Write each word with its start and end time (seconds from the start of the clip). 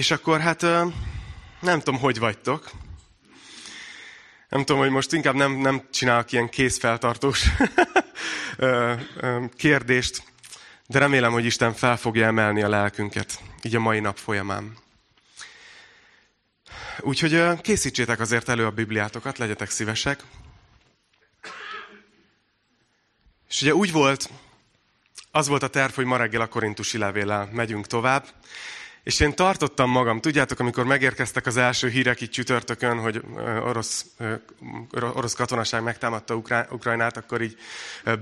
És 0.00 0.10
akkor 0.10 0.40
hát 0.40 0.60
nem 1.60 1.78
tudom, 1.78 1.98
hogy 1.98 2.18
vagytok. 2.18 2.70
Nem 4.48 4.64
tudom, 4.64 4.80
hogy 4.80 4.90
most 4.90 5.12
inkább 5.12 5.34
nem, 5.34 5.52
nem 5.52 5.82
csinálok 5.90 6.32
ilyen 6.32 6.48
kézfeltartós 6.48 7.46
kérdést, 9.56 10.22
de 10.86 10.98
remélem, 10.98 11.32
hogy 11.32 11.44
Isten 11.44 11.74
fel 11.74 11.96
fogja 11.96 12.26
emelni 12.26 12.62
a 12.62 12.68
lelkünket, 12.68 13.40
így 13.62 13.76
a 13.76 13.80
mai 13.80 14.00
nap 14.00 14.16
folyamán. 14.18 14.76
Úgyhogy 17.00 17.60
készítsétek 17.60 18.20
azért 18.20 18.48
elő 18.48 18.66
a 18.66 18.70
Bibliátokat, 18.70 19.38
legyetek 19.38 19.70
szívesek. 19.70 20.22
És 23.48 23.62
ugye 23.62 23.74
úgy 23.74 23.92
volt, 23.92 24.30
az 25.30 25.48
volt 25.48 25.62
a 25.62 25.68
terv, 25.68 25.92
hogy 25.92 26.04
ma 26.04 26.16
reggel 26.16 26.40
a 26.40 26.48
korintusi 26.48 26.98
levéllel 26.98 27.48
megyünk 27.52 27.86
tovább, 27.86 28.26
és 29.02 29.20
én 29.20 29.34
tartottam 29.34 29.90
magam, 29.90 30.20
tudjátok, 30.20 30.60
amikor 30.60 30.84
megérkeztek 30.84 31.46
az 31.46 31.56
első 31.56 31.88
hírek 31.88 32.20
itt 32.20 32.30
csütörtökön, 32.30 32.98
hogy 32.98 33.20
orosz, 33.64 34.06
orosz 34.90 35.34
katonaság 35.34 35.82
megtámadta 35.82 36.34
Ukrajnát, 36.70 37.16
akkor 37.16 37.42
így 37.42 37.56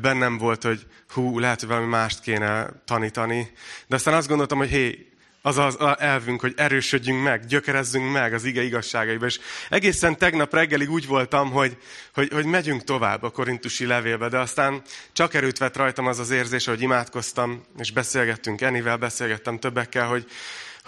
bennem 0.00 0.38
volt, 0.38 0.62
hogy 0.62 0.86
hú, 1.08 1.38
lehet, 1.38 1.60
hogy 1.60 1.68
valami 1.68 1.86
mást 1.86 2.20
kéne 2.20 2.70
tanítani. 2.84 3.50
De 3.86 3.94
aztán 3.94 4.14
azt 4.14 4.28
gondoltam, 4.28 4.58
hogy 4.58 4.68
hé, 4.68 5.08
az 5.42 5.58
az 5.58 5.76
elvünk, 5.98 6.40
hogy 6.40 6.54
erősödjünk 6.56 7.22
meg, 7.22 7.46
gyökerezzünk 7.46 8.12
meg 8.12 8.32
az 8.32 8.44
ige 8.44 8.62
igazságaiba. 8.62 9.26
És 9.26 9.40
egészen 9.68 10.18
tegnap 10.18 10.54
reggelig 10.54 10.90
úgy 10.90 11.06
voltam, 11.06 11.50
hogy, 11.50 11.76
hogy, 12.14 12.32
hogy 12.32 12.44
megyünk 12.44 12.84
tovább 12.84 13.22
a 13.22 13.30
korintusi 13.30 13.86
levélbe, 13.86 14.28
de 14.28 14.38
aztán 14.38 14.82
csak 15.12 15.34
erőt 15.34 15.58
vett 15.58 15.76
rajtam 15.76 16.06
az 16.06 16.18
az 16.18 16.30
érzés, 16.30 16.64
hogy 16.64 16.82
imádkoztam, 16.82 17.64
és 17.78 17.92
beszélgettünk 17.92 18.60
Enivel, 18.60 18.96
beszélgettem 18.96 19.58
többekkel, 19.58 20.06
hogy, 20.06 20.26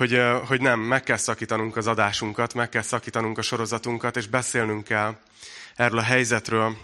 hogy, 0.01 0.21
hogy 0.47 0.61
nem, 0.61 0.81
meg 0.81 1.03
kell 1.03 1.17
szakítanunk 1.17 1.77
az 1.77 1.87
adásunkat, 1.87 2.55
meg 2.55 2.69
kell 2.69 2.83
szakítanunk 2.83 3.39
a 3.39 3.43
sorozatunkat, 3.43 4.17
és 4.17 4.27
beszélnünk 4.27 4.85
kell 4.85 5.17
erről 5.77 5.99
a 5.99 6.03
helyzetről. 6.03 6.77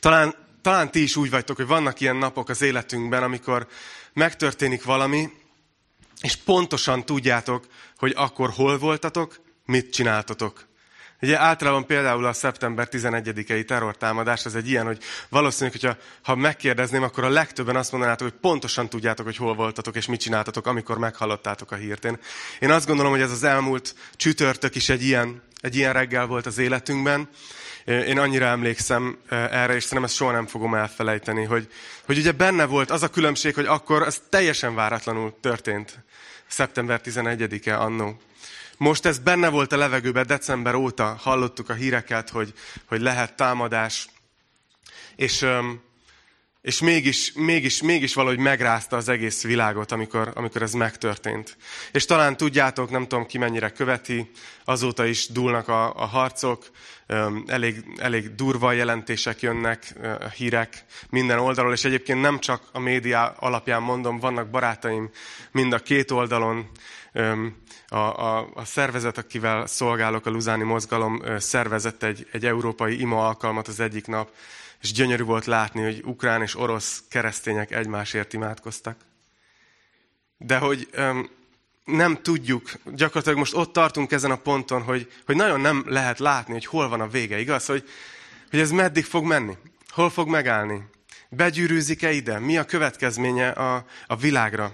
Talán, 0.00 0.34
talán 0.62 0.90
ti 0.90 1.02
is 1.02 1.16
úgy 1.16 1.30
vagytok, 1.30 1.56
hogy 1.56 1.66
vannak 1.66 2.00
ilyen 2.00 2.16
napok 2.16 2.48
az 2.48 2.62
életünkben, 2.62 3.22
amikor 3.22 3.66
megtörténik 4.12 4.84
valami, 4.84 5.30
és 6.20 6.36
pontosan 6.36 7.04
tudjátok, 7.04 7.66
hogy 7.96 8.12
akkor 8.16 8.50
hol 8.50 8.78
voltatok, 8.78 9.40
mit 9.64 9.92
csináltatok. 9.92 10.66
Ugye 11.22 11.38
általában 11.38 11.86
például 11.86 12.24
a 12.24 12.32
szeptember 12.32 12.88
11-i 12.90 13.64
terrortámadás, 13.64 14.44
ez 14.44 14.54
egy 14.54 14.68
ilyen, 14.68 14.86
hogy 14.86 14.98
valószínűleg, 15.28 15.80
hogyha 15.80 15.96
ha 16.22 16.34
megkérdezném, 16.34 17.02
akkor 17.02 17.24
a 17.24 17.28
legtöbben 17.28 17.76
azt 17.76 17.92
mondanátok, 17.92 18.28
hogy 18.28 18.38
pontosan 18.40 18.88
tudjátok, 18.88 19.24
hogy 19.24 19.36
hol 19.36 19.54
voltatok 19.54 19.96
és 19.96 20.06
mit 20.06 20.20
csináltatok, 20.20 20.66
amikor 20.66 20.98
meghallottátok 20.98 21.70
a 21.70 21.76
hírt. 21.76 22.04
Én, 22.04 22.18
én 22.60 22.70
azt 22.70 22.86
gondolom, 22.86 23.12
hogy 23.12 23.20
ez 23.20 23.30
az 23.30 23.42
elmúlt 23.42 23.94
csütörtök 24.16 24.74
is 24.74 24.88
egy 24.88 25.02
ilyen, 25.02 25.42
egy 25.60 25.76
ilyen 25.76 25.92
reggel 25.92 26.26
volt 26.26 26.46
az 26.46 26.58
életünkben. 26.58 27.28
Én 27.84 28.18
annyira 28.18 28.46
emlékszem 28.46 29.18
eh, 29.28 29.62
erre, 29.62 29.74
és 29.74 29.82
szerintem 29.82 30.04
ezt 30.04 30.14
soha 30.14 30.32
nem 30.32 30.46
fogom 30.46 30.74
elfelejteni, 30.74 31.44
hogy, 31.44 31.68
hogy 32.06 32.18
ugye 32.18 32.32
benne 32.32 32.64
volt 32.64 32.90
az 32.90 33.02
a 33.02 33.08
különbség, 33.08 33.54
hogy 33.54 33.66
akkor 33.66 34.02
ez 34.02 34.22
teljesen 34.28 34.74
váratlanul 34.74 35.38
történt. 35.40 36.04
Szeptember 36.46 37.00
11-e 37.04 37.80
annó. 37.80 38.20
Most 38.76 39.06
ez 39.06 39.18
benne 39.18 39.48
volt 39.48 39.72
a 39.72 39.76
levegőben 39.76 40.26
december 40.26 40.74
óta, 40.74 41.16
hallottuk 41.20 41.68
a 41.68 41.74
híreket, 41.74 42.30
hogy, 42.30 42.52
hogy 42.84 43.00
lehet 43.00 43.36
támadás, 43.36 44.08
és, 45.16 45.46
és 46.62 46.80
mégis, 46.80 47.32
mégis, 47.32 47.82
mégis 47.82 48.14
valahogy 48.14 48.38
megrázta 48.38 48.96
az 48.96 49.08
egész 49.08 49.42
világot, 49.42 49.92
amikor, 49.92 50.32
amikor 50.34 50.62
ez 50.62 50.72
megtörtént. 50.72 51.56
És 51.92 52.04
talán 52.04 52.36
tudjátok, 52.36 52.90
nem 52.90 53.06
tudom 53.06 53.26
ki 53.26 53.38
mennyire 53.38 53.70
követi, 53.70 54.30
azóta 54.64 55.04
is 55.04 55.28
dúlnak 55.28 55.68
a, 55.68 55.94
a 55.94 56.06
harcok, 56.06 56.70
elég, 57.46 57.84
elég 57.96 58.34
durva 58.34 58.72
jelentések 58.72 59.40
jönnek, 59.40 59.94
hírek 60.34 60.84
minden 61.10 61.38
oldalról, 61.38 61.72
és 61.72 61.84
egyébként 61.84 62.20
nem 62.20 62.38
csak 62.38 62.62
a 62.72 62.78
média 62.78 63.34
alapján 63.38 63.82
mondom, 63.82 64.18
vannak 64.18 64.50
barátaim 64.50 65.10
mind 65.50 65.72
a 65.72 65.78
két 65.78 66.10
oldalon, 66.10 66.70
a, 67.88 67.96
a, 67.96 68.48
a 68.54 68.64
szervezet, 68.64 69.18
akivel 69.18 69.66
szolgálok, 69.66 70.26
a 70.26 70.30
Luzáni 70.30 70.62
Mozgalom 70.62 71.22
szervezett 71.38 72.02
egy, 72.02 72.26
egy 72.32 72.46
európai 72.46 73.00
ima 73.00 73.26
alkalmat 73.26 73.68
az 73.68 73.80
egyik 73.80 74.06
nap, 74.06 74.30
és 74.80 74.92
gyönyörű 74.92 75.22
volt 75.22 75.44
látni, 75.44 75.82
hogy 75.82 76.02
ukrán 76.04 76.42
és 76.42 76.56
orosz 76.56 77.02
keresztények 77.08 77.70
egymásért 77.70 78.32
imádkoztak. 78.32 78.96
De 80.38 80.58
hogy 80.58 80.88
öm, 80.90 81.30
nem 81.84 82.22
tudjuk, 82.22 82.70
gyakorlatilag 82.84 83.38
most 83.38 83.54
ott 83.54 83.72
tartunk 83.72 84.12
ezen 84.12 84.30
a 84.30 84.36
ponton, 84.36 84.82
hogy, 84.82 85.12
hogy 85.26 85.36
nagyon 85.36 85.60
nem 85.60 85.84
lehet 85.86 86.18
látni, 86.18 86.52
hogy 86.52 86.66
hol 86.66 86.88
van 86.88 87.00
a 87.00 87.08
vége, 87.08 87.38
igaz? 87.38 87.66
Hogy, 87.66 87.88
hogy 88.50 88.60
ez 88.60 88.70
meddig 88.70 89.04
fog 89.04 89.24
menni? 89.24 89.56
Hol 89.88 90.10
fog 90.10 90.28
megállni? 90.28 90.82
Begyűrűzik-e 91.28 92.12
ide? 92.12 92.38
Mi 92.38 92.56
a 92.56 92.64
következménye 92.64 93.48
a, 93.48 93.84
a 94.06 94.16
világra? 94.16 94.72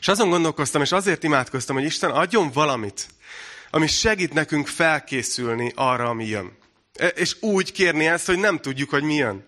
És 0.00 0.08
azon 0.08 0.30
gondolkoztam, 0.30 0.82
és 0.82 0.92
azért 0.92 1.22
imádkoztam, 1.22 1.76
hogy 1.76 1.84
Isten 1.84 2.10
adjon 2.10 2.50
valamit, 2.50 3.06
ami 3.70 3.86
segít 3.86 4.32
nekünk 4.32 4.66
felkészülni 4.66 5.72
arra, 5.74 6.08
ami 6.08 6.26
jön. 6.26 6.56
E, 6.94 7.06
és 7.06 7.36
úgy 7.40 7.72
kérni 7.72 8.06
ezt, 8.06 8.26
hogy 8.26 8.38
nem 8.38 8.58
tudjuk, 8.58 8.90
hogy 8.90 9.02
mi 9.02 9.14
jön. 9.14 9.46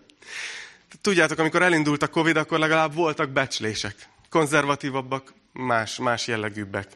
Tudjátok, 1.01 1.39
amikor 1.39 1.61
elindult 1.61 2.03
a 2.03 2.07
Covid, 2.07 2.37
akkor 2.37 2.59
legalább 2.59 2.93
voltak 2.93 3.29
becslések. 3.29 3.95
Konzervatívabbak, 4.29 5.33
más, 5.53 5.97
más 5.97 6.27
jellegűbbek. 6.27 6.87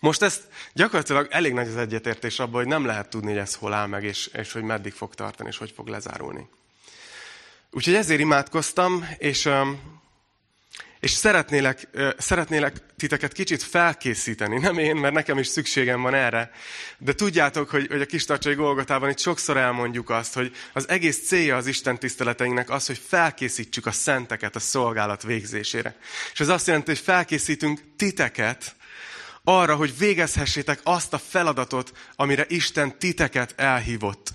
Most 0.00 0.22
ezt 0.22 0.42
gyakorlatilag 0.72 1.26
elég 1.30 1.52
nagy 1.52 1.68
az 1.68 1.76
egyetértés 1.76 2.38
abban, 2.38 2.60
hogy 2.60 2.66
nem 2.66 2.84
lehet 2.84 3.08
tudni, 3.08 3.28
hogy 3.28 3.38
ez 3.38 3.54
hol 3.54 3.72
áll 3.72 3.86
meg, 3.86 4.04
és, 4.04 4.26
és 4.26 4.52
hogy 4.52 4.62
meddig 4.62 4.92
fog 4.92 5.14
tartani, 5.14 5.48
és 5.48 5.56
hogy 5.56 5.70
fog 5.70 5.88
lezárulni. 5.88 6.48
Úgyhogy 7.70 7.94
ezért 7.94 8.20
imádkoztam, 8.20 9.08
és 9.18 9.48
és 11.06 11.12
szeretnélek, 11.12 11.88
szeretnélek 12.18 12.76
titeket 12.96 13.32
kicsit 13.32 13.62
felkészíteni. 13.62 14.58
Nem 14.58 14.78
én, 14.78 14.96
mert 14.96 15.14
nekem 15.14 15.38
is 15.38 15.46
szükségem 15.46 16.02
van 16.02 16.14
erre. 16.14 16.50
De 16.98 17.12
tudjátok, 17.12 17.70
hogy, 17.70 17.86
hogy 17.90 18.00
a 18.00 18.06
kis 18.06 18.24
tartsai 18.24 18.54
Golgotában 18.54 19.10
itt 19.10 19.18
sokszor 19.18 19.56
elmondjuk 19.56 20.10
azt, 20.10 20.34
hogy 20.34 20.56
az 20.72 20.88
egész 20.88 21.26
célja 21.26 21.56
az 21.56 21.66
Isten 21.66 21.98
tiszteleteinknek 21.98 22.70
az, 22.70 22.86
hogy 22.86 23.00
felkészítsük 23.08 23.86
a 23.86 23.90
szenteket 23.90 24.56
a 24.56 24.60
szolgálat 24.60 25.22
végzésére. 25.22 25.96
És 26.32 26.40
ez 26.40 26.48
azt 26.48 26.66
jelenti, 26.66 26.90
hogy 26.90 27.00
felkészítünk 27.00 27.80
titeket 27.96 28.76
arra, 29.44 29.74
hogy 29.74 29.98
végezhessétek 29.98 30.80
azt 30.82 31.12
a 31.12 31.18
feladatot, 31.18 31.92
amire 32.16 32.44
Isten 32.48 32.98
titeket 32.98 33.54
elhívott. 33.56 34.30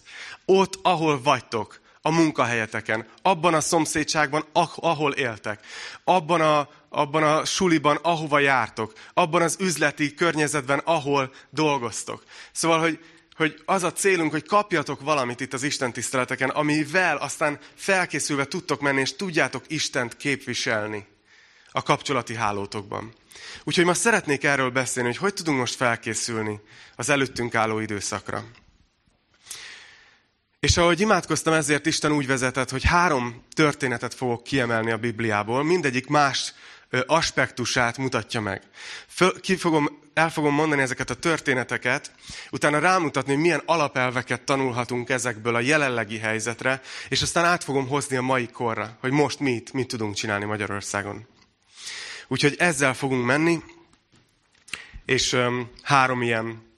Ott, 0.46 0.80
ahol 0.82 1.22
vagytok, 1.22 1.81
a 2.02 2.12
munkahelyeteken, 2.12 3.06
abban 3.22 3.54
a 3.54 3.62
szomszédságban, 3.62 4.46
ahol 4.76 5.14
éltek, 5.14 5.66
abban 6.04 6.42
a, 6.42 6.70
abban 6.90 7.24
a 7.24 7.46
suliban, 7.46 8.00
ahova 8.02 8.40
jártok, 8.40 8.94
abban 9.14 9.42
az 9.42 9.58
üzleti 9.60 10.14
környezetben, 10.14 10.80
ahol 10.80 11.34
dolgoztok. 11.50 12.24
Szóval, 12.52 12.80
hogy, 12.80 13.00
hogy 13.36 13.62
az 13.66 13.84
a 13.84 13.94
célunk, 13.94 14.32
hogy 14.32 14.46
kapjatok 14.46 15.02
valamit 15.02 15.40
itt 15.40 15.54
az 15.54 15.64
Isten 15.64 15.94
tiszteleteken, 15.94 16.50
amivel 16.50 17.18
aztán 17.18 17.60
felkészülve 17.76 18.46
tudtok 18.46 18.82
menni, 18.82 19.00
és 19.00 19.16
tudjátok 19.16 19.64
Istent 19.68 20.18
képviselni 20.18 21.08
a 21.72 21.82
kapcsolati 21.82 22.36
hálótokban. 22.36 23.14
Úgyhogy 23.64 23.86
ma 23.86 23.94
szeretnék 23.94 24.44
erről 24.44 24.70
beszélni, 24.70 25.10
hogy 25.10 25.18
hogy 25.18 25.34
tudunk 25.34 25.58
most 25.58 25.76
felkészülni 25.76 26.60
az 26.96 27.10
előttünk 27.10 27.56
álló 27.56 27.80
időszakra. 27.80 28.44
És 30.62 30.78
ahogy 30.78 31.00
imádkoztam, 31.00 31.54
ezért 31.54 31.86
Isten 31.86 32.12
úgy 32.12 32.28
vezetett, 32.28 32.70
hogy 32.70 32.84
három 32.84 33.44
történetet 33.54 34.14
fogok 34.14 34.44
kiemelni 34.44 34.92
a 34.92 34.98
Bibliából, 34.98 35.64
mindegyik 35.64 36.08
más 36.08 36.54
aspektusát 37.06 37.98
mutatja 37.98 38.42
meg. 38.42 38.62
Föl, 39.08 39.40
ki 39.40 39.56
fogom, 39.56 40.00
el 40.14 40.30
fogom 40.30 40.54
mondani 40.54 40.82
ezeket 40.82 41.10
a 41.10 41.14
történeteket, 41.14 42.12
utána 42.52 42.80
rámutatni, 42.80 43.34
hogy 43.34 43.42
milyen 43.42 43.62
alapelveket 43.66 44.42
tanulhatunk 44.42 45.10
ezekből 45.10 45.56
a 45.56 45.60
jelenlegi 45.60 46.18
helyzetre, 46.18 46.82
és 47.10 47.22
aztán 47.22 47.46
át 47.46 47.64
fogom 47.64 47.88
hozni 47.88 48.16
a 48.16 48.22
mai 48.22 48.48
korra, 48.48 48.98
hogy 49.00 49.12
most 49.12 49.40
mit, 49.40 49.74
mit 49.74 49.88
tudunk 49.88 50.16
csinálni 50.16 50.46
Magyarországon. 50.46 51.28
Úgyhogy 52.28 52.56
ezzel 52.58 52.94
fogunk 52.94 53.26
menni, 53.26 53.64
és 55.06 55.34
um, 55.34 55.72
három 55.82 56.22
ilyen, 56.22 56.70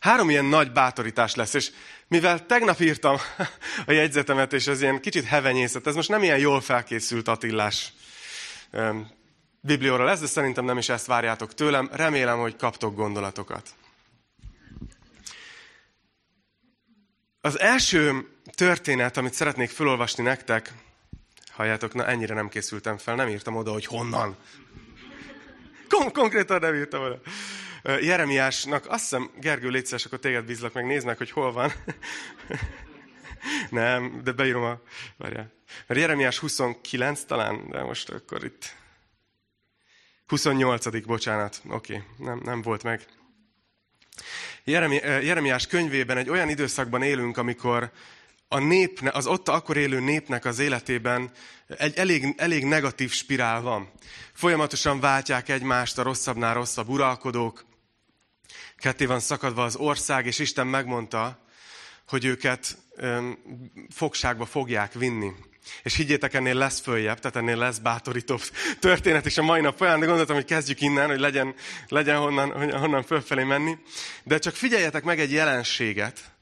három 0.00 0.30
ilyen 0.30 0.44
nagy 0.44 0.72
bátorítás 0.72 1.34
lesz. 1.34 1.54
És 1.54 1.70
mivel 2.12 2.46
tegnap 2.46 2.80
írtam 2.80 3.16
a 3.86 3.92
jegyzetemet, 3.92 4.52
és 4.52 4.66
ez 4.66 4.80
ilyen 4.80 5.00
kicsit 5.00 5.24
hevenyészet, 5.24 5.86
ez 5.86 5.94
most 5.94 6.08
nem 6.08 6.22
ilyen 6.22 6.38
jól 6.38 6.60
felkészült 6.60 7.28
Attillás 7.28 7.92
biblióra 9.60 10.04
lesz, 10.04 10.20
de 10.20 10.26
szerintem 10.26 10.64
nem 10.64 10.78
is 10.78 10.88
ezt 10.88 11.06
várjátok 11.06 11.54
tőlem. 11.54 11.88
Remélem, 11.92 12.38
hogy 12.38 12.56
kaptok 12.56 12.94
gondolatokat. 12.94 13.74
Az 17.40 17.58
első 17.58 18.28
történet, 18.54 19.16
amit 19.16 19.34
szeretnék 19.34 19.70
felolvasni 19.70 20.22
nektek, 20.22 20.72
halljátok, 21.50 21.94
na 21.94 22.06
ennyire 22.06 22.34
nem 22.34 22.48
készültem 22.48 22.98
fel, 22.98 23.14
nem 23.14 23.28
írtam 23.28 23.56
oda, 23.56 23.72
hogy 23.72 23.86
honnan. 23.86 24.36
Kon- 25.88 26.12
konkrétan 26.12 26.60
nem 26.60 26.74
írtam 26.74 27.02
oda. 27.02 27.20
Jeremiásnak, 27.82 28.86
azt 28.88 29.02
hiszem, 29.02 29.30
Gergő, 29.40 29.68
légy 29.68 29.86
szíves, 29.86 30.04
akkor 30.04 30.18
téged 30.18 30.44
bízlak, 30.44 30.72
meg 30.72 30.86
nézd 30.86 31.06
meg, 31.06 31.16
hogy 31.16 31.30
hol 31.30 31.52
van. 31.52 31.72
Nem, 33.70 34.20
de 34.24 34.32
beírom 34.32 34.62
a... 34.62 34.80
Várjál. 35.16 35.52
Mert 35.86 36.00
Jeremiás 36.00 36.38
29 36.38 37.24
talán, 37.24 37.68
de 37.68 37.82
most 37.82 38.10
akkor 38.10 38.44
itt... 38.44 38.74
28. 40.26 41.06
bocsánat. 41.06 41.62
Oké, 41.68 41.94
okay. 41.94 42.26
nem, 42.26 42.40
nem 42.44 42.62
volt 42.62 42.82
meg. 42.82 43.06
Jeremi, 44.64 44.94
Jeremiás 45.04 45.66
könyvében 45.66 46.16
egy 46.16 46.28
olyan 46.28 46.48
időszakban 46.48 47.02
élünk, 47.02 47.36
amikor 47.36 47.90
a 48.48 48.58
nép, 48.58 49.00
az 49.12 49.26
ott 49.26 49.48
akkor 49.48 49.76
élő 49.76 50.00
népnek 50.00 50.44
az 50.44 50.58
életében 50.58 51.30
egy 51.66 51.96
elég, 51.96 52.34
elég 52.36 52.64
negatív 52.64 53.12
spirál 53.12 53.60
van. 53.60 53.90
Folyamatosan 54.32 55.00
váltják 55.00 55.48
egymást 55.48 55.98
a 55.98 56.02
rosszabbnál 56.02 56.54
rosszabb 56.54 56.88
uralkodók, 56.88 57.64
ketté 58.82 59.04
van 59.04 59.20
szakadva 59.20 59.64
az 59.64 59.76
ország, 59.76 60.26
és 60.26 60.38
Isten 60.38 60.66
megmondta, 60.66 61.38
hogy 62.08 62.24
őket 62.24 62.78
fogságba 63.90 64.44
fogják 64.44 64.92
vinni. 64.92 65.32
És 65.82 65.94
higgyétek, 65.94 66.34
ennél 66.34 66.54
lesz 66.54 66.80
följebb, 66.80 67.18
tehát 67.18 67.36
ennél 67.36 67.56
lesz 67.56 67.78
bátorítóbb 67.78 68.40
történet 68.80 69.26
is 69.26 69.38
a 69.38 69.42
mai 69.42 69.60
nap 69.60 69.76
folyamán, 69.76 70.00
de 70.00 70.06
gondoltam, 70.06 70.36
hogy 70.36 70.44
kezdjük 70.44 70.80
innen, 70.80 71.08
hogy 71.08 71.20
legyen, 71.20 71.54
legyen 71.88 72.18
honnan, 72.18 72.70
honnan 72.78 73.02
fölfelé 73.02 73.42
menni. 73.42 73.78
De 74.22 74.38
csak 74.38 74.54
figyeljetek 74.54 75.04
meg 75.04 75.20
egy 75.20 75.32
jelenséget, 75.32 76.32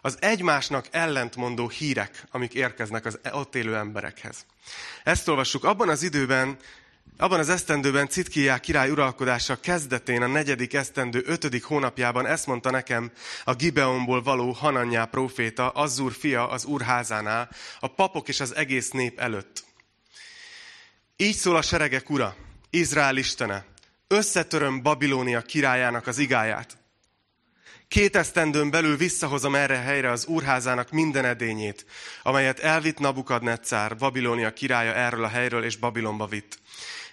az 0.00 0.16
egymásnak 0.20 0.86
ellentmondó 0.90 1.68
hírek, 1.68 2.24
amik 2.30 2.54
érkeznek 2.54 3.04
az 3.04 3.18
ott 3.32 3.54
élő 3.54 3.76
emberekhez. 3.76 4.46
Ezt 5.04 5.28
olvassuk. 5.28 5.64
Abban 5.64 5.88
az 5.88 6.02
időben, 6.02 6.56
abban 7.16 7.38
az 7.38 7.48
esztendőben 7.48 8.08
Citkiá 8.08 8.58
király 8.58 8.90
uralkodása 8.90 9.60
kezdetén, 9.60 10.22
a 10.22 10.26
negyedik 10.26 10.74
esztendő 10.74 11.22
ötödik 11.26 11.64
hónapjában 11.64 12.26
ezt 12.26 12.46
mondta 12.46 12.70
nekem 12.70 13.10
a 13.44 13.54
Gibeonból 13.54 14.22
való 14.22 14.50
Hananyá 14.50 15.04
próféta, 15.04 15.68
Azzur 15.68 16.12
fia 16.12 16.48
az 16.48 16.64
úrházánál, 16.64 17.48
a 17.80 17.86
papok 17.86 18.28
és 18.28 18.40
az 18.40 18.54
egész 18.54 18.90
nép 18.90 19.20
előtt. 19.20 19.64
Így 21.16 21.36
szól 21.36 21.56
a 21.56 21.62
seregek 21.62 22.10
ura, 22.10 22.36
Izrael 22.70 23.16
istene, 23.16 23.64
összetöröm 24.08 24.82
Babilónia 24.82 25.40
királyának 25.40 26.06
az 26.06 26.18
igáját, 26.18 26.76
Két 27.88 28.16
esztendőn 28.16 28.70
belül 28.70 28.96
visszahozom 28.96 29.54
erre 29.54 29.76
helyre 29.76 30.10
az 30.10 30.26
úrházának 30.26 30.90
minden 30.90 31.24
edényét, 31.24 31.86
amelyet 32.22 32.58
elvitt 32.58 32.98
Nabukadnetszár, 32.98 33.96
Babilónia 33.96 34.52
királya 34.52 34.94
erről 34.94 35.24
a 35.24 35.28
helyről 35.28 35.64
és 35.64 35.76
Babilonba 35.76 36.26
vitt. 36.26 36.58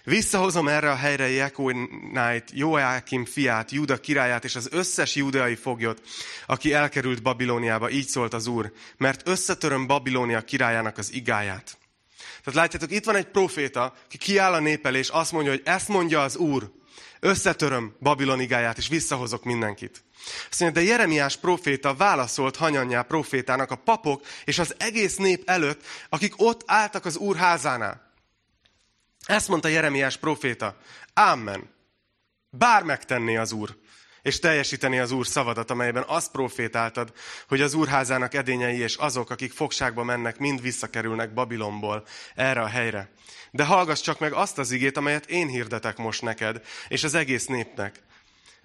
Visszahozom 0.04 0.68
erre 0.68 0.90
a 0.90 0.94
helyre 0.94 1.28
Jekonájt, 1.28 2.50
Joákim 2.52 3.24
fiát, 3.24 3.70
Júda 3.70 3.96
királyát 3.96 4.44
és 4.44 4.56
az 4.56 4.68
összes 4.70 5.14
júdeai 5.14 5.54
foglyot, 5.54 6.00
aki 6.46 6.72
elkerült 6.72 7.22
Babilóniába, 7.22 7.90
így 7.90 8.06
szólt 8.06 8.34
az 8.34 8.46
Úr, 8.46 8.72
mert 8.96 9.28
összetöröm 9.28 9.86
Babilónia 9.86 10.40
királyának 10.40 10.98
az 10.98 11.12
igáját. 11.12 11.78
Tehát 12.44 12.60
látjátok, 12.60 12.90
itt 12.90 13.04
van 13.04 13.16
egy 13.16 13.26
proféta, 13.26 13.94
ki 14.08 14.18
kiáll 14.18 14.52
a 14.52 14.60
népel, 14.60 14.94
és 14.94 15.08
azt 15.08 15.32
mondja, 15.32 15.50
hogy 15.50 15.62
ezt 15.64 15.88
mondja 15.88 16.22
az 16.22 16.36
Úr, 16.36 16.70
összetöröm 17.20 17.96
Babilon 18.00 18.40
igáját, 18.40 18.78
és 18.78 18.88
visszahozok 18.88 19.44
mindenkit. 19.44 20.04
Azt 20.50 20.60
mondja, 20.60 20.82
de 20.82 20.88
Jeremiás 20.88 21.36
proféta 21.36 21.94
válaszolt 21.94 22.56
Hanyanyá 22.56 23.02
profétának 23.02 23.70
a 23.70 23.76
papok 23.76 24.26
és 24.44 24.58
az 24.58 24.74
egész 24.78 25.16
nép 25.16 25.42
előtt, 25.48 25.84
akik 26.08 26.34
ott 26.36 26.62
álltak 26.66 27.04
az 27.04 27.16
úr 27.16 27.36
házánál. 27.36 28.11
Ezt 29.26 29.48
mondta 29.48 29.68
Jeremiás 29.68 30.16
proféta. 30.16 30.76
Amen. 31.14 31.70
Bár 32.50 32.82
megtenné 32.82 33.36
az 33.36 33.52
úr, 33.52 33.76
és 34.22 34.38
teljesíteni 34.38 34.98
az 34.98 35.10
Úr 35.10 35.26
szavadat, 35.26 35.70
amelyben 35.70 36.04
azt 36.06 36.30
profétáltad, 36.30 37.12
hogy 37.48 37.60
az 37.60 37.74
Úrházának 37.74 38.34
edényei 38.34 38.78
és 38.78 38.96
azok, 38.96 39.30
akik 39.30 39.52
fogságba 39.52 40.04
mennek, 40.04 40.38
mind 40.38 40.60
visszakerülnek 40.60 41.34
Babilonból 41.34 42.06
erre 42.34 42.60
a 42.60 42.66
helyre. 42.66 43.10
De 43.50 43.64
hallgass 43.64 44.00
csak 44.00 44.18
meg 44.18 44.32
azt 44.32 44.58
az 44.58 44.70
igét, 44.70 44.96
amelyet 44.96 45.26
én 45.30 45.48
hirdetek 45.48 45.96
most 45.96 46.22
neked, 46.22 46.62
és 46.88 47.04
az 47.04 47.14
egész 47.14 47.46
népnek. 47.46 48.02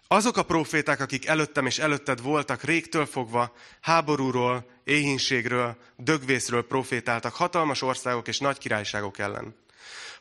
Azok 0.08 0.38
a 0.38 0.44
proféták, 0.44 1.00
akik 1.00 1.26
előttem 1.26 1.66
és 1.66 1.80
előtted 1.80 2.22
voltak, 2.22 2.64
régtől 2.64 3.06
fogva 3.06 3.54
háborúról, 3.82 4.70
éhínségről, 4.84 5.78
dögvészről 5.96 6.68
profétáltak 6.68 7.34
hatalmas 7.34 7.82
országok 7.82 8.28
és 8.28 8.40
nagy 8.40 8.58
királyságok 8.58 9.20
ellen. 9.20 9.56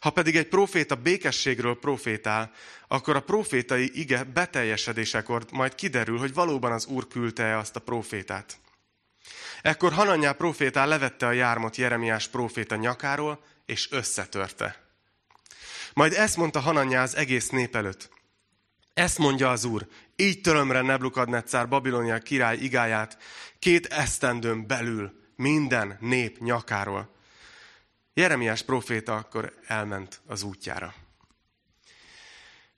Ha 0.01 0.11
pedig 0.11 0.37
egy 0.37 0.49
proféta 0.49 0.95
békességről 0.95 1.79
profétál, 1.79 2.51
akkor 2.89 3.17
a 3.17 3.21
profétai 3.21 3.91
ige 4.01 4.25
beteljesedésekor 4.25 5.45
majd 5.53 5.75
kiderül, 5.75 6.19
hogy 6.19 6.35
valóban 6.35 6.73
az 6.73 6.87
Úr 6.87 7.09
küldte-e 7.09 7.59
azt 7.59 7.77
a 7.77 7.81
profétát. 7.81 8.59
Ekkor 9.63 9.93
Hananyá 9.93 10.33
profétál 10.33 10.89
levette 10.89 11.27
a 11.27 11.33
jármot 11.33 11.77
Jeremiás 11.77 12.29
proféta 12.29 12.77
nyakáról, 12.77 13.45
és 13.67 13.91
összetörte. 13.91 14.85
Majd 15.95 16.13
ezt 16.13 16.37
mondta 16.37 16.61
Hananyá 16.61 17.03
az 17.03 17.17
egész 17.17 17.49
nép 17.49 17.77
előtt. 17.77 18.11
Ezt 18.95 19.19
mondja 19.19 19.51
az 19.51 19.65
Úr, 19.65 19.87
így 20.17 20.41
törömre 20.41 20.81
Neblukadnetszár 20.81 21.69
Babilonia 21.69 22.19
király 22.19 22.57
igáját 22.57 23.19
két 23.59 23.87
esztendőn 23.87 24.67
belül 24.67 25.13
minden 25.37 25.97
nép 26.01 26.39
nyakáról. 26.39 27.16
Jeremiás 28.19 28.63
proféta 28.63 29.17
akkor 29.17 29.55
elment 29.67 30.21
az 30.27 30.43
útjára. 30.43 30.95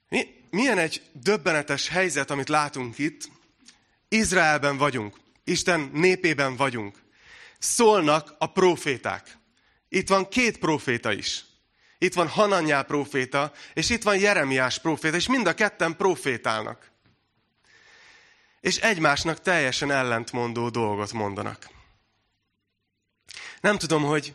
Mi, 0.09 0.45
milyen 0.49 0.77
egy 0.77 1.01
döbbenetes 1.13 1.87
helyzet, 1.87 2.31
amit 2.31 2.49
látunk 2.49 2.97
itt. 2.97 3.29
Izraelben 4.07 4.77
vagyunk, 4.77 5.17
Isten 5.43 5.89
népében 5.93 6.55
vagyunk. 6.55 7.03
Szólnak 7.59 8.35
a 8.37 8.51
proféták. 8.51 9.37
Itt 9.89 10.07
van 10.07 10.27
két 10.27 10.57
proféta 10.57 11.11
is. 11.11 11.45
Itt 11.97 12.13
van 12.13 12.27
Hananyá 12.27 12.81
proféta, 12.81 13.51
és 13.73 13.89
itt 13.89 14.03
van 14.03 14.17
Jeremiás 14.17 14.79
proféta, 14.79 15.15
és 15.15 15.27
mind 15.27 15.47
a 15.47 15.53
ketten 15.53 15.95
profétálnak. 15.95 16.91
És 18.59 18.77
egymásnak 18.77 19.41
teljesen 19.41 19.91
ellentmondó 19.91 20.69
dolgot 20.69 21.13
mondanak. 21.13 21.69
Nem 23.61 23.77
tudom, 23.77 24.03
hogy, 24.03 24.33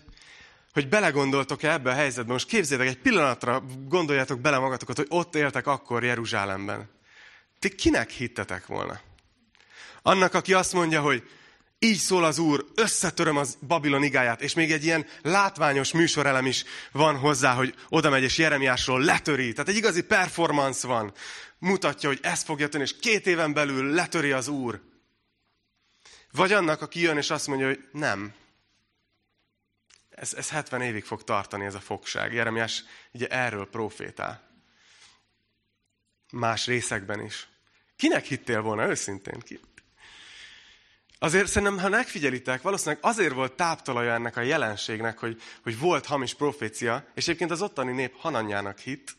hogy 0.75 0.89
belegondoltok-e 0.89 1.73
ebbe 1.73 1.91
a 1.91 1.95
helyzetbe. 1.95 2.33
Most 2.33 2.49
képzétek, 2.49 2.87
egy 2.87 2.99
pillanatra 2.99 3.63
gondoljátok 3.89 4.41
bele 4.41 4.59
magatokat, 4.59 4.97
hogy 4.97 5.07
ott 5.09 5.35
éltek 5.35 5.67
akkor 5.67 6.05
Jeruzsálemben. 6.05 6.91
Ti 7.59 7.75
kinek 7.75 8.11
hittetek 8.11 8.67
volna? 8.67 9.01
Annak, 10.03 10.35
aki 10.35 10.53
azt 10.53 10.73
mondja, 10.73 11.01
hogy 11.01 11.29
így 11.79 11.97
szól 11.97 12.25
az 12.25 12.39
Úr, 12.39 12.65
összetöröm 12.75 13.37
az 13.37 13.59
Babilon 13.67 14.03
igáját, 14.03 14.43
és 14.43 14.55
még 14.55 14.73
egy 14.73 14.85
ilyen 14.85 15.07
látványos 15.23 15.93
műsorelem 15.93 16.47
is 16.47 16.65
van 16.93 17.17
hozzá, 17.17 17.55
hogy 17.55 17.75
oda 17.89 18.11
megy 18.11 18.23
és 18.23 18.39
Jeremiásról 18.39 19.01
letöri. 19.01 19.53
Tehát 19.53 19.69
egy 19.69 19.77
igazi 19.77 20.03
performance 20.03 20.87
van. 20.87 21.13
Mutatja, 21.59 22.09
hogy 22.09 22.19
ez 22.23 22.43
fogja 22.43 22.69
tenni, 22.69 22.85
és 22.85 22.99
két 22.99 23.27
éven 23.27 23.53
belül 23.53 23.93
letöri 23.93 24.33
az 24.33 24.49
Úr. 24.49 24.81
Vagy 26.33 26.53
annak, 26.53 26.83
aki 26.83 27.01
jön 27.01 27.17
és 27.17 27.31
azt 27.31 27.47
mondja, 27.47 27.67
hogy 27.67 27.85
nem. 27.93 28.33
Ez, 30.25 30.35
ez 30.35 30.51
70 30.51 30.81
évig 30.81 31.05
fog 31.05 31.25
tartani 31.25 31.65
ez 31.65 31.75
a 31.75 31.81
fogság. 31.81 32.33
Jeremiás 32.33 32.85
ugye 33.13 33.27
erről 33.27 33.69
profétál. 33.71 34.51
Más 36.33 36.67
részekben 36.67 37.21
is. 37.21 37.49
Kinek 37.97 38.25
hittél 38.25 38.61
volna 38.61 38.89
őszintén? 38.89 39.41
Ki? 39.41 39.61
Azért 41.19 41.49
szerintem, 41.49 41.79
ha 41.79 41.89
megfigyelitek, 41.89 42.63
valószínűleg 42.63 43.05
azért 43.05 43.33
volt 43.33 43.53
táptalaja 43.53 44.13
ennek 44.13 44.37
a 44.37 44.41
jelenségnek, 44.41 45.19
hogy, 45.19 45.43
hogy 45.63 45.79
volt 45.79 46.07
hamis 46.07 46.35
profécia, 46.35 47.07
és 47.15 47.29
egyébként 47.29 47.51
az 47.51 47.63
ottani 47.63 47.93
nép 47.93 48.17
Hananyának 48.17 48.79
hit, 48.79 49.17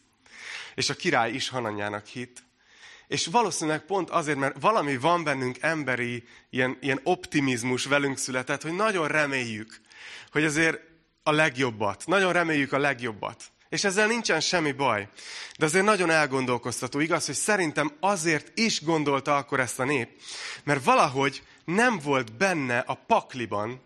és 0.76 0.90
a 0.90 0.94
király 0.96 1.32
is 1.32 1.50
Hananyának 1.50 2.06
hit. 2.06 2.44
És 3.08 3.26
valószínűleg 3.26 3.86
pont 3.86 4.10
azért, 4.10 4.38
mert 4.38 4.60
valami 4.60 4.98
van 4.98 5.24
bennünk 5.24 5.58
emberi, 5.62 6.28
ilyen, 6.50 6.78
ilyen 6.82 7.00
optimizmus 7.04 7.86
velünk 7.86 8.18
született, 8.18 8.62
hogy 8.62 8.76
nagyon 8.76 9.08
reméljük, 9.08 9.82
hogy 10.32 10.44
azért 10.44 10.85
a 11.28 11.32
legjobbat, 11.32 12.04
nagyon 12.06 12.34
reméljük 12.34 12.72
a 12.72 12.78
legjobbat. 12.78 13.44
És 13.70 13.84
ezzel 13.84 14.08
nincsen 14.08 14.40
semmi 14.40 14.72
baj. 14.72 15.08
De 15.58 15.66
azért 15.66 15.86
nagyon 15.86 16.10
elgondolkoztató, 16.10 17.00
igaz, 17.00 17.26
hogy 17.26 17.36
szerintem 17.36 17.92
azért 18.00 18.58
is 18.58 18.84
gondolta 18.84 19.38
akkor 19.38 19.60
ezt 19.60 19.80
a 19.80 19.84
nép, 19.84 20.10
mert 20.64 20.84
valahogy 20.84 21.44
nem 21.66 22.00
volt 22.00 22.38
benne 22.38 22.80
a 22.80 22.94
pakliban, 22.94 23.82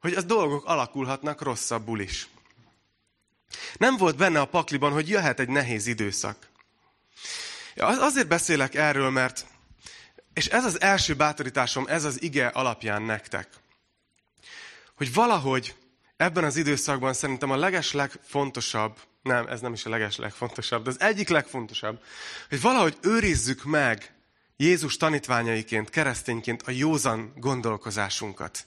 hogy 0.00 0.14
az 0.14 0.24
dolgok 0.24 0.64
alakulhatnak 0.64 1.42
rosszabbul 1.42 2.00
is. 2.00 2.28
Nem 3.76 3.96
volt 3.96 4.16
benne 4.16 4.40
a 4.40 4.44
pakliban, 4.44 4.92
hogy 4.92 5.08
jöhet 5.08 5.40
egy 5.40 5.48
nehéz 5.48 5.86
időszak. 5.86 6.48
Azért 7.76 8.28
beszélek 8.28 8.74
erről, 8.74 9.10
mert, 9.10 9.46
és 10.32 10.46
ez 10.46 10.64
az 10.64 10.80
első 10.80 11.14
bátorításom, 11.14 11.84
ez 11.88 12.04
az 12.04 12.22
ige 12.22 12.46
alapján 12.46 13.02
nektek, 13.02 13.48
hogy 14.96 15.14
valahogy 15.14 15.74
ebben 16.16 16.44
az 16.44 16.56
időszakban 16.56 17.12
szerintem 17.12 17.50
a 17.50 17.56
leges 17.56 17.92
legfontosabb 17.92 18.98
Nem, 19.22 19.46
ez 19.46 19.60
nem 19.60 19.72
is 19.72 19.84
a 19.84 19.90
leges 19.90 20.16
legfontosabb, 20.16 20.84
de 20.84 20.90
az 20.90 21.00
egyik 21.00 21.28
legfontosabb, 21.28 22.02
hogy 22.48 22.60
valahogy 22.60 22.98
őrizzük 23.02 23.64
meg 23.64 24.14
Jézus 24.56 24.96
tanítványaiként, 24.96 25.90
keresztényként 25.90 26.62
a 26.62 26.70
józan 26.70 27.32
gondolkozásunkat. 27.36 28.66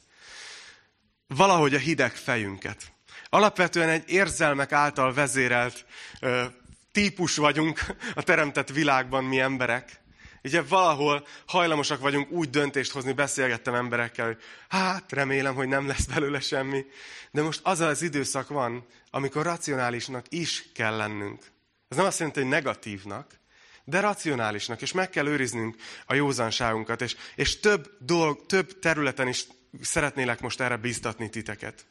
Valahogy 1.27 1.75
a 1.75 1.77
hideg 1.77 2.15
fejünket. 2.15 2.91
Alapvetően 3.29 3.89
egy 3.89 4.03
érzelmek 4.09 4.71
által 4.71 5.13
vezérelt 5.13 5.85
ö, 6.19 6.45
típus 6.91 7.35
vagyunk 7.35 7.79
a 8.15 8.23
teremtett 8.23 8.69
világban 8.69 9.23
mi 9.23 9.39
emberek. 9.39 10.01
Ugye 10.43 10.61
valahol 10.61 11.27
hajlamosak 11.45 11.99
vagyunk 11.99 12.31
úgy 12.31 12.49
döntést 12.49 12.91
hozni, 12.91 13.13
beszélgettem 13.13 13.73
emberekkel, 13.73 14.25
hogy 14.25 14.37
hát 14.67 15.11
remélem, 15.11 15.55
hogy 15.55 15.67
nem 15.67 15.87
lesz 15.87 16.05
belőle 16.05 16.39
semmi. 16.39 16.85
De 17.31 17.41
most 17.41 17.59
az 17.63 17.79
az 17.79 18.01
időszak 18.01 18.47
van, 18.47 18.85
amikor 19.11 19.43
racionálisnak 19.43 20.25
is 20.29 20.71
kell 20.73 20.95
lennünk. 20.95 21.45
Ez 21.87 21.97
nem 21.97 22.05
azt 22.05 22.19
jelenti, 22.19 22.39
hogy 22.39 22.49
negatívnak, 22.49 23.39
de 23.83 23.99
racionálisnak, 23.99 24.81
és 24.81 24.91
meg 24.91 25.09
kell 25.09 25.27
őriznünk 25.27 25.75
a 26.05 26.13
józanságunkat, 26.13 27.01
és, 27.01 27.15
és 27.35 27.59
több, 27.59 27.89
dolg, 27.99 28.45
több 28.45 28.79
területen 28.79 29.27
is 29.27 29.47
szeretnélek 29.81 30.39
most 30.39 30.61
erre 30.61 30.77
bíztatni 30.77 31.29
titeket. 31.29 31.85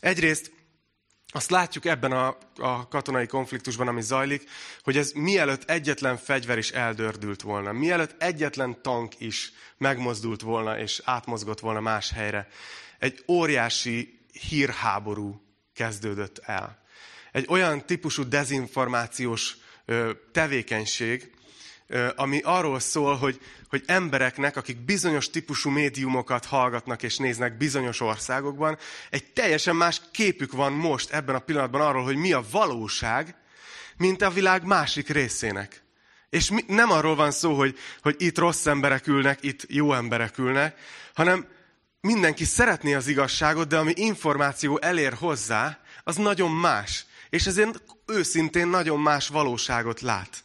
Egyrészt 0.00 0.52
azt 1.32 1.50
látjuk 1.50 1.84
ebben 1.84 2.12
a, 2.12 2.36
a 2.56 2.88
katonai 2.88 3.26
konfliktusban, 3.26 3.88
ami 3.88 4.02
zajlik, 4.02 4.48
hogy 4.82 4.96
ez 4.96 5.12
mielőtt 5.12 5.70
egyetlen 5.70 6.16
fegyver 6.16 6.58
is 6.58 6.70
eldördült 6.70 7.42
volna, 7.42 7.72
mielőtt 7.72 8.22
egyetlen 8.22 8.82
tank 8.82 9.20
is 9.20 9.52
megmozdult 9.76 10.40
volna 10.40 10.78
és 10.78 11.00
átmozgott 11.04 11.60
volna 11.60 11.80
más 11.80 12.10
helyre, 12.10 12.48
egy 12.98 13.24
óriási 13.28 14.20
hírháború 14.48 15.42
kezdődött 15.74 16.38
el. 16.38 16.82
Egy 17.32 17.46
olyan 17.48 17.86
típusú 17.86 18.28
dezinformációs 18.28 19.56
tevékenység, 20.32 21.30
ami 22.16 22.40
arról 22.44 22.80
szól, 22.80 23.16
hogy, 23.16 23.40
hogy 23.68 23.82
embereknek, 23.86 24.56
akik 24.56 24.84
bizonyos 24.84 25.30
típusú 25.30 25.70
médiumokat 25.70 26.44
hallgatnak 26.44 27.02
és 27.02 27.16
néznek 27.16 27.56
bizonyos 27.56 28.00
országokban, 28.00 28.78
egy 29.10 29.24
teljesen 29.24 29.76
más 29.76 30.00
képük 30.10 30.52
van 30.52 30.72
most 30.72 31.10
ebben 31.10 31.34
a 31.34 31.38
pillanatban 31.38 31.80
arról, 31.80 32.04
hogy 32.04 32.16
mi 32.16 32.32
a 32.32 32.44
valóság, 32.50 33.34
mint 33.96 34.22
a 34.22 34.30
világ 34.30 34.64
másik 34.64 35.08
részének. 35.08 35.82
És 36.30 36.50
mi, 36.50 36.64
nem 36.66 36.90
arról 36.90 37.14
van 37.14 37.30
szó, 37.30 37.54
hogy, 37.54 37.78
hogy 38.02 38.14
itt 38.18 38.38
rossz 38.38 38.66
emberek 38.66 39.06
ülnek, 39.06 39.42
itt 39.42 39.64
jó 39.68 39.92
emberek 39.92 40.38
ülnek, 40.38 40.78
hanem 41.14 41.46
mindenki 42.00 42.44
szeretné 42.44 42.94
az 42.94 43.06
igazságot, 43.06 43.68
de 43.68 43.78
ami 43.78 43.92
információ 43.96 44.78
elér 44.78 45.12
hozzá, 45.12 45.80
az 46.04 46.16
nagyon 46.16 46.50
más. 46.50 47.04
És 47.30 47.46
ezért 47.46 47.82
őszintén 48.06 48.68
nagyon 48.68 49.00
más 49.00 49.28
valóságot 49.28 50.00
lát. 50.00 50.44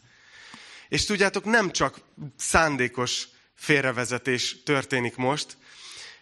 És 0.96 1.06
tudjátok, 1.06 1.46
nem 1.46 1.72
csak 1.72 2.00
szándékos 2.38 3.28
félrevezetés 3.56 4.64
történik 4.64 5.16
most, 5.16 5.58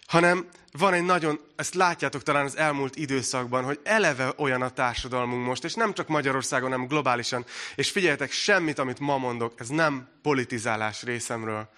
hanem 0.06 0.48
van 0.72 0.94
egy 0.94 1.03
nagyon, 1.03 1.39
ezt 1.56 1.74
látjátok 1.74 2.24
talán 2.24 2.46
az 2.46 2.58
elmúlt 2.58 2.96
időszakban, 2.96 3.63
hogy 3.63 3.80
eleve 3.84 4.34
olyan 4.38 4.62
a 4.62 4.70
társadalmunk 4.70 5.46
most, 5.46 5.63
és 5.63 5.74
nem 5.74 5.94
csak 5.94 6.08
Magyarországon, 6.08 6.72
hanem 6.72 6.88
globálisan. 6.88 7.46
És 7.75 7.92
figyeljetek, 7.92 8.32
semmit, 8.32 8.80
amit 8.80 9.00
ma 9.00 9.18
mondok, 9.18 9.53
ez 9.60 9.68
nem 9.68 10.08
politizálás 10.22 11.03
részemről. 11.03 11.70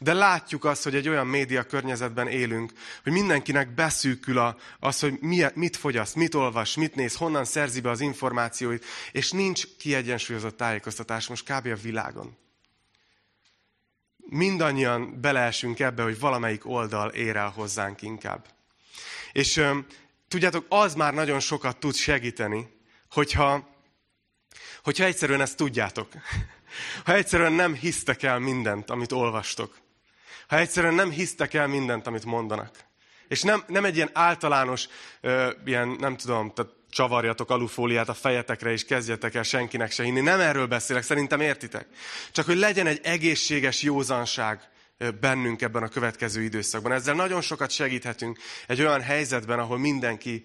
De 0.00 0.12
látjuk 0.12 0.64
azt, 0.64 0.82
hogy 0.82 0.94
egy 0.94 1.08
olyan 1.08 1.26
média 1.26 1.64
környezetben 1.64 2.28
élünk, 2.28 2.72
hogy 3.02 3.12
mindenkinek 3.12 3.74
beszűkül 3.74 4.38
a, 4.38 4.56
az, 4.80 5.00
hogy 5.00 5.18
mit 5.54 5.76
fogyaszt, 5.76 6.14
mit 6.14 6.34
olvas, 6.34 6.76
mit 6.76 6.94
néz, 6.94 7.16
honnan 7.16 7.44
szerzi 7.44 7.80
be 7.80 7.90
az 7.90 8.00
információit, 8.00 8.84
és 9.12 9.30
nincs 9.30 9.76
kiegyensúlyozott 9.78 10.56
tájékoztatás 10.56 11.26
most 11.26 11.52
kb. 11.52 11.66
a 11.66 11.74
világon. 11.74 12.36
Mindannyian 14.16 15.20
beleesünk 15.20 15.80
ebbe, 15.80 16.02
hogy 16.02 16.18
valamelyik 16.18 16.66
oldal 16.66 17.08
ér 17.08 17.36
el 17.36 17.48
hozzánk 17.48 18.02
inkább. 18.02 18.46
És 19.32 19.62
tudjátok, 20.28 20.66
az 20.68 20.94
már 20.94 21.14
nagyon 21.14 21.40
sokat 21.40 21.76
tud 21.76 21.94
segíteni, 21.94 22.68
hogyha, 23.10 23.68
hogyha 24.82 25.04
egyszerűen 25.04 25.40
ezt 25.40 25.56
tudjátok. 25.56 26.08
Ha 27.04 27.14
egyszerűen 27.14 27.52
nem 27.52 27.74
hisztek 27.74 28.22
el 28.22 28.38
mindent, 28.38 28.90
amit 28.90 29.12
olvastok 29.12 29.78
ha 30.48 30.58
egyszerűen 30.58 30.94
nem 30.94 31.10
hisztek 31.10 31.54
el 31.54 31.66
mindent, 31.66 32.06
amit 32.06 32.24
mondanak. 32.24 32.76
És 33.28 33.42
nem, 33.42 33.64
nem 33.66 33.84
egy 33.84 33.96
ilyen 33.96 34.10
általános, 34.12 34.88
ö, 35.20 35.50
ilyen, 35.64 35.88
nem 35.88 36.16
tudom, 36.16 36.52
tehát 36.54 36.72
csavarjatok 36.90 37.50
alufóliát 37.50 38.08
a 38.08 38.14
fejetekre, 38.14 38.70
és 38.70 38.84
kezdjetek 38.84 39.34
el 39.34 39.42
senkinek 39.42 39.90
se 39.90 40.02
hinni. 40.02 40.20
Nem 40.20 40.40
erről 40.40 40.66
beszélek, 40.66 41.02
szerintem 41.02 41.40
értitek. 41.40 41.86
Csak 42.32 42.46
hogy 42.46 42.56
legyen 42.56 42.86
egy 42.86 43.00
egészséges 43.02 43.82
józanság 43.82 44.68
bennünk 45.20 45.62
ebben 45.62 45.82
a 45.82 45.88
következő 45.88 46.42
időszakban. 46.42 46.92
Ezzel 46.92 47.14
nagyon 47.14 47.40
sokat 47.40 47.70
segíthetünk 47.70 48.38
egy 48.66 48.80
olyan 48.80 49.00
helyzetben, 49.00 49.58
ahol 49.58 49.78
mindenki 49.78 50.44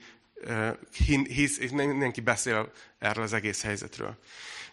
hisz, 1.27 1.57
és 1.57 1.69
mindenki 1.69 2.21
beszél 2.21 2.71
erről 2.99 3.23
az 3.23 3.33
egész 3.33 3.61
helyzetről. 3.61 4.17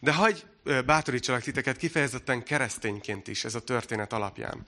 De 0.01 0.13
hagy 0.13 0.45
bátorítsalak 0.87 1.43
titeket 1.43 1.77
kifejezetten 1.77 2.43
keresztényként 2.43 3.29
is 3.29 3.45
ez 3.45 3.55
a 3.55 3.61
történet 3.61 4.13
alapján. 4.13 4.67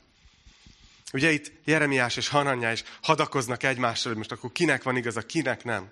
Ugye 1.13 1.31
itt 1.31 1.53
Jeremiás 1.65 2.17
és 2.17 2.29
Hananyá 2.29 2.73
is 2.73 2.85
hadakoznak 3.03 3.63
egymással, 3.63 4.09
hogy 4.09 4.17
most 4.17 4.33
akkor 4.33 4.53
kinek 4.53 4.83
van 4.83 4.97
igaza, 4.97 5.21
kinek 5.21 5.65
nem. 5.65 5.91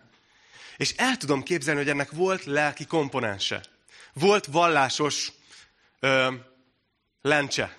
És 0.76 0.94
el 0.96 1.16
tudom 1.16 1.42
képzelni, 1.42 1.80
hogy 1.80 1.88
ennek 1.88 2.10
volt 2.10 2.44
lelki 2.44 2.86
komponense. 2.86 3.62
Volt 4.12 4.46
vallásos 4.46 5.32
ö, 6.00 6.34
lencse 7.22 7.76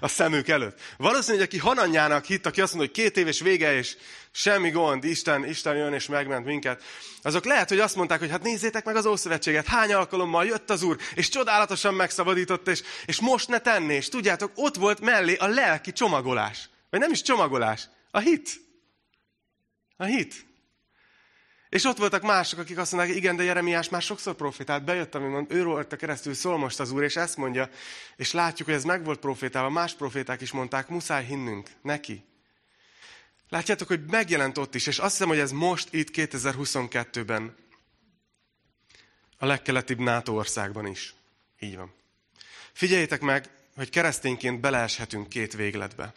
a 0.00 0.08
szemük 0.08 0.48
előtt. 0.48 0.80
Valószínűleg, 0.96 1.46
aki 1.46 1.58
Hananyának 1.58 2.24
hitt, 2.24 2.46
aki 2.46 2.60
azt 2.60 2.74
mondja, 2.74 2.92
hogy 2.94 3.02
két 3.02 3.16
éves 3.16 3.40
vége, 3.40 3.76
és 3.76 3.96
semmi 4.30 4.70
gond, 4.70 5.04
Isten, 5.04 5.48
Isten 5.48 5.76
jön 5.76 5.92
és 5.92 6.06
megment 6.06 6.46
minket, 6.46 6.82
azok 7.22 7.44
lehet, 7.44 7.68
hogy 7.68 7.78
azt 7.78 7.96
mondták, 7.96 8.18
hogy 8.18 8.30
hát 8.30 8.42
nézzétek 8.42 8.84
meg 8.84 8.96
az 8.96 9.06
Ószövetséget, 9.06 9.66
hány 9.66 9.92
alkalommal 9.92 10.44
jött 10.44 10.70
az 10.70 10.82
Úr, 10.82 10.98
és 11.14 11.28
csodálatosan 11.28 11.94
megszabadított, 11.94 12.68
és, 12.68 12.82
és 13.06 13.20
most 13.20 13.48
ne 13.48 13.58
tenné, 13.58 13.96
és 13.96 14.08
tudjátok, 14.08 14.52
ott 14.54 14.74
volt 14.74 15.00
mellé 15.00 15.34
a 15.36 15.46
lelki 15.46 15.92
csomagolás. 15.92 16.68
Vagy 16.90 17.00
nem 17.00 17.10
is 17.12 17.22
csomagolás, 17.22 17.88
a 18.10 18.18
hit. 18.18 18.50
A 19.96 20.04
hit. 20.04 20.46
És 21.74 21.84
ott 21.84 21.98
voltak 21.98 22.22
mások, 22.22 22.58
akik 22.58 22.78
azt 22.78 22.92
mondták, 22.92 23.16
igen, 23.16 23.36
de 23.36 23.42
Jeremiás 23.42 23.88
már 23.88 24.02
sokszor 24.02 24.34
profétált, 24.34 24.84
bejött, 24.84 25.14
ami 25.14 25.26
mond, 25.26 25.52
őről 25.52 25.86
a 25.90 25.96
keresztül 25.96 26.34
szól 26.34 26.58
most 26.58 26.80
az 26.80 26.90
Úr, 26.90 27.02
és 27.02 27.16
ezt 27.16 27.36
mondja, 27.36 27.68
és 28.16 28.32
látjuk, 28.32 28.68
hogy 28.68 28.76
ez 28.76 28.84
meg 28.84 29.04
volt 29.04 29.18
profétálva, 29.18 29.68
más 29.68 29.94
proféták 29.94 30.40
is 30.40 30.52
mondták, 30.52 30.88
muszáj 30.88 31.24
hinnünk 31.24 31.70
neki. 31.82 32.24
Látjátok, 33.48 33.88
hogy 33.88 34.04
megjelent 34.06 34.58
ott 34.58 34.74
is, 34.74 34.86
és 34.86 34.98
azt 34.98 35.10
hiszem, 35.10 35.28
hogy 35.28 35.38
ez 35.38 35.50
most 35.50 35.88
itt 35.94 36.08
2022-ben 36.12 37.54
a 39.38 39.46
legkeletibb 39.46 39.98
NATO 39.98 40.32
országban 40.32 40.86
is. 40.86 41.14
Így 41.60 41.76
van. 41.76 41.94
Figyeljétek 42.72 43.20
meg, 43.20 43.50
hogy 43.76 43.90
keresztényként 43.90 44.60
beleeshetünk 44.60 45.28
két 45.28 45.54
végletbe. 45.54 46.12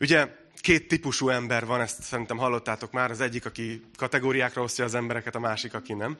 Ugye 0.00 0.28
két 0.64 0.88
típusú 0.88 1.28
ember 1.28 1.66
van, 1.66 1.80
ezt 1.80 2.02
szerintem 2.02 2.36
hallottátok 2.36 2.92
már. 2.92 3.10
Az 3.10 3.20
egyik, 3.20 3.46
aki 3.46 3.84
kategóriákra 3.96 4.62
osztja 4.62 4.84
az 4.84 4.94
embereket, 4.94 5.34
a 5.34 5.38
másik, 5.38 5.74
aki 5.74 5.92
nem. 5.92 6.18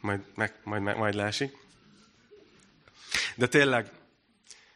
Majd, 0.00 0.20
meg, 0.34 0.54
majd, 0.62 0.82
meg, 0.82 0.96
majd 0.96 1.14
leesik. 1.14 1.56
De 3.34 3.46
tényleg, 3.46 3.90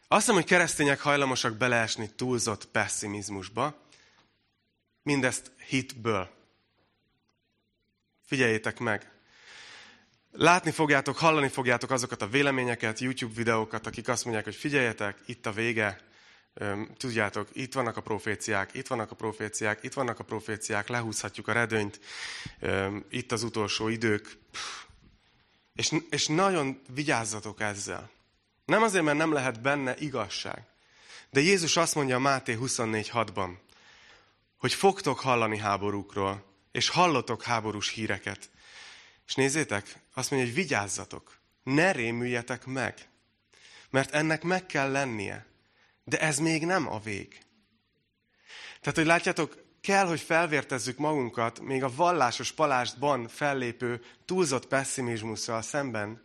azt 0.08 0.20
hiszem, 0.20 0.34
hogy 0.34 0.44
keresztények 0.44 1.00
hajlamosak 1.00 1.56
beleesni 1.56 2.10
túlzott 2.16 2.66
pessimizmusba, 2.66 3.78
mindezt 5.02 5.50
hitből. 5.66 6.30
Figyeljétek 8.26 8.78
meg! 8.78 9.10
Látni 10.32 10.70
fogjátok, 10.70 11.16
hallani 11.16 11.48
fogjátok 11.48 11.90
azokat 11.90 12.22
a 12.22 12.28
véleményeket, 12.28 13.00
YouTube 13.00 13.34
videókat, 13.34 13.86
akik 13.86 14.08
azt 14.08 14.24
mondják, 14.24 14.44
hogy 14.44 14.54
figyeljetek, 14.54 15.18
itt 15.26 15.46
a 15.46 15.52
vége, 15.52 16.12
tudjátok, 16.96 17.48
itt 17.52 17.72
vannak 17.72 17.96
a 17.96 18.00
proféciák, 18.00 18.74
itt 18.74 18.86
vannak 18.86 19.10
a 19.10 19.14
proféciák, 19.14 19.82
itt 19.82 19.92
vannak 19.92 20.18
a 20.18 20.24
proféciák, 20.24 20.88
lehúzhatjuk 20.88 21.48
a 21.48 21.52
redőnyt, 21.52 22.00
itt 23.08 23.32
az 23.32 23.42
utolsó 23.42 23.88
idők. 23.88 24.38
És, 25.74 25.92
és 26.10 26.26
nagyon 26.26 26.80
vigyázzatok 26.88 27.60
ezzel. 27.60 28.10
Nem 28.64 28.82
azért, 28.82 29.04
mert 29.04 29.18
nem 29.18 29.32
lehet 29.32 29.60
benne 29.60 29.96
igazság. 29.98 30.62
De 31.30 31.40
Jézus 31.40 31.76
azt 31.76 31.94
mondja 31.94 32.18
Máté 32.18 32.56
24.6-ban, 32.60 33.50
hogy 34.56 34.74
fogtok 34.74 35.20
hallani 35.20 35.58
háborúkról, 35.58 36.44
és 36.72 36.88
hallotok 36.88 37.42
háborús 37.42 37.88
híreket. 37.88 38.50
És 39.26 39.34
nézzétek, 39.34 40.00
azt 40.14 40.30
mondja, 40.30 40.48
hogy 40.48 40.58
vigyázzatok, 40.58 41.38
ne 41.62 41.92
rémüljetek 41.92 42.66
meg, 42.66 43.08
mert 43.90 44.14
ennek 44.14 44.42
meg 44.42 44.66
kell 44.66 44.90
lennie. 44.90 45.46
De 46.04 46.20
ez 46.20 46.38
még 46.38 46.64
nem 46.66 46.92
a 46.92 46.98
vég. 46.98 47.42
Tehát, 48.80 48.98
hogy 48.98 49.06
látjátok, 49.06 49.64
kell, 49.80 50.06
hogy 50.06 50.20
felvértezzük 50.20 50.98
magunkat 50.98 51.60
még 51.60 51.82
a 51.82 51.94
vallásos 51.94 52.52
palástban 52.52 53.28
fellépő 53.28 54.02
túlzott 54.24 54.66
pessimizmussal 54.66 55.62
szemben, 55.62 56.22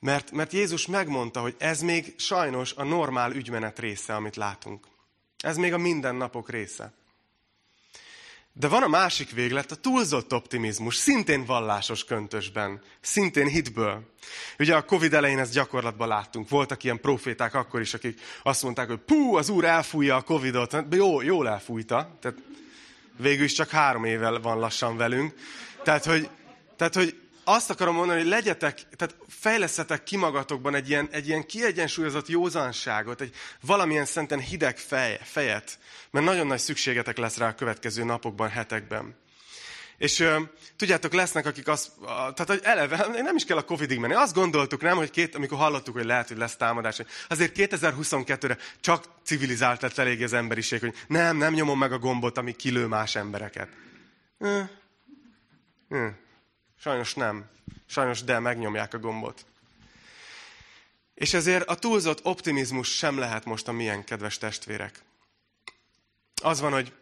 mert, 0.00 0.30
mert 0.30 0.52
Jézus 0.52 0.86
megmondta, 0.86 1.40
hogy 1.40 1.54
ez 1.58 1.80
még 1.80 2.14
sajnos 2.16 2.72
a 2.72 2.84
normál 2.84 3.32
ügymenet 3.32 3.78
része, 3.78 4.14
amit 4.14 4.36
látunk. 4.36 4.86
Ez 5.38 5.56
még 5.56 5.72
a 5.72 5.78
mindennapok 5.78 6.50
része. 6.50 6.92
De 8.56 8.68
van 8.68 8.82
a 8.82 8.88
másik 8.88 9.30
véglet, 9.30 9.70
a 9.70 9.74
túlzott 9.74 10.32
optimizmus, 10.32 10.96
szintén 10.96 11.44
vallásos 11.44 12.04
köntösben, 12.04 12.80
szintén 13.00 13.46
hitből. 13.46 14.14
Ugye 14.58 14.74
a 14.74 14.84
Covid 14.84 15.14
elején 15.14 15.38
ezt 15.38 15.52
gyakorlatban 15.52 16.08
láttunk. 16.08 16.48
Voltak 16.48 16.84
ilyen 16.84 17.00
proféták 17.00 17.54
akkor 17.54 17.80
is, 17.80 17.94
akik 17.94 18.20
azt 18.42 18.62
mondták, 18.62 18.88
hogy 18.88 18.98
pú, 18.98 19.36
az 19.36 19.48
úr 19.48 19.64
elfújja 19.64 20.16
a 20.16 20.22
Covidot. 20.22 20.72
Hát 20.72 20.94
jó, 20.94 21.20
jól 21.20 21.48
elfújta. 21.48 22.18
Tehát 22.20 22.38
végül 23.16 23.44
is 23.44 23.52
csak 23.52 23.68
három 23.70 24.04
évvel 24.04 24.40
van 24.40 24.58
lassan 24.58 24.96
velünk. 24.96 25.34
Tehát, 25.82 26.04
hogy, 26.04 26.28
tehát, 26.76 26.94
hogy 26.94 27.23
azt 27.44 27.70
akarom 27.70 27.94
mondani, 27.94 28.20
hogy 28.20 28.28
legyetek, 28.28 28.80
tehát 28.96 29.16
fejlesztetek 29.28 30.04
ki 30.04 30.16
magatokban 30.16 30.74
egy 30.74 30.88
ilyen, 30.88 31.08
egy 31.10 31.28
ilyen 31.28 31.46
kiegyensúlyozott 31.46 32.28
józanságot, 32.28 33.20
egy 33.20 33.34
valamilyen 33.60 34.04
szenten 34.04 34.40
hideg 34.40 34.78
fej, 34.78 35.20
fejet, 35.22 35.78
mert 36.10 36.26
nagyon 36.26 36.46
nagy 36.46 36.58
szükségetek 36.58 37.16
lesz 37.16 37.36
rá 37.36 37.48
a 37.48 37.54
következő 37.54 38.04
napokban, 38.04 38.48
hetekben. 38.48 39.22
És 39.98 40.28
tudjátok, 40.76 41.12
lesznek, 41.12 41.46
akik 41.46 41.68
azt, 41.68 41.90
tehát 42.06 42.46
hogy 42.46 42.60
eleve 42.62 43.06
nem 43.22 43.36
is 43.36 43.44
kell 43.44 43.56
a 43.56 43.64
Covid-ig 43.64 43.98
menni. 43.98 44.14
Azt 44.14 44.34
gondoltuk, 44.34 44.80
nem, 44.80 44.96
hogy 44.96 45.10
két, 45.10 45.34
amikor 45.34 45.58
hallottuk, 45.58 45.94
hogy 45.94 46.04
lehet, 46.04 46.28
hogy 46.28 46.36
lesz 46.36 46.56
támadás, 46.56 46.96
hogy 46.96 47.06
azért 47.28 47.52
2022-re 47.56 48.56
csak 48.80 49.04
civilizált 49.22 49.82
lett 49.82 49.98
elég 49.98 50.22
az 50.22 50.32
emberiség, 50.32 50.80
hogy 50.80 50.94
nem, 51.06 51.36
nem 51.36 51.52
nyomom 51.52 51.78
meg 51.78 51.92
a 51.92 51.98
gombot, 51.98 52.38
ami 52.38 52.52
kilő 52.52 52.86
más 52.86 53.16
embereket. 53.16 53.68
Ö, 54.38 54.60
ö. 55.88 56.06
Sajnos 56.84 57.14
nem. 57.14 57.50
Sajnos 57.86 58.22
de, 58.22 58.38
megnyomják 58.38 58.94
a 58.94 58.98
gombot. 58.98 59.46
És 61.14 61.34
ezért 61.34 61.68
a 61.68 61.74
túlzott 61.74 62.24
optimizmus 62.24 62.96
sem 62.96 63.18
lehet 63.18 63.44
most 63.44 63.68
a 63.68 63.72
milyen 63.72 64.04
kedves 64.04 64.38
testvérek. 64.38 65.02
Az 66.42 66.60
van, 66.60 66.72
hogy 66.72 66.92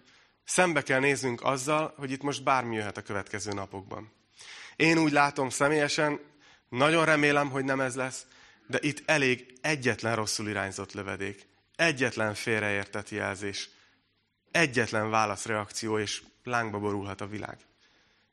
szembe 0.44 0.82
kell 0.82 1.00
néznünk 1.00 1.42
azzal, 1.42 1.94
hogy 1.96 2.10
itt 2.10 2.22
most 2.22 2.42
bármi 2.42 2.74
jöhet 2.74 2.96
a 2.96 3.02
következő 3.02 3.52
napokban. 3.52 4.12
Én 4.76 4.98
úgy 4.98 5.12
látom 5.12 5.48
személyesen, 5.48 6.20
nagyon 6.68 7.04
remélem, 7.04 7.50
hogy 7.50 7.64
nem 7.64 7.80
ez 7.80 7.94
lesz, 7.94 8.26
de 8.66 8.78
itt 8.80 9.02
elég 9.04 9.58
egyetlen 9.60 10.16
rosszul 10.16 10.48
irányzott 10.48 10.92
lövedék, 10.92 11.46
egyetlen 11.76 12.34
félreértett 12.34 13.08
jelzés, 13.08 13.70
egyetlen 14.50 15.10
válaszreakció, 15.10 15.98
és 15.98 16.22
lángba 16.44 16.78
borulhat 16.78 17.20
a 17.20 17.26
világ. 17.26 17.58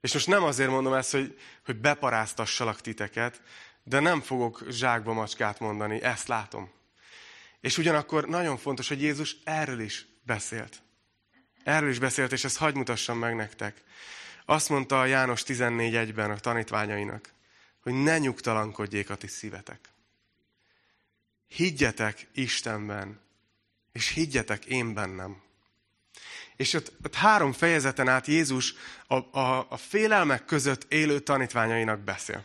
És 0.01 0.13
most 0.13 0.27
nem 0.27 0.43
azért 0.43 0.69
mondom 0.69 0.93
ezt, 0.93 1.11
hogy, 1.11 1.39
hogy 1.65 1.75
beparáztassalak 1.75 2.81
titeket, 2.81 3.41
de 3.83 3.99
nem 3.99 4.21
fogok 4.21 4.63
zsákba 4.69 5.13
macskát 5.13 5.59
mondani, 5.59 6.01
ezt 6.01 6.27
látom. 6.27 6.71
És 7.59 7.77
ugyanakkor 7.77 8.27
nagyon 8.27 8.57
fontos, 8.57 8.87
hogy 8.87 9.01
Jézus 9.01 9.35
erről 9.43 9.79
is 9.79 10.05
beszélt. 10.23 10.81
Erről 11.63 11.89
is 11.89 11.99
beszélt, 11.99 12.31
és 12.31 12.43
ezt 12.43 12.57
hagy 12.57 12.75
mutassam 12.75 13.17
meg 13.17 13.35
nektek. 13.35 13.81
Azt 14.45 14.69
mondta 14.69 14.99
a 14.99 15.05
János 15.05 15.43
14.1-ben 15.43 16.31
a 16.31 16.37
tanítványainak, 16.37 17.33
hogy 17.79 17.93
ne 17.93 18.17
nyugtalankodjék 18.17 19.09
a 19.09 19.15
ti 19.15 19.27
szívetek. 19.27 19.79
Higgyetek 21.47 22.27
Istenben, 22.33 23.19
és 23.91 24.07
higgyetek 24.07 24.65
én 24.65 24.93
bennem. 24.93 25.41
És 26.59 26.73
ott, 26.73 26.91
ott 27.05 27.15
három 27.15 27.51
fejezeten 27.51 28.07
át 28.07 28.27
Jézus 28.27 28.73
a, 29.07 29.39
a, 29.39 29.65
a 29.69 29.77
félelmek 29.77 30.45
között 30.45 30.85
élő 30.93 31.19
tanítványainak 31.19 31.99
beszél. 31.99 32.43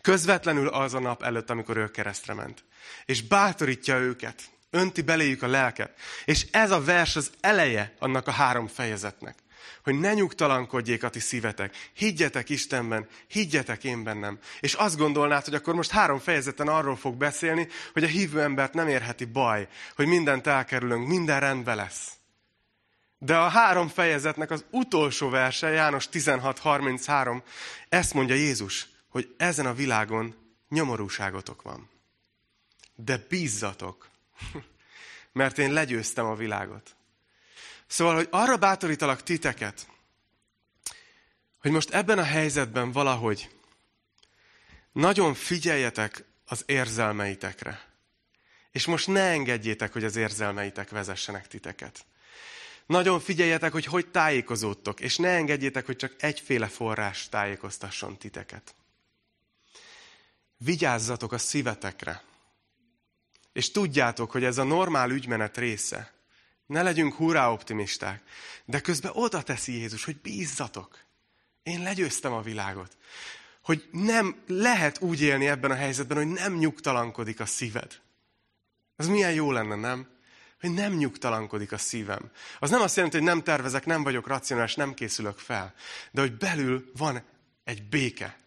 Közvetlenül 0.00 0.68
az 0.68 0.94
a 0.94 0.98
nap 0.98 1.22
előtt, 1.22 1.50
amikor 1.50 1.76
ő 1.76 1.90
keresztre 1.90 2.34
ment. 2.34 2.64
És 3.04 3.22
bátorítja 3.22 3.98
őket, 3.98 4.42
önti 4.70 5.02
beléjük 5.02 5.42
a 5.42 5.46
lelket. 5.46 5.98
És 6.24 6.46
ez 6.50 6.70
a 6.70 6.84
vers 6.84 7.16
az 7.16 7.30
eleje 7.40 7.94
annak 7.98 8.26
a 8.26 8.30
három 8.30 8.66
fejezetnek. 8.66 9.38
Hogy 9.82 9.98
ne 9.98 10.14
nyugtalankodjék 10.14 11.02
a 11.02 11.08
ti 11.08 11.20
szívetek. 11.20 11.76
Higgyetek 11.94 12.48
Istenben, 12.48 13.08
higgyetek 13.26 13.84
én 13.84 14.02
bennem. 14.02 14.38
És 14.60 14.74
azt 14.74 14.96
gondolnád, 14.96 15.44
hogy 15.44 15.54
akkor 15.54 15.74
most 15.74 15.90
három 15.90 16.18
fejezeten 16.18 16.68
arról 16.68 16.96
fog 16.96 17.16
beszélni, 17.16 17.68
hogy 17.92 18.04
a 18.04 18.06
hívő 18.06 18.40
embert 18.40 18.74
nem 18.74 18.88
érheti 18.88 19.24
baj, 19.24 19.68
hogy 19.94 20.06
mindent 20.06 20.46
elkerülünk, 20.46 21.08
minden 21.08 21.40
rendben 21.40 21.76
lesz. 21.76 22.12
De 23.24 23.36
a 23.36 23.48
három 23.48 23.88
fejezetnek 23.88 24.50
az 24.50 24.64
utolsó 24.70 25.28
verse, 25.28 25.68
János 25.68 26.08
16.33, 26.12 27.42
ezt 27.88 28.14
mondja 28.14 28.34
Jézus, 28.34 28.88
hogy 29.08 29.34
ezen 29.36 29.66
a 29.66 29.74
világon 29.74 30.34
nyomorúságotok 30.68 31.62
van. 31.62 31.90
De 32.94 33.26
bízzatok, 33.28 34.08
mert 35.32 35.58
én 35.58 35.72
legyőztem 35.72 36.26
a 36.26 36.34
világot. 36.34 36.96
Szóval, 37.86 38.14
hogy 38.14 38.28
arra 38.30 38.56
bátorítalak 38.56 39.22
titeket, 39.22 39.86
hogy 41.60 41.70
most 41.70 41.90
ebben 41.90 42.18
a 42.18 42.24
helyzetben 42.24 42.92
valahogy 42.92 43.50
nagyon 44.92 45.34
figyeljetek 45.34 46.24
az 46.46 46.62
érzelmeitekre. 46.66 47.88
És 48.70 48.86
most 48.86 49.06
ne 49.06 49.22
engedjétek, 49.22 49.92
hogy 49.92 50.04
az 50.04 50.16
érzelmeitek 50.16 50.90
vezessenek 50.90 51.46
titeket. 51.46 52.04
Nagyon 52.86 53.20
figyeljetek, 53.20 53.72
hogy 53.72 53.84
hogy 53.84 54.10
tájékozódtok, 54.10 55.00
és 55.00 55.16
ne 55.16 55.28
engedjétek, 55.28 55.86
hogy 55.86 55.96
csak 55.96 56.14
egyféle 56.18 56.66
forrás 56.66 57.28
tájékoztasson 57.28 58.18
titeket. 58.18 58.74
Vigyázzatok 60.56 61.32
a 61.32 61.38
szívetekre, 61.38 62.22
és 63.52 63.70
tudjátok, 63.70 64.30
hogy 64.30 64.44
ez 64.44 64.58
a 64.58 64.64
normál 64.64 65.10
ügymenet 65.10 65.56
része. 65.56 66.12
Ne 66.66 66.82
legyünk 66.82 67.14
hurrá 67.14 67.50
optimisták, 67.50 68.22
de 68.64 68.80
közben 68.80 69.12
oda 69.14 69.42
teszi 69.42 69.72
Jézus, 69.72 70.04
hogy 70.04 70.16
bízzatok. 70.16 70.98
Én 71.62 71.82
legyőztem 71.82 72.32
a 72.32 72.42
világot. 72.42 72.96
Hogy 73.62 73.88
nem 73.90 74.42
lehet 74.46 75.00
úgy 75.00 75.20
élni 75.20 75.48
ebben 75.48 75.70
a 75.70 75.74
helyzetben, 75.74 76.16
hogy 76.16 76.26
nem 76.26 76.54
nyugtalankodik 76.54 77.40
a 77.40 77.46
szíved. 77.46 78.00
Ez 78.96 79.06
milyen 79.06 79.32
jó 79.32 79.52
lenne, 79.52 79.74
nem? 79.74 80.13
Hogy 80.64 80.74
nem 80.74 80.92
nyugtalankodik 80.92 81.72
a 81.72 81.78
szívem. 81.78 82.30
Az 82.58 82.70
nem 82.70 82.80
azt 82.80 82.96
jelenti, 82.96 83.16
hogy 83.16 83.26
nem 83.26 83.42
tervezek, 83.42 83.86
nem 83.86 84.02
vagyok 84.02 84.26
racionális, 84.26 84.74
nem 84.74 84.94
készülök 84.94 85.38
fel, 85.38 85.74
de 86.10 86.20
hogy 86.20 86.36
belül 86.36 86.90
van 86.96 87.22
egy 87.64 87.82
béke. 87.82 88.38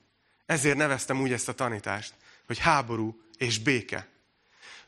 Ezért 0.46 0.78
neveztem 0.78 1.22
úgy 1.22 1.32
ezt 1.32 1.48
a 1.48 1.54
tanítást, 1.54 2.14
hogy 2.46 2.58
háború 2.58 3.22
és 3.38 3.60
béke. 3.60 4.08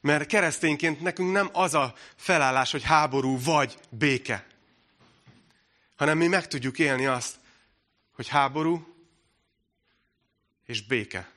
Mert 0.02 0.26
keresztényként 0.26 1.02
nekünk 1.02 1.32
nem 1.32 1.50
az 1.54 1.74
a 1.74 1.96
felállás, 2.15 2.72
hogy 2.72 2.84
háború 2.84 3.39
vagy 3.44 3.78
béke, 3.89 4.48
hanem 5.96 6.18
mi 6.18 6.28
meg 6.28 6.48
tudjuk 6.48 6.80
élni 6.80 7.06
azt, 7.06 7.36
hogy 8.12 8.28
háború 8.28 8.96
és 10.65 10.86
béke. 10.86 11.32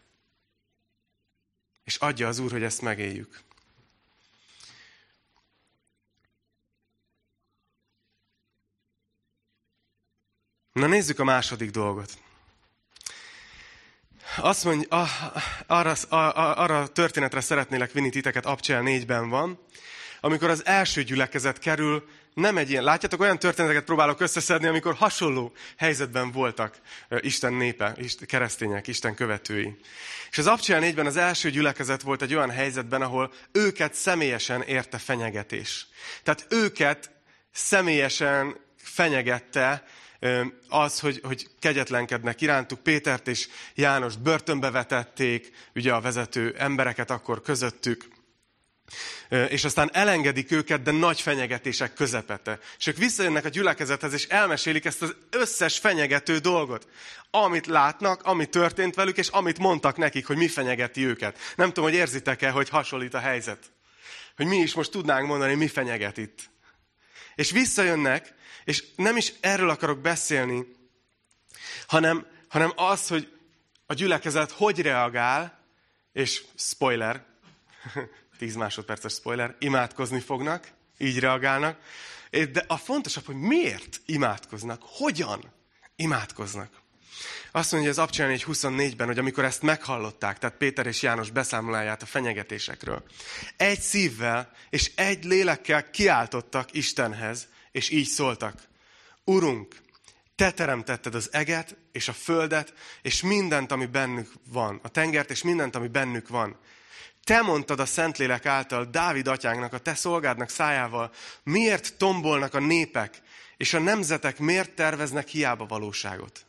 És 1.85 1.97
adja 1.97 2.29
az 2.29 2.39
Úr, 2.39 2.51
hogy 2.51 2.63
ezt 2.63 2.83
megéljük. 2.83 3.43
Na 10.73 10.87
nézzük 10.87 11.19
a 11.19 11.25
második 11.25 11.71
dolgot. 11.71 12.11
Azt 14.37 14.65
mondja, 14.65 15.07
arra, 15.67 15.93
arra 16.55 16.81
a 16.81 16.87
történetre 16.87 17.41
szeretnélek 17.41 17.93
vinni 17.93 18.11
titeket, 18.11 18.47
Abcsel 18.47 18.83
4-ben 18.85 19.29
van, 19.29 19.59
amikor 20.21 20.51
az 20.51 20.67
első 20.67 21.03
gyülekezet 21.03 21.59
kerül, 21.59 22.09
nem 22.35 22.57
egy 22.57 22.71
ilyen, 22.71 22.85
látjátok, 22.85 23.21
olyan 23.21 23.39
történeteket 23.39 23.85
próbálok 23.85 24.21
összeszedni, 24.21 24.67
amikor 24.67 24.95
hasonló 24.95 25.53
helyzetben 25.77 26.31
voltak 26.31 26.81
Isten 27.21 27.53
népe, 27.53 27.95
Isten, 27.97 28.27
keresztények, 28.27 28.87
Isten 28.87 29.15
követői. 29.15 29.79
És 30.31 30.39
az 30.39 30.47
Abcsel 30.47 30.81
4-ben 30.83 31.07
az 31.07 31.17
első 31.17 31.51
gyülekezet 31.51 32.03
volt 32.03 32.23
egy 32.23 32.35
olyan 32.35 32.51
helyzetben, 32.51 33.03
ahol 33.03 33.33
őket 33.53 33.95
személyesen 33.95 34.63
érte 34.63 34.99
fenyegetés. 34.99 35.87
Tehát 36.23 36.47
őket 36.49 37.11
személyesen 37.53 38.57
fenyegette 38.77 39.85
az, 40.69 41.01
hogy, 41.01 41.21
hogy 41.23 41.47
kegyetlenkednek 41.59 42.41
irántuk. 42.41 42.83
Pétert 42.83 43.29
és 43.29 43.49
János 43.75 44.17
börtönbe 44.17 44.71
vetették, 44.71 45.51
ugye 45.75 45.93
a 45.93 46.01
vezető 46.01 46.55
embereket 46.59 47.11
akkor 47.11 47.43
közöttük, 47.43 48.09
és 49.49 49.65
aztán 49.65 49.91
elengedik 49.93 50.51
őket, 50.51 50.83
de 50.83 50.91
nagy 50.91 51.21
fenyegetések 51.21 51.95
közepete. 51.95 52.59
És 52.79 52.87
ők 52.87 52.97
visszajönnek 52.97 53.45
a 53.45 53.49
gyülekezethez, 53.49 54.13
és 54.13 54.27
elmesélik 54.27 54.85
ezt 54.85 55.03
az 55.03 55.15
összes 55.31 55.79
fenyegető 55.79 56.39
dolgot. 56.39 56.89
Amit 57.31 57.67
látnak, 57.67 58.23
ami 58.23 58.47
történt 58.47 58.95
velük, 58.95 59.17
és 59.17 59.29
amit 59.29 59.59
mondtak 59.59 59.97
nekik, 59.97 60.27
hogy 60.27 60.37
mi 60.37 60.49
fenyegeti 60.49 61.07
őket. 61.07 61.39
Nem 61.57 61.69
tudom, 61.69 61.85
hogy 61.85 61.99
érzitek-e, 61.99 62.51
hogy 62.51 62.69
hasonlít 62.69 63.15
a 63.15 63.19
helyzet. 63.19 63.73
Hogy 64.37 64.47
mi 64.47 64.57
is 64.57 64.75
most 64.75 64.91
tudnánk 64.91 65.27
mondani, 65.27 65.55
mi 65.55 65.69
fenyeget 65.69 66.17
itt. 66.17 66.51
És 67.35 67.51
visszajönnek, 67.51 68.35
és 68.65 68.85
nem 68.97 69.17
is 69.17 69.33
erről 69.41 69.71
akarok 69.71 69.99
beszélni, 69.99 70.67
hanem, 71.87 72.27
hanem 72.49 72.73
az, 72.77 73.09
hogy 73.09 73.33
a 73.87 73.95
gyülekezet 73.95 74.51
hogy 74.51 74.81
reagál, 74.81 75.59
és 76.13 76.45
spoiler, 76.57 77.25
10 78.39 78.55
másodperces 78.55 79.13
spoiler, 79.13 79.57
imádkozni 79.59 80.21
fognak, 80.21 80.69
így 80.99 81.19
reagálnak. 81.19 81.79
De 82.31 82.65
a 82.67 82.77
fontosabb, 82.77 83.25
hogy 83.25 83.37
miért 83.37 84.01
imádkoznak, 84.07 84.83
hogyan 84.85 85.53
imádkoznak. 85.97 86.81
Azt 87.51 87.73
mondja 87.73 87.91
az 87.91 87.99
Abcsán 87.99 88.31
egy 88.31 88.45
24-ben, 88.49 89.07
hogy 89.07 89.19
amikor 89.19 89.45
ezt 89.45 89.63
meghallották, 89.63 90.39
tehát 90.39 90.57
Péter 90.57 90.87
és 90.87 91.03
János 91.03 91.31
beszámoláját 91.31 92.03
a 92.03 92.07
fenyegetésekről, 92.07 93.03
egy 93.57 93.81
szívvel 93.81 94.51
és 94.71 94.91
egy 94.95 95.25
lélekkel 95.25 95.91
kiáltottak 95.91 96.75
Istenhez, 96.75 97.49
és 97.73 97.91
így 97.91 98.07
szóltak. 98.07 98.63
Urunk, 99.25 99.77
te 100.35 100.51
teremtetted 100.51 101.15
az 101.15 101.29
eget 101.33 101.77
és 101.93 102.09
a 102.09 102.13
földet, 102.13 102.75
és 103.03 103.23
mindent, 103.23 103.73
ami 103.73 103.87
bennük 103.87 104.33
van, 104.49 104.81
a 104.83 104.89
tengert 104.89 105.31
és 105.31 105.43
mindent, 105.43 105.77
ami 105.77 105.89
bennük 105.89 106.29
van. 106.29 106.59
Te 107.25 107.41
mondtad 107.43 107.81
a 107.81 107.87
Szentlélek 107.87 108.47
által 108.47 108.85
Dávid 108.85 109.27
atyánknak, 109.27 109.73
a 109.73 109.79
te 109.79 109.95
szolgádnak 109.95 110.49
szájával, 110.49 111.13
miért 111.43 111.97
tombolnak 111.97 112.55
a 112.55 112.61
népek, 112.61 113.23
és 113.57 113.75
a 113.75 113.79
nemzetek 113.79 114.39
miért 114.39 114.71
terveznek 114.71 115.29
hiába 115.29 115.67
valóságot. 115.67 116.47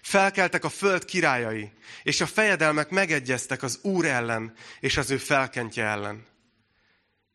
Felkeltek 0.00 0.64
a 0.64 0.68
föld 0.68 1.04
királyai, 1.04 1.72
és 2.02 2.20
a 2.20 2.26
fejedelmek 2.26 2.90
megegyeztek 2.90 3.62
az 3.62 3.78
Úr 3.82 4.04
ellen, 4.04 4.54
és 4.80 4.96
az 4.96 5.10
ő 5.10 5.16
felkentje 5.16 5.84
ellen. 5.84 6.26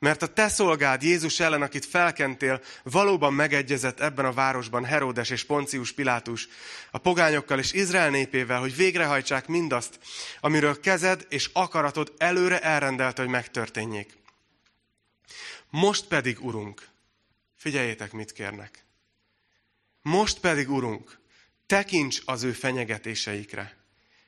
Mert 0.06 0.22
a 0.22 0.28
te 0.28 0.48
szolgád 0.48 1.04
Jézus 1.04 1.39
ellen, 1.39 1.62
akit 1.62 1.86
felkentél, 1.86 2.62
valóban 2.84 3.34
megegyezett 3.34 4.00
ebben 4.00 4.26
a 4.26 4.32
városban 4.32 4.86
Heródes 4.86 5.30
és 5.30 5.44
Poncius 5.44 5.91
Pilátus 5.91 6.48
a 6.91 6.98
pogányokkal 6.98 7.60
és 7.60 7.74
Izrael 7.74 8.10
népével, 8.10 8.60
hogy 8.60 8.76
végrehajtsák 8.76 9.48
mindazt, 9.48 10.00
amiről 10.39 10.80
kezed 10.80 11.26
és 11.30 11.50
akaratod 11.54 12.13
előre 12.18 12.62
elrendelte, 12.62 13.22
hogy 13.22 13.32
megtörténjék. 13.32 14.18
Most 15.70 16.06
pedig, 16.06 16.44
Urunk, 16.44 16.88
figyeljétek, 17.56 18.12
mit 18.12 18.32
kérnek. 18.32 18.86
Most 20.02 20.39
pedig, 20.39 20.70
Urunk, 20.70 21.20
tekints 21.65 22.22
az 22.26 22.44
ő 22.44 22.52
fenyegetéseikre, 22.52 23.78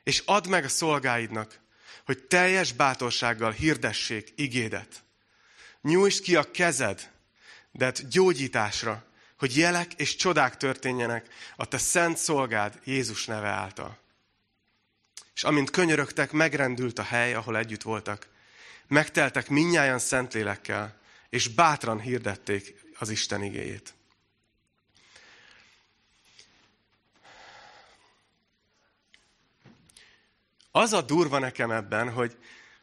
és 0.02 0.22
add 0.24 0.48
meg 0.48 0.64
a 0.64 0.68
szolgáidnak, 0.68 1.60
hogy 2.04 2.18
teljes 2.18 2.72
bátorsággal 2.72 3.50
hirdessék 3.50 4.32
igédet 4.36 5.06
Nyújtsd 5.82 6.22
ki 6.22 6.36
a 6.36 6.50
kezed, 6.50 7.10
de 7.72 7.92
gyógyításra, 8.10 9.04
hogy 9.38 9.56
jelek 9.56 9.92
és 9.94 10.16
csodák 10.16 10.56
történjenek 10.56 11.28
a 11.56 11.64
te 11.64 11.78
szent 11.78 12.16
szolgád 12.16 12.80
Jézus 12.84 13.26
neve 13.26 13.48
által. 13.48 13.98
És 15.34 15.44
amint 15.44 15.70
könyörögtek, 15.70 16.32
megrendült 16.32 16.98
a 16.98 17.02
hely, 17.02 17.34
ahol 17.34 17.56
együtt 17.56 17.82
voltak. 17.82 18.28
Megteltek 18.86 19.48
minnyáján 19.48 19.98
szentlélekkel, 19.98 20.98
és 21.30 21.48
bátran 21.48 22.00
hirdették 22.00 22.74
az 22.98 23.08
Isten 23.08 23.42
igéjét. 23.42 23.94
Az 30.70 30.92
a 30.92 31.02
durva 31.02 31.38
nekem 31.38 31.70
ebben, 31.70 32.12
hogy 32.12 32.36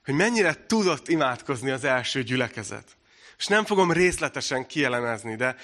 hogy 0.05 0.13
mennyire 0.13 0.65
tudott 0.65 1.07
imádkozni 1.07 1.69
az 1.69 1.83
első 1.83 2.23
gyülekezet. 2.23 2.97
És 3.37 3.47
nem 3.47 3.65
fogom 3.65 3.91
részletesen 3.91 4.67
kielemezni, 4.67 5.35
de 5.35 5.55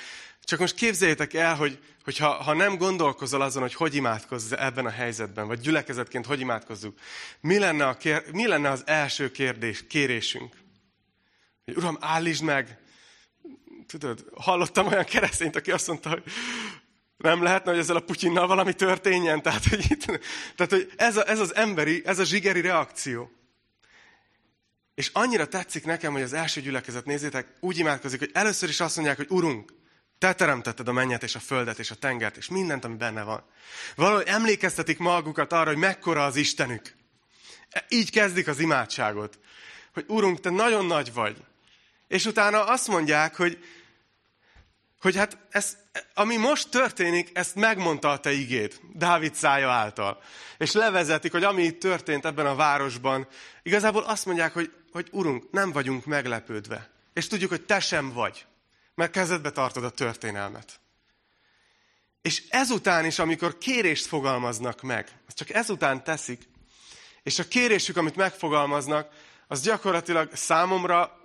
csak 0.44 0.60
most 0.60 0.76
képzeljétek 0.76 1.34
el, 1.34 1.56
hogy, 1.56 1.80
hogy 2.04 2.18
ha, 2.18 2.30
ha 2.30 2.54
nem 2.54 2.78
gondolkozol 2.78 3.42
azon, 3.42 3.62
hogy 3.62 3.74
hogy 3.74 3.96
imádkozz 3.96 4.52
ebben 4.52 4.86
a 4.86 4.90
helyzetben, 4.90 5.48
vagy 5.48 5.60
gyülekezetként 5.60 6.26
hogy 6.26 6.40
imádkozzuk, 6.40 7.00
mi 7.42 7.58
lenne, 7.58 7.88
a 7.88 7.98
kér, 7.98 8.24
mi 8.32 8.48
lenne 8.48 8.70
az 8.70 8.84
első 8.86 9.32
kérdés, 9.32 9.88
kérésünk? 9.88 10.56
Hogy 11.66 11.76
Uram, 11.76 11.98
állítsd 12.00 12.44
meg! 12.44 12.78
Tudod, 13.88 14.26
hallottam 14.36 14.88
olyan 14.88 15.04
keresztényt, 15.04 15.56
aki 15.56 15.72
azt 15.72 15.88
mondta, 15.88 16.10
hogy 16.10 16.24
nem 17.18 17.44
lehetne, 17.44 17.72
hogy 17.72 17.80
ezzel 17.80 17.96
a 17.96 18.00
Putyinnal 18.00 18.48
valami 18.48 18.74
történjen. 18.74 19.42
Tehát, 19.42 19.66
hogy, 19.66 19.86
itt, 19.90 20.06
tehát, 20.56 20.72
hogy 20.72 20.92
ez, 20.96 21.18
a, 21.18 21.30
ez 21.30 21.40
az 21.40 21.56
emberi, 21.56 22.02
ez 22.06 22.20
a 22.20 22.24
zsigeri 22.24 22.62
reakció. 22.62 23.32
És 24.96 25.10
annyira 25.14 25.48
tetszik 25.48 25.86
nekem, 25.86 26.12
hogy 26.12 26.22
az 26.22 26.34
első 26.34 26.62
gyülekezet, 26.62 27.06
nézzétek, 27.06 27.48
úgy 27.60 27.78
imádkozik, 27.78 28.20
hogy 28.20 28.30
először 28.34 28.70
is 28.70 28.80
azt 28.80 28.96
mondják, 28.96 29.18
hogy 29.18 29.30
Urunk, 29.30 29.74
te 30.18 30.34
teremtetted 30.34 30.88
a 30.88 30.92
mennyet 30.92 31.24
és 31.24 31.36
a 31.36 31.40
földet 31.40 31.80
és 31.80 31.92
a 31.92 31.96
tengert, 31.96 32.38
és 32.38 32.48
mindent, 32.48 32.86
ami 32.86 32.96
benne 32.96 33.24
van. 33.24 33.44
Valahogy 33.96 34.28
emlékeztetik 34.28 34.98
magukat 34.98 35.52
arra, 35.54 35.70
hogy 35.70 35.78
mekkora 35.78 36.26
az 36.26 36.36
Istenük. 36.36 36.96
Így 37.90 38.12
kezdik 38.12 38.48
az 38.48 38.60
imádságot. 38.60 39.40
Hogy 39.94 40.06
Urunk, 40.08 40.40
te 40.40 40.50
nagyon 40.50 40.86
nagy 40.86 41.14
vagy. 41.14 41.38
És 42.08 42.26
utána 42.26 42.64
azt 42.64 42.88
mondják, 42.88 43.36
hogy, 43.36 43.64
hogy 45.00 45.16
hát 45.16 45.38
ez, 45.50 45.78
ami 46.14 46.38
most 46.38 46.70
történik, 46.70 47.30
ezt 47.34 47.56
megmondta 47.56 48.10
a 48.10 48.20
te 48.20 48.32
igéd, 48.32 48.80
Dávid 48.94 49.36
szája 49.36 49.70
által. 49.70 50.22
És 50.58 50.72
levezetik, 50.72 51.32
hogy 51.32 51.44
ami 51.44 51.64
itt 51.64 51.80
történt 51.80 52.26
ebben 52.26 52.46
a 52.46 52.56
városban, 52.56 53.28
igazából 53.64 54.04
azt 54.04 54.26
mondják, 54.26 54.54
hogy 54.54 54.72
hogy 54.92 55.08
Urunk, 55.12 55.52
nem 55.52 55.72
vagyunk 55.72 56.06
meglepődve. 56.06 56.90
És 57.14 57.28
tudjuk, 57.28 57.50
hogy 57.50 57.66
te 57.66 57.80
sem 57.80 58.14
vagy, 58.14 58.46
mert 58.96 59.12
kezedbe 59.12 59.52
tartod 59.52 59.84
a 59.84 59.90
történelmet. 59.90 60.80
És 62.22 62.44
ezután 62.50 63.06
is, 63.06 63.20
amikor 63.20 63.58
kérést 63.58 64.06
fogalmaznak 64.06 64.82
meg, 64.82 65.20
azt 65.28 65.38
csak 65.38 65.50
ezután 65.50 66.04
teszik, 66.04 66.50
és 67.24 67.40
a 67.40 67.48
kérésük, 67.48 67.98
amit 67.98 68.16
megfogalmaznak, 68.16 69.14
az 69.48 69.62
gyakorlatilag 69.62 70.36
számomra 70.36 71.20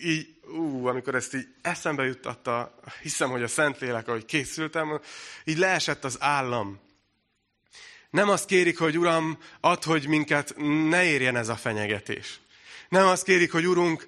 így, 0.00 0.40
ú, 0.46 0.86
amikor 0.86 1.14
ezt 1.14 1.34
így 1.34 1.46
eszembe 1.62 2.04
juttatta, 2.04 2.80
hiszem, 3.02 3.30
hogy 3.30 3.42
a 3.42 3.48
Szentlélek, 3.48 4.08
ahogy 4.08 4.24
készültem, 4.24 5.00
így 5.44 5.58
leesett 5.58 6.04
az 6.04 6.16
állam. 6.20 6.80
Nem 8.10 8.28
azt 8.28 8.46
kérik, 8.46 8.78
hogy 8.78 8.98
Uram, 8.98 9.38
add, 9.60 9.84
hogy 9.84 10.06
minket 10.06 10.54
ne 10.88 11.04
érjen 11.04 11.36
ez 11.36 11.48
a 11.48 11.56
fenyegetés. 11.56 12.40
Nem 12.92 13.06
azt 13.06 13.24
kérik, 13.24 13.52
hogy 13.52 13.66
Urunk, 13.66 14.06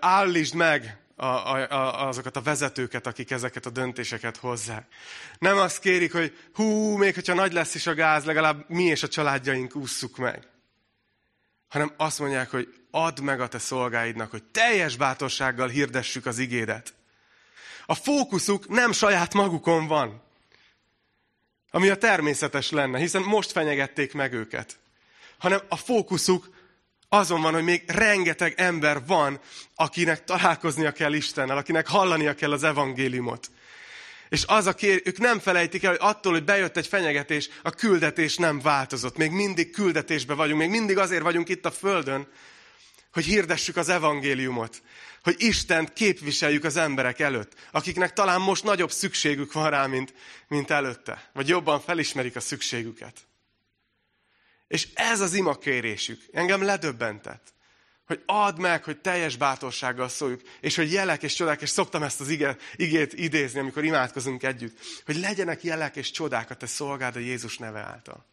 állítsd 0.00 0.54
meg 0.54 0.98
a, 1.16 1.24
a, 1.24 1.70
a, 1.70 2.08
azokat 2.08 2.36
a 2.36 2.42
vezetőket, 2.42 3.06
akik 3.06 3.30
ezeket 3.30 3.66
a 3.66 3.70
döntéseket 3.70 4.36
hozzák. 4.36 4.86
Nem 5.38 5.58
azt 5.58 5.78
kérik, 5.78 6.12
hogy 6.12 6.36
hú, 6.54 6.96
még 6.96 7.14
hogyha 7.14 7.34
nagy 7.34 7.52
lesz 7.52 7.74
is 7.74 7.86
a 7.86 7.94
gáz, 7.94 8.24
legalább 8.24 8.64
mi 8.68 8.82
és 8.82 9.02
a 9.02 9.08
családjaink 9.08 9.76
ússzuk 9.76 10.16
meg. 10.16 10.48
Hanem 11.68 11.92
azt 11.96 12.18
mondják, 12.18 12.50
hogy 12.50 12.74
add 12.90 13.22
meg 13.22 13.40
a 13.40 13.48
te 13.48 13.58
szolgáidnak, 13.58 14.30
hogy 14.30 14.42
teljes 14.42 14.96
bátorsággal 14.96 15.68
hirdessük 15.68 16.26
az 16.26 16.38
igédet. 16.38 16.94
A 17.86 17.94
fókuszuk 17.94 18.68
nem 18.68 18.92
saját 18.92 19.34
magukon 19.34 19.86
van, 19.86 20.22
ami 21.70 21.88
a 21.88 21.98
természetes 21.98 22.70
lenne, 22.70 22.98
hiszen 22.98 23.22
most 23.22 23.52
fenyegették 23.52 24.12
meg 24.12 24.32
őket, 24.32 24.78
hanem 25.38 25.60
a 25.68 25.76
fókuszuk 25.76 26.58
azon 27.12 27.40
van, 27.40 27.52
hogy 27.52 27.64
még 27.64 27.82
rengeteg 27.86 28.54
ember 28.56 29.06
van, 29.06 29.40
akinek 29.74 30.24
találkoznia 30.24 30.92
kell 30.92 31.12
Istennel, 31.12 31.56
akinek 31.56 31.88
hallania 31.88 32.34
kell 32.34 32.52
az 32.52 32.62
evangéliumot. 32.62 33.50
És 34.28 34.44
az 34.46 34.66
a 34.66 34.74
kér, 34.74 35.02
ők 35.04 35.18
nem 35.18 35.38
felejtik 35.38 35.82
el, 35.84 35.90
hogy 35.90 36.00
attól, 36.02 36.32
hogy 36.32 36.44
bejött 36.44 36.76
egy 36.76 36.86
fenyegetés, 36.86 37.48
a 37.62 37.70
küldetés 37.70 38.36
nem 38.36 38.60
változott. 38.60 39.16
Még 39.16 39.30
mindig 39.30 39.70
küldetésbe 39.70 40.34
vagyunk, 40.34 40.60
még 40.60 40.70
mindig 40.70 40.98
azért 40.98 41.22
vagyunk 41.22 41.48
itt 41.48 41.66
a 41.66 41.70
Földön, 41.70 42.28
hogy 43.12 43.24
hirdessük 43.24 43.76
az 43.76 43.88
evangéliumot. 43.88 44.82
Hogy 45.22 45.34
Istent 45.38 45.92
képviseljük 45.92 46.64
az 46.64 46.76
emberek 46.76 47.20
előtt, 47.20 47.52
akiknek 47.70 48.12
talán 48.12 48.40
most 48.40 48.64
nagyobb 48.64 48.90
szükségük 48.90 49.52
van 49.52 49.70
rá, 49.70 49.86
mint, 49.86 50.14
mint 50.48 50.70
előtte. 50.70 51.30
Vagy 51.32 51.48
jobban 51.48 51.80
felismerik 51.80 52.36
a 52.36 52.40
szükségüket. 52.40 53.29
És 54.70 54.88
ez 54.94 55.20
az 55.20 55.34
ima 55.34 55.58
kérésük. 55.58 56.22
Engem 56.32 56.62
ledöbbentett. 56.62 57.52
Hogy 58.06 58.22
add 58.26 58.60
meg, 58.60 58.84
hogy 58.84 59.00
teljes 59.00 59.36
bátorsággal 59.36 60.08
szóljuk, 60.08 60.40
és 60.60 60.76
hogy 60.76 60.92
jelek 60.92 61.22
és 61.22 61.34
csodák, 61.34 61.62
és 61.62 61.68
szoktam 61.68 62.02
ezt 62.02 62.20
az 62.20 62.28
igét, 62.28 62.62
igét 62.76 63.12
idézni, 63.12 63.58
amikor 63.58 63.84
imádkozunk 63.84 64.42
együtt, 64.42 64.78
hogy 65.04 65.16
legyenek 65.16 65.62
jelek 65.62 65.96
és 65.96 66.10
csodák 66.10 66.50
a 66.50 66.54
te 66.54 66.66
szolgád 66.66 67.16
a 67.16 67.18
Jézus 67.18 67.58
neve 67.58 67.80
által. 67.80 68.26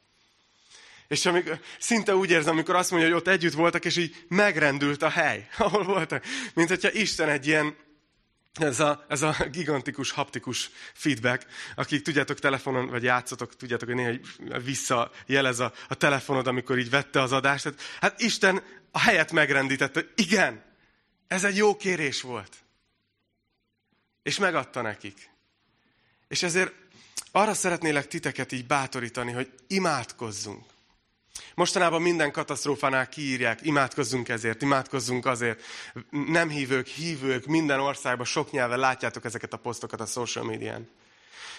És 1.08 1.26
amikor, 1.26 1.60
szinte 1.80 2.15
úgy 2.15 2.32
érzem, 2.32 2.54
amikor 2.54 2.76
azt 2.76 2.91
mondja, 2.91 3.10
hogy 3.10 3.17
ott 3.17 3.28
együtt 3.28 3.54
voltak, 3.54 3.86
és 3.86 3.97
így 3.97 4.26
megrendült 4.28 5.04
a 5.04 5.10
hely, 5.10 5.47
ahol 5.58 5.84
voltak. 5.84 6.26
Mint 6.54 6.69
hogyha 6.69 6.91
Isten 6.91 7.30
egy 7.30 7.47
ilyen 7.47 7.76
ez 8.58 8.80
a, 8.80 9.06
ez 9.08 9.22
a 9.22 9.36
gigantikus, 9.52 10.12
haptikus 10.12 10.70
feedback, 10.93 11.46
akik 11.76 12.02
tudjátok 12.02 12.39
telefonon, 12.39 12.88
vagy 12.88 13.04
játszotok, 13.04 13.56
tudjátok, 13.56 13.88
hogy 13.88 13.98
néha 13.98 14.20
visszajelez 14.63 15.60
a, 15.60 15.74
a 15.88 15.96
telefonod, 15.96 16.48
amikor 16.48 16.78
így 16.78 16.89
vette 16.89 17.22
az 17.22 17.32
adást. 17.32 17.63
Tehát, 17.63 17.82
hát 18.02 18.22
Isten 18.22 18.63
a 18.91 19.00
helyet 19.00 19.32
megrendítette. 19.32 20.06
Igen, 20.15 20.63
ez 21.28 21.43
egy 21.43 21.58
jó 21.58 21.76
kérés 21.76 22.22
volt. 22.22 22.56
És 24.24 24.38
megadta 24.38 24.82
nekik. 24.82 25.30
És 26.28 26.43
ezért 26.43 26.74
arra 27.32 27.54
szeretnélek 27.54 28.08
titeket 28.08 28.52
így 28.52 28.65
bátorítani, 28.65 29.32
hogy 29.32 29.52
imádkozzunk. 29.67 30.65
Mostanában 31.56 32.02
minden 32.02 32.32
katasztrófánál 32.32 33.10
kiírják, 33.10 33.60
imádkozzunk 33.62 34.30
ezért, 34.30 34.62
imádkozzunk 34.62 35.26
azért. 35.26 35.63
Nem 36.10 36.50
hívők, 36.50 36.88
hívők, 36.88 37.45
minden 37.45 37.80
országban, 37.80 38.26
sok 38.26 38.52
nyelven 38.52 38.80
látjátok 38.80 39.26
ezeket 39.26 39.54
a 39.54 39.58
posztokat 39.58 40.02
a 40.02 40.06
social 40.06 40.45
médián. 40.45 40.89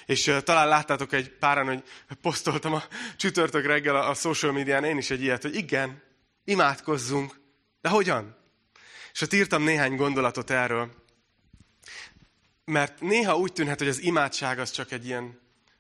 És 0.07 0.27
uh, 0.27 0.38
talán 0.38 0.69
láttátok 0.69 1.12
egy 1.12 1.31
páran, 1.31 1.67
hogy 1.67 1.83
posztoltam 2.21 2.73
a 2.73 2.83
csütörtök 3.17 3.67
reggel 3.67 3.97
a, 3.97 4.09
a 4.09 4.14
social 4.14 4.53
médián 4.53 4.85
én 4.85 4.97
is 4.97 5.11
egy 5.11 5.23
ilyet, 5.23 5.43
hogy 5.43 5.55
igen, 5.55 6.03
imádkozzunk. 6.45 7.41
De 7.81 7.88
hogyan? 7.88 8.37
És 9.12 9.21
ott 9.21 9.33
írtam 9.33 9.62
néhány 9.62 9.97
gondolatot 9.97 10.51
erről. 10.51 10.91
Mert 12.64 13.01
néha 13.01 13.37
úgy 13.37 13.53
tűnhet, 13.53 13.79
hogy 13.79 13.88
az 13.88 14.03
imádság 14.03 14.59
az 14.59 14.71
csak 14.71 14.93
egy 14.93 15.07
ilyen 15.07 15.38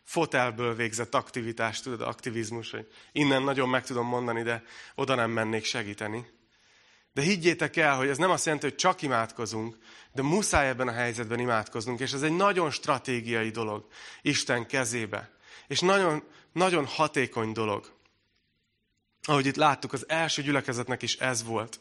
fotelből 0.08 0.74
végzett 0.74 1.14
aktivitás, 1.14 1.80
tudod, 1.80 2.00
aktivizmus, 2.00 2.70
hogy 2.70 2.88
innen 3.12 3.42
nagyon 3.42 3.68
meg 3.68 3.84
tudom 3.84 4.06
mondani, 4.06 4.42
de 4.42 4.62
oda 4.94 5.14
nem 5.14 5.30
mennék 5.30 5.64
segíteni. 5.64 6.30
De 7.12 7.22
higgyétek 7.22 7.76
el, 7.76 7.96
hogy 7.96 8.08
ez 8.08 8.18
nem 8.18 8.30
azt 8.30 8.44
jelenti, 8.44 8.66
hogy 8.66 8.76
csak 8.76 9.02
imádkozunk, 9.02 9.76
de 10.12 10.22
muszáj 10.22 10.68
ebben 10.68 10.88
a 10.88 10.92
helyzetben 10.92 11.38
imádkoznunk, 11.38 12.00
és 12.00 12.12
ez 12.12 12.22
egy 12.22 12.36
nagyon 12.36 12.70
stratégiai 12.70 13.50
dolog 13.50 13.86
Isten 14.22 14.66
kezébe. 14.66 15.30
És 15.66 15.80
nagyon, 15.80 16.22
nagyon 16.52 16.86
hatékony 16.86 17.52
dolog. 17.52 17.92
Ahogy 19.22 19.46
itt 19.46 19.56
láttuk, 19.56 19.92
az 19.92 20.08
első 20.08 20.42
gyülekezetnek 20.42 21.02
is 21.02 21.16
ez 21.16 21.44
volt. 21.44 21.80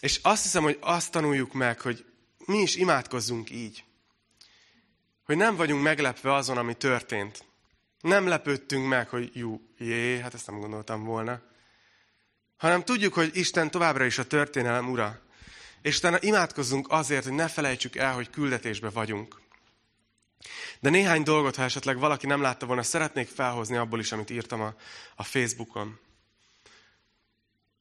És 0.00 0.20
azt 0.22 0.42
hiszem, 0.42 0.62
hogy 0.62 0.78
azt 0.80 1.12
tanuljuk 1.12 1.52
meg, 1.52 1.80
hogy 1.80 2.04
mi 2.46 2.58
is 2.58 2.76
imádkozzunk 2.76 3.50
így. 3.50 3.86
Hogy 5.28 5.36
nem 5.36 5.56
vagyunk 5.56 5.82
meglepve 5.82 6.34
azon, 6.34 6.58
ami 6.58 6.74
történt. 6.74 7.44
Nem 8.00 8.26
lepődtünk 8.26 8.88
meg, 8.88 9.08
hogy 9.08 9.30
jó, 9.32 9.60
jé, 9.78 10.18
hát 10.18 10.34
ezt 10.34 10.46
nem 10.46 10.60
gondoltam 10.60 11.04
volna. 11.04 11.42
Hanem 12.56 12.84
tudjuk, 12.84 13.14
hogy 13.14 13.36
Isten 13.36 13.70
továbbra 13.70 14.04
is 14.04 14.18
a 14.18 14.26
történelem 14.26 14.90
ura. 14.90 15.20
És 15.82 15.96
utána 15.96 16.18
imádkozzunk 16.20 16.86
azért, 16.90 17.24
hogy 17.24 17.32
ne 17.32 17.48
felejtsük 17.48 17.96
el, 17.96 18.14
hogy 18.14 18.30
küldetésbe 18.30 18.90
vagyunk. 18.90 19.40
De 20.80 20.90
néhány 20.90 21.22
dolgot, 21.22 21.56
ha 21.56 21.62
esetleg 21.62 21.98
valaki 21.98 22.26
nem 22.26 22.40
látta 22.40 22.66
volna, 22.66 22.82
szeretnék 22.82 23.28
felhozni 23.28 23.76
abból 23.76 24.00
is, 24.00 24.12
amit 24.12 24.30
írtam 24.30 24.60
a, 24.60 24.74
a 25.16 25.24
Facebookon. 25.24 25.98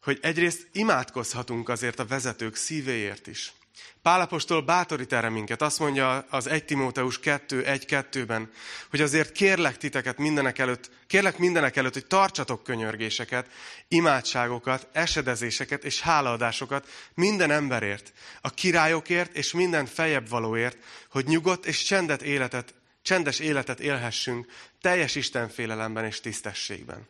Hogy 0.01 0.19
egyrészt 0.21 0.67
imádkozhatunk 0.71 1.69
azért 1.69 1.99
a 1.99 2.05
vezetők 2.05 2.55
szívéért 2.55 3.27
is. 3.27 3.53
Pálapostól 4.01 4.61
bátorít 4.61 5.13
erre 5.13 5.29
minket. 5.29 5.61
Azt 5.61 5.79
mondja 5.79 6.25
az 6.29 6.47
1 6.47 6.65
Timóteus 6.65 7.19
2, 7.19 7.65
1, 7.65 7.85
2-ben, 7.87 8.51
hogy 8.89 9.01
azért 9.01 9.31
kérlek 9.31 9.77
titeket 9.77 10.17
mindenek 10.17 10.59
előtt, 10.59 10.89
kérlek 11.07 11.37
mindenek 11.37 11.75
előtt, 11.75 11.93
hogy 11.93 12.05
tartsatok 12.05 12.63
könyörgéseket, 12.63 13.47
imádságokat, 13.87 14.87
esedezéseket 14.91 15.83
és 15.83 16.01
hálaadásokat 16.01 16.87
minden 17.13 17.51
emberért, 17.51 18.13
a 18.41 18.49
királyokért 18.49 19.35
és 19.35 19.51
minden 19.51 19.85
fejebb 19.85 20.29
valóért, 20.29 20.77
hogy 21.09 21.25
nyugodt 21.25 21.65
és 21.65 21.83
csendet 21.83 22.21
életet, 22.21 22.73
csendes 23.01 23.39
életet 23.39 23.79
élhessünk 23.79 24.45
teljes 24.81 25.15
Istenfélelemben 25.15 26.05
és 26.05 26.19
tisztességben. 26.19 27.07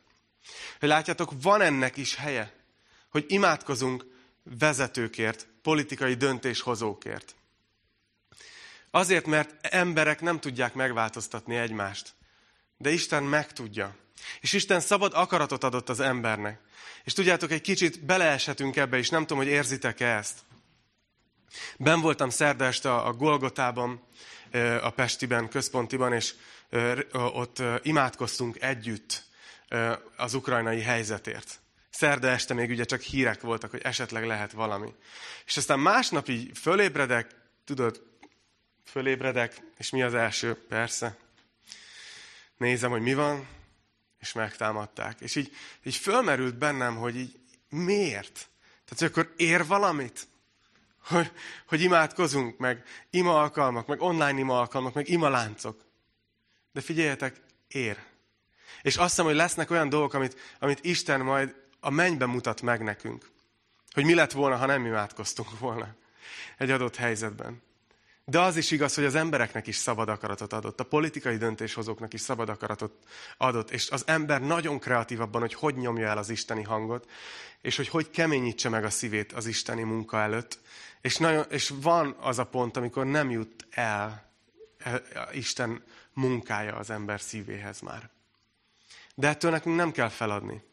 Hogy 0.80 0.90
látjátok, 0.90 1.32
van 1.42 1.62
ennek 1.62 1.98
is 1.98 2.16
helye, 2.16 2.54
hogy 3.10 3.26
imádkozunk 3.28 4.06
vezetőkért, 4.60 5.48
politikai 5.62 6.14
döntéshozókért. 6.14 7.36
Azért, 8.92 9.26
mert 9.26 9.56
emberek 9.62 10.22
nem 10.22 10.40
tudják 10.40 10.74
megváltoztatni 10.74 11.56
egymást. 11.56 12.14
De 12.78 12.90
Isten 12.90 13.24
meg 13.24 13.54
tudja. 13.54 13.96
És 14.42 14.54
Isten 14.54 14.80
szabad 14.80 15.12
akaratot 15.16 15.64
adott 15.64 15.90
az 15.90 16.00
embernek. 16.00 16.60
És 17.04 17.14
tudjátok, 17.14 17.52
egy 17.52 17.62
kicsit 17.62 18.06
beleeshetünk 18.06 18.76
ebbe 18.76 18.98
is, 18.98 19.10
nem 19.10 19.22
tudom, 19.22 19.38
hogy 19.38 19.52
érzitek-e 19.52 20.16
ezt. 20.16 20.40
Ben 21.78 22.02
voltam 22.02 22.30
szerda 22.30 22.66
este 22.66 22.94
a 22.94 23.14
Golgotában, 23.14 24.02
a 24.82 24.90
Pestiben, 24.90 25.50
központiban, 25.50 26.14
és 26.14 26.34
ott 27.12 27.62
imádkoztunk 27.82 28.62
együtt 28.62 29.24
az 30.18 30.34
ukrajnai 30.34 30.82
helyzetért. 30.82 31.60
Szerda 31.98 32.28
este 32.28 32.54
még 32.54 32.70
ugye 32.70 32.84
csak 32.84 33.02
hírek 33.02 33.42
voltak, 33.42 33.72
hogy 33.72 33.82
esetleg 33.82 34.26
lehet 34.26 34.52
valami. 34.52 34.94
És 35.46 35.58
aztán 35.58 35.80
másnap 35.80 36.28
így 36.28 36.58
fölébredek, 36.58 37.36
tudod, 37.66 38.04
fölébredek, 38.86 39.62
és 39.78 39.90
mi 39.90 40.04
az 40.04 40.14
első? 40.14 40.54
Persze. 40.54 41.18
Nézem, 42.58 42.92
hogy 42.92 43.02
mi 43.02 43.14
van, 43.14 43.48
és 44.20 44.34
megtámadták. 44.34 45.20
És 45.22 45.36
így, 45.36 45.56
így 45.84 45.96
fölmerült 45.96 46.58
bennem, 46.58 46.96
hogy 46.96 47.16
így 47.16 47.40
miért? 47.70 48.50
Tehát, 48.86 48.98
hogy 48.98 49.08
akkor 49.08 49.34
ér 49.38 49.66
valamit? 49.66 50.28
Hogy, 51.00 51.32
hogy 51.68 51.82
imádkozunk, 51.82 52.58
meg 52.58 52.84
ima 53.10 53.42
alkalmak, 53.42 53.88
meg 53.88 54.02
online 54.02 54.40
ima 54.40 54.60
alkalmak, 54.60 54.94
meg 54.94 55.08
ima 55.08 55.30
láncok. 55.30 55.86
De 56.72 56.82
figyeljetek, 56.82 57.42
ér. 57.68 58.04
És 58.82 58.96
azt 58.98 59.10
hiszem, 59.10 59.26
hogy 59.26 59.36
lesznek 59.36 59.70
olyan 59.70 59.90
dolgok, 59.90 60.14
amit, 60.14 60.56
amit 60.60 60.86
Isten 60.86 61.22
majd 61.22 61.66
a 61.88 61.90
mennyben 61.90 62.30
mutat 62.30 62.62
meg 62.62 62.84
nekünk. 62.84 63.30
Hogy 63.92 64.06
mi 64.06 64.14
lett 64.14 64.32
volna, 64.32 64.56
ha 64.56 64.66
nem 64.66 64.86
imádkoztunk 64.86 65.60
volna 65.60 65.96
egy 66.58 66.72
adott 66.72 66.96
helyzetben. 66.96 67.62
De 68.26 68.40
az 68.40 68.56
is 68.56 68.72
igaz, 68.72 68.96
hogy 68.96 69.04
az 69.04 69.16
embereknek 69.16 69.68
is 69.68 69.76
szabad 69.76 70.10
akaratot 70.10 70.54
adott, 70.54 70.80
a 70.80 70.86
politikai 70.86 71.38
döntéshozóknak 71.38 72.14
is 72.14 72.22
szabad 72.22 72.50
akaratot 72.50 72.94
adott, 73.38 73.72
és 73.72 73.90
az 73.90 74.04
ember 74.08 74.42
nagyon 74.42 74.80
kreatív 74.80 75.22
abban, 75.22 75.42
hogy 75.42 75.54
hogy 75.54 75.76
nyomja 75.76 76.08
el 76.08 76.18
az 76.18 76.30
isteni 76.30 76.64
hangot, 76.64 77.10
és 77.62 77.76
hogy 77.76 77.88
hogy 77.88 78.10
keményítse 78.10 78.70
meg 78.70 78.84
a 78.84 78.90
szívét 78.90 79.32
az 79.32 79.46
isteni 79.46 79.84
munka 79.84 80.20
előtt. 80.20 80.60
És, 81.02 81.18
nagyon, 81.18 81.46
és 81.50 81.74
van 81.82 82.16
az 82.20 82.40
a 82.40 82.46
pont, 82.46 82.78
amikor 82.78 83.06
nem 83.06 83.30
jut 83.30 83.68
el 83.70 84.32
e, 84.78 85.02
Isten 85.32 85.84
munkája 86.14 86.76
az 86.76 86.90
ember 86.90 87.22
szívéhez 87.22 87.80
már. 87.80 88.10
De 89.16 89.28
ettől 89.28 89.52
nekünk 89.52 89.76
nem 89.76 89.92
kell 89.92 90.10
feladni 90.10 90.66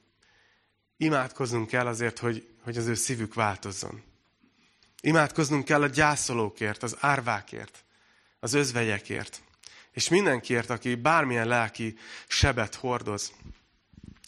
imádkoznunk 0.96 1.68
kell 1.68 1.86
azért, 1.86 2.18
hogy, 2.18 2.48
hogy 2.62 2.76
az 2.76 2.86
ő 2.86 2.94
szívük 2.94 3.34
változzon. 3.34 4.02
Imádkoznunk 5.00 5.64
kell 5.64 5.82
a 5.82 5.86
gyászolókért, 5.86 6.82
az 6.82 6.96
árvákért, 7.00 7.84
az 8.40 8.54
özvegyekért, 8.54 9.42
és 9.92 10.08
mindenkiért, 10.08 10.70
aki 10.70 10.94
bármilyen 10.94 11.46
lelki 11.46 11.98
sebet 12.26 12.74
hordoz, 12.74 13.32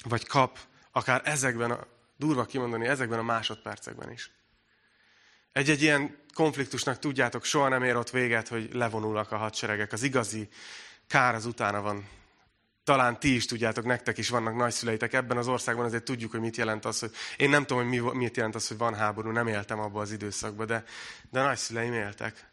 vagy 0.05 0.26
kap, 0.26 0.59
akár 0.90 1.20
ezekben 1.24 1.70
a, 1.70 1.87
durva 2.16 2.44
kimondani, 2.44 2.87
ezekben 2.87 3.18
a 3.18 3.22
másodpercekben 3.22 4.12
is. 4.12 4.31
Egy-egy 5.52 5.83
ilyen 5.83 6.16
konfliktusnak 6.35 6.98
tudjátok, 6.98 7.44
soha 7.44 7.68
nem 7.68 7.83
ér 7.83 7.96
ott 7.96 8.11
véget, 8.11 8.48
hogy 8.48 8.68
levonulnak 8.72 9.33
a 9.33 9.37
hadseregek. 9.37 9.92
Az 9.92 10.02
igazi 10.02 10.48
kár 11.07 11.35
az 11.35 11.46
utána 11.46 11.81
van 11.81 12.09
talán 12.87 13.20
ti 13.20 13.35
is 13.35 13.44
tudjátok, 13.44 13.85
nektek 13.85 14.18
is 14.18 14.29
vannak 14.29 14.57
nagyszüleitek 14.57 15.12
ebben 15.12 15.37
az 15.37 15.49
országban, 15.49 15.85
azért 15.85 16.03
tudjuk, 16.03 16.31
hogy 16.31 16.40
mit 16.40 16.57
jelent 16.57 16.85
az, 16.85 16.99
hogy 16.99 17.11
én 17.37 17.51
nem 17.51 17.64
tudom, 17.64 17.88
hogy 17.88 18.01
mi, 18.01 18.16
mit 18.18 18.37
jelent 18.37 18.55
az, 18.55 18.68
hogy 18.68 18.77
van 18.77 18.94
háború, 18.94 19.31
nem 19.31 19.46
éltem 19.46 19.79
abban 19.79 20.03
az 20.03 20.12
időszakban, 20.12 20.66
de, 20.66 20.85
de 21.31 21.42
nagyszüleim 21.42 21.92
éltek. 21.92 22.51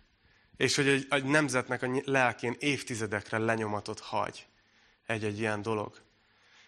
És 0.57 0.75
hogy 0.75 0.87
egy, 0.87 1.07
egy 1.09 1.23
nemzetnek 1.23 1.81
a 1.81 2.01
lelkén 2.05 2.55
évtizedekre 2.59 3.37
lenyomatot 3.37 3.99
hagy 3.99 4.47
egy-egy 5.05 5.39
ilyen 5.39 5.61
dolog. 5.61 6.01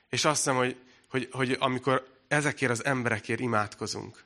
És 0.10 0.26
azt 0.26 0.38
hiszem, 0.38 0.56
hogy, 0.56 0.78
hogy, 1.10 1.30
hogy 1.32 1.56
amikor 1.60 2.08
ezekért 2.28 2.72
az 2.72 2.86
emberekért 2.86 3.40
imádkozunk, 3.40 4.24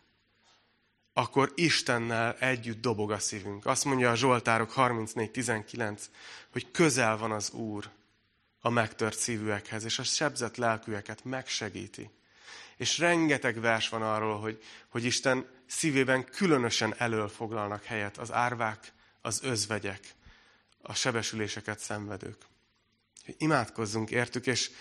akkor 1.14 1.52
Istennel 1.56 2.36
együtt 2.40 2.82
dobog 2.82 3.12
a 3.12 3.20
szívünk. 3.20 3.66
Azt 3.66 3.86
mondja 3.86 4.12
a 4.12 4.16
Zsoltárok 4.16 4.74
34.19, 4.76 6.00
hogy 6.52 6.72
közel 6.72 7.18
van 7.18 7.32
az 7.32 7.52
Úr, 7.52 7.90
megtört 8.62 9.18
szívűekhez, 9.18 9.84
és 9.84 10.00
a 10.00 10.04
sebzett 10.04 10.56
lelkűeket 10.56 11.24
megsegíti. 11.24 12.10
És 12.78 12.98
rengeteg 12.98 13.60
vers 13.60 13.90
van 13.90 14.02
arról, 14.02 14.40
hogy, 14.40 14.64
hogy 14.88 15.04
Isten 15.04 15.48
szívében 15.66 16.26
különösen 16.26 16.96
elől 16.98 17.28
foglalnak 17.28 17.84
helyet 17.84 18.18
az 18.18 18.32
árvák, 18.32 18.92
az 19.22 19.40
özvegyek, 19.44 20.14
a 20.82 20.94
sebesüléseket 20.94 21.80
szenvedők. 21.80 22.46
Imádkozzunk 23.38 24.12
értük, 24.12 24.48
és 24.48 24.72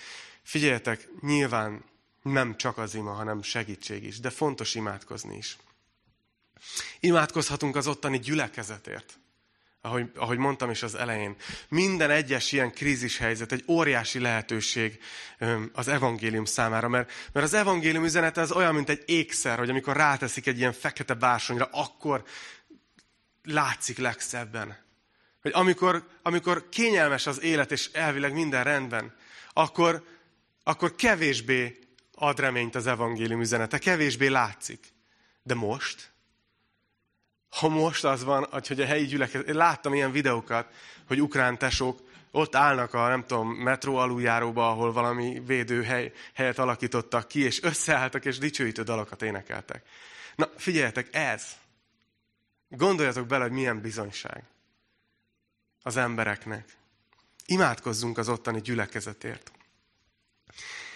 figyeljetek, 0.43 1.09
nyilván 1.21 1.85
nem 2.23 2.57
csak 2.57 2.79
az 2.79 2.95
ima, 2.95 3.13
hanem 3.13 3.43
segítség 3.43 4.05
is, 4.05 4.21
de 4.21 4.31
fontos 4.31 4.75
imádkozni 4.75 5.37
is. 5.37 5.57
Imádkozhatunk 7.01 7.77
az 7.77 7.87
ottani 7.87 8.19
gyülekezetért 8.19 9.19
ahogy, 9.89 10.11
ahogy 10.15 10.39
mondtam 10.39 10.71
is 10.71 10.83
az 10.83 10.95
elején. 10.95 11.37
Minden 11.69 12.11
egyes 12.11 12.53
ilyen 12.53 12.73
krízis 12.73 13.19
helyzet 13.19 13.53
egy 13.53 13.65
óriási 13.69 14.19
lehetőség 14.19 14.99
az 15.73 15.89
evangélium 15.89 16.45
számára, 16.45 16.89
mert, 16.89 17.13
mert 17.33 17.47
az 17.47 17.55
evangélium 17.55 18.05
üzenete 18.05 18.41
az 18.41 18.53
olyan, 18.53 18.75
mint 18.75 18.89
egy 18.89 19.03
ékszer, 19.07 19.59
hogy 19.59 19.71
amikor 19.71 19.97
ráteszik 19.97 20.47
egy 20.47 20.59
ilyen 20.59 20.73
fekete 20.73 21.15
bársonyra, 21.15 21.69
akkor 21.73 22.25
látszik 23.43 23.99
legszebben. 23.99 24.77
Hogy 25.43 25.51
amikor, 25.55 26.07
amikor 26.23 26.69
kényelmes 26.69 27.27
az 27.27 27.43
élet, 27.43 27.73
és 27.73 27.91
elvileg 27.93 28.33
minden 28.33 28.65
rendben, 28.65 29.15
akkor, 29.53 30.05
akkor 30.63 30.95
kevésbé 30.95 31.79
ad 32.15 32.41
reményt 32.41 32.75
az 32.75 32.87
evangélium 32.87 33.41
üzenete, 33.41 33.79
kevésbé 33.79 34.27
látszik. 34.27 34.87
De 35.43 35.55
most, 35.55 36.13
ha 37.49 37.69
most 37.69 38.05
az 38.05 38.25
van, 38.25 38.47
hogy 38.51 38.81
a 38.81 38.87
helyi 38.87 39.07
gyülekezet, 39.07 39.55
láttam 39.55 39.95
ilyen 39.95 40.13
videókat, 40.13 40.69
hogy 41.07 41.21
ukrán 41.21 41.59
tesók 41.59 42.01
ott 42.31 42.55
állnak 42.55 42.95
a, 42.95 43.09
nem 43.09 43.25
tudom, 43.27 43.49
metró 43.49 43.97
aluljáróba, 43.97 44.71
ahol 44.71 44.93
valami 44.93 45.43
védőhely, 45.47 46.13
helyet 46.35 46.59
alakítottak 46.59 47.29
ki, 47.29 47.41
és 47.41 47.63
összeálltak, 47.63 48.25
és 48.25 48.39
dicsőítő 48.39 48.83
dalokat 48.83 49.23
énekeltek. 49.23 49.87
Na, 50.37 50.49
figyeljetek, 50.57 51.15
ez. 51.15 51.47
Gondoljatok 52.69 53.27
bele, 53.27 53.43
hogy 53.43 53.53
milyen 53.53 53.81
bizonyság 53.81 54.43
az 55.83 55.97
embereknek. 55.97 56.77
Imádkozzunk 57.47 58.19
az 58.19 58.29
ottani 58.29 58.61
gyülekezetért. 58.61 59.53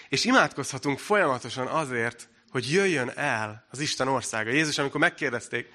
És 0.09 0.25
imádkozhatunk 0.25 0.99
folyamatosan 0.99 1.67
azért, 1.67 2.29
hogy 2.49 2.71
jöjjön 2.71 3.11
el 3.15 3.65
az 3.69 3.79
Isten 3.79 4.07
országa. 4.07 4.49
Jézus, 4.49 4.77
amikor 4.77 4.99
megkérdezték, 4.99 5.71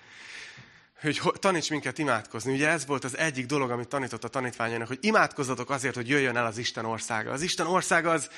hogy 1.00 1.20
taníts 1.38 1.70
minket 1.70 1.98
imádkozni. 1.98 2.52
Ugye 2.52 2.68
ez 2.68 2.87
volt 2.87 3.04
az 3.04 3.16
egyik 3.16 3.46
dolog, 3.46 3.70
amit 3.70 3.88
tanított 3.88 4.24
a 4.24 4.28
tanítványainak, 4.28 4.88
hogy 4.88 4.98
imádkozzatok 5.00 5.70
azért, 5.70 5.94
hogy 5.94 6.08
jöjjön 6.08 6.37
el 6.37 6.46
az 6.46 6.58
Isten 6.58 6.84
országa. 6.84 7.32
Az 7.32 7.42
Isten 7.42 7.66
országa 7.66 8.11
az, 8.11 8.30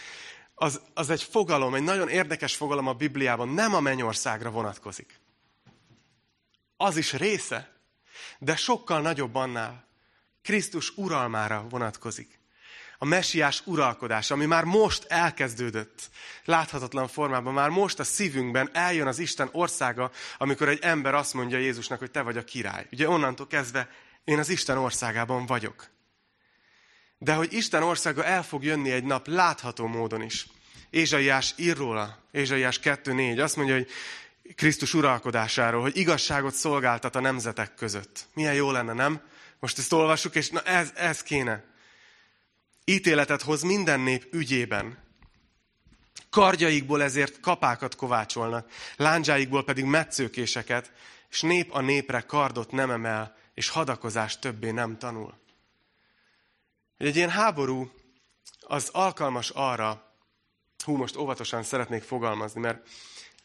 az, 0.55 0.81
az 0.95 1.11
egy 1.11 1.23
fogalom, 1.23 1.75
egy 1.75 1.83
nagyon 1.83 2.09
érdekes 2.09 2.57
fogalom 2.57 2.87
a 2.87 2.93
Bibliában, 2.93 3.49
nem 3.49 3.75
a 3.75 3.81
mennyországra 3.81 4.51
vonatkozik. 4.51 5.21
Az 6.77 6.97
is 6.97 7.13
része, 7.13 7.81
de 8.39 8.57
sokkal 8.57 9.01
nagyobb 9.01 9.35
annál. 9.35 9.89
Krisztus 10.43 10.97
uralmára 10.97 11.67
vonatkozik 11.69 12.40
a 13.03 13.05
mesiás 13.05 13.63
uralkodás, 13.65 14.31
ami 14.31 14.47
már 14.47 14.65
most 14.65 15.05
elkezdődött, 15.09 16.11
láthatatlan 16.45 17.09
formában, 17.09 17.53
már 17.53 17.69
most 17.69 17.99
a 17.99 18.05
szívünkben 18.05 18.71
eljön 18.73 19.07
az 19.07 19.19
Isten 19.19 19.49
országa, 19.53 20.11
amikor 20.39 20.69
egy 20.69 20.79
ember 20.83 21.15
azt 21.15 21.35
mondja 21.35 21.59
Jézusnak, 21.59 21.99
hogy 21.99 22.11
te 22.11 22.23
vagy 22.23 22.37
a 22.37 22.45
király. 22.45 22.87
Ugye 22.93 23.09
onnantól 23.09 23.47
kezdve 23.47 23.89
én 24.25 24.39
az 24.39 24.49
Isten 24.49 24.77
országában 24.77 25.47
vagyok. 25.47 25.87
De 27.19 27.35
hogy 27.35 27.53
Isten 27.53 27.83
országa 27.83 28.25
el 28.25 28.43
fog 28.43 28.65
jönni 28.65 28.91
egy 28.91 29.05
nap 29.05 29.27
látható 29.27 29.87
módon 29.87 30.23
is. 30.23 30.47
Ézsaiás 30.91 31.55
ír 31.57 31.77
róla, 31.77 32.19
Ézsaiás 32.31 32.81
2.4, 32.83 33.43
azt 33.43 33.57
mondja, 33.57 33.75
hogy 33.75 33.89
Krisztus 34.55 34.95
uralkodásáról, 34.95 35.81
hogy 35.81 35.97
igazságot 35.97 36.55
szolgáltat 36.55 37.17
a 37.17 37.21
nemzetek 37.21 37.75
között. 37.75 38.27
Milyen 38.35 38.55
jó 38.55 38.71
lenne, 38.71 38.93
nem? 38.93 39.21
Most 39.59 39.79
ezt 39.79 39.93
olvassuk, 39.93 40.35
és 40.35 40.51
na 40.51 40.61
ez, 40.61 40.93
ez 40.95 41.23
kéne 41.23 41.70
ítéletet 42.85 43.43
hoz 43.43 43.63
minden 43.63 44.01
nép 44.01 44.27
ügyében. 44.31 44.99
Kardjaikból 46.31 47.03
ezért 47.03 47.41
kapákat 47.41 47.95
kovácsolnak, 47.95 48.71
lándzsáikból 48.97 49.65
pedig 49.65 49.85
metszőkéseket, 49.85 50.93
és 51.31 51.41
nép 51.41 51.73
a 51.73 51.81
népre 51.81 52.21
kardot 52.21 52.71
nem 52.71 52.91
emel, 52.91 53.37
és 53.55 53.69
hadakozást 53.69 54.41
többé 54.41 54.71
nem 54.71 54.99
tanul. 54.99 55.39
Egy 56.97 57.17
ilyen 57.17 57.31
háború 57.31 57.91
az 58.61 58.89
alkalmas 58.93 59.51
arra, 59.51 60.15
hú, 60.85 60.97
most 60.97 61.17
óvatosan 61.17 61.63
szeretnék 61.63 62.03
fogalmazni, 62.03 62.61
mert, 62.61 62.89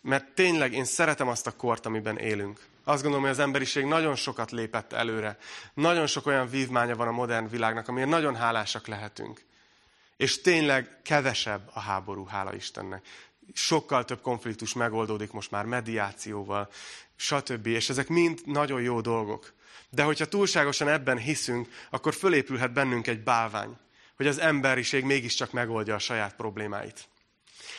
mert 0.02 0.34
tényleg 0.34 0.74
én 0.74 0.86
szeretem 0.86 1.28
azt 1.28 1.48
a 1.48 1.56
kort, 1.56 1.86
amiben 1.86 2.17
élünk. 2.17 2.67
Azt 2.88 3.02
gondolom, 3.02 3.26
hogy 3.26 3.34
az 3.34 3.39
emberiség 3.39 3.86
nagyon 3.86 4.15
sokat 4.15 4.52
lépett 4.52 4.93
előre. 4.93 5.38
Nagyon 5.74 6.08
sok 6.08 6.26
olyan 6.26 6.50
vívmánya 6.50 6.95
van 6.95 7.08
a 7.08 7.12
modern 7.12 7.50
világnak, 7.50 7.88
amiért 7.88 8.10
nagyon 8.10 8.36
hálásak 8.36 8.88
lehetünk. 8.88 9.41
És 10.17 10.41
tényleg 10.41 11.02
kevesebb 11.04 11.69
a 11.74 11.80
háború, 11.80 12.26
hála 12.26 12.56
Istennek. 12.56 13.06
Sokkal 13.54 14.06
több 14.06 14.21
konfliktus 14.21 14.74
megoldódik 14.74 15.32
most 15.32 15.52
már 15.52 15.65
mediációval, 15.65 16.69
stb. 17.15 17.65
És 17.65 17.89
ezek 17.89 18.08
mind 18.08 18.41
nagyon 18.45 18.82
jó 18.82 19.02
dolgok. 19.02 19.54
De 19.89 20.04
hogyha 20.04 20.26
túlságosan 20.26 20.88
ebben 20.88 21.17
hiszünk, 21.17 21.69
akkor 21.89 22.13
fölépülhet 22.13 22.74
bennünk 22.74 23.08
egy 23.08 23.24
bálvány, 23.24 23.78
hogy 24.15 24.28
az 24.28 24.39
emberiség 24.39 25.04
mégiscsak 25.04 25.52
megoldja 25.52 25.95
a 25.95 26.00
saját 26.00 26.36
problémáit. 26.36 27.08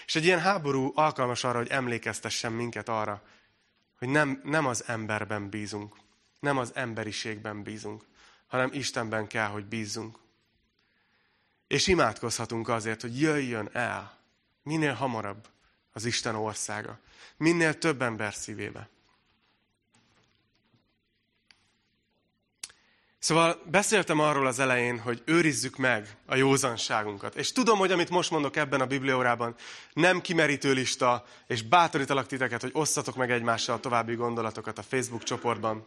És 0.07 0.15
egy 0.15 0.25
ilyen 0.25 0.41
háború 0.41 0.93
alkalmas 0.95 1.45
arra, 1.45 1.59
hogy 1.59 1.71
emlékeztessen 1.71 2.53
minket 2.53 2.89
arra, 2.89 3.23
hogy 3.99 4.09
nem, 4.09 4.41
nem 4.45 4.67
az 4.67 4.85
emberben 4.87 5.49
bízunk, 5.49 5.97
nem 6.41 6.59
az 6.59 6.75
emberiségben 6.75 7.63
bízunk, 7.63 8.05
hanem 8.47 8.71
Istenben 8.73 9.27
kell, 9.27 9.49
hogy 9.49 9.65
bízzunk. 9.65 10.19
És 11.67 11.87
imádkozhatunk 11.87 12.69
azért, 12.69 13.01
hogy 13.01 13.21
jöjjön 13.21 13.69
el 13.73 14.17
minél 14.63 14.93
hamarabb 14.93 15.49
az 15.93 16.05
Isten 16.05 16.35
országa, 16.35 16.99
minél 17.37 17.79
több 17.79 18.03
ember 18.03 18.35
szívébe. 18.35 18.89
Szóval 23.27 23.63
beszéltem 23.71 24.21
arról 24.21 24.47
az 24.47 24.59
elején, 24.59 24.99
hogy 24.99 25.23
őrizzük 25.25 25.77
meg 25.77 26.17
a 26.27 26.37
józanságunkat. 26.37 27.35
És 27.35 27.53
tudom, 27.53 27.79
hogy 27.79 27.93
amit 27.93 28.11
most 28.11 28.31
mondok 28.31 28.57
ebben 28.57 28.81
a 28.81 28.87
bibliórában, 28.87 29.55
nem 29.93 30.21
kimerítő 30.21 30.73
lista, 30.73 31.25
és 31.47 31.63
bátorítalak 31.63 32.27
titeket, 32.27 32.61
hogy 32.61 32.71
osszatok 32.73 33.17
meg 33.17 33.31
egymással 33.31 33.75
a 33.75 33.81
további 33.81 34.15
gondolatokat 34.15 34.79
a 34.79 34.83
Facebook 34.83 35.23
csoportban. 35.23 35.87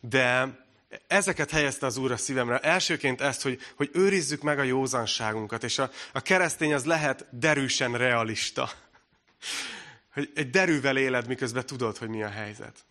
De 0.00 0.58
ezeket 1.06 1.50
helyezte 1.50 1.86
az 1.86 1.96
Úr 1.96 2.12
a 2.12 2.16
szívemre. 2.16 2.58
Elsőként 2.58 3.20
ezt, 3.20 3.42
hogy, 3.42 3.60
hogy 3.76 3.90
őrizzük 3.92 4.42
meg 4.42 4.58
a 4.58 4.62
józanságunkat, 4.62 5.64
és 5.64 5.78
a, 5.78 5.90
a 6.12 6.20
keresztény 6.20 6.74
az 6.74 6.84
lehet 6.84 7.26
derűsen 7.30 7.96
realista. 7.96 8.70
Hogy 10.14 10.30
egy 10.34 10.50
derűvel 10.50 10.96
éled, 10.96 11.26
miközben 11.26 11.66
tudod, 11.66 11.96
hogy 11.96 12.08
mi 12.08 12.22
a 12.22 12.28
helyzet. 12.28 12.84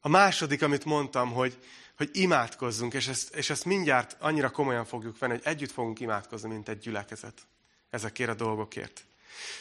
A 0.00 0.08
második, 0.08 0.62
amit 0.62 0.84
mondtam, 0.84 1.32
hogy, 1.32 1.58
hogy 2.00 2.10
imádkozzunk, 2.12 2.94
és 2.94 3.08
ezt, 3.08 3.34
és 3.34 3.50
ezt 3.50 3.64
mindjárt 3.64 4.16
annyira 4.18 4.50
komolyan 4.50 4.84
fogjuk 4.84 5.18
venni, 5.18 5.32
hogy 5.32 5.42
együtt 5.44 5.70
fogunk 5.70 6.00
imádkozni, 6.00 6.48
mint 6.48 6.68
egy 6.68 6.78
gyülekezet 6.78 7.46
ezekért 7.90 8.30
a 8.30 8.34
dolgokért. 8.34 9.04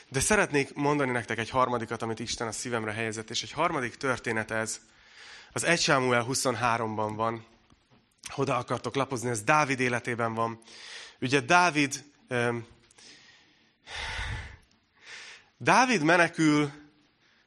De 0.09 0.19
szeretnék 0.19 0.73
mondani 0.73 1.11
nektek 1.11 1.37
egy 1.37 1.49
harmadikat, 1.49 2.01
amit 2.01 2.19
Isten 2.19 2.47
a 2.47 2.51
szívemre 2.51 2.91
helyezett, 2.91 3.29
és 3.29 3.43
egy 3.43 3.51
harmadik 3.51 3.95
történet 3.95 4.51
ez, 4.51 4.79
az 5.51 5.63
1 5.63 5.79
Sámuel 5.79 6.25
23-ban 6.29 7.11
van, 7.15 7.45
oda 8.35 8.57
akartok 8.57 8.95
lapozni, 8.95 9.29
ez 9.29 9.43
Dávid 9.43 9.79
életében 9.79 10.33
van. 10.33 10.59
Ugye 11.21 11.39
Dávid, 11.39 12.03
Dávid 15.57 16.03
menekül 16.03 16.71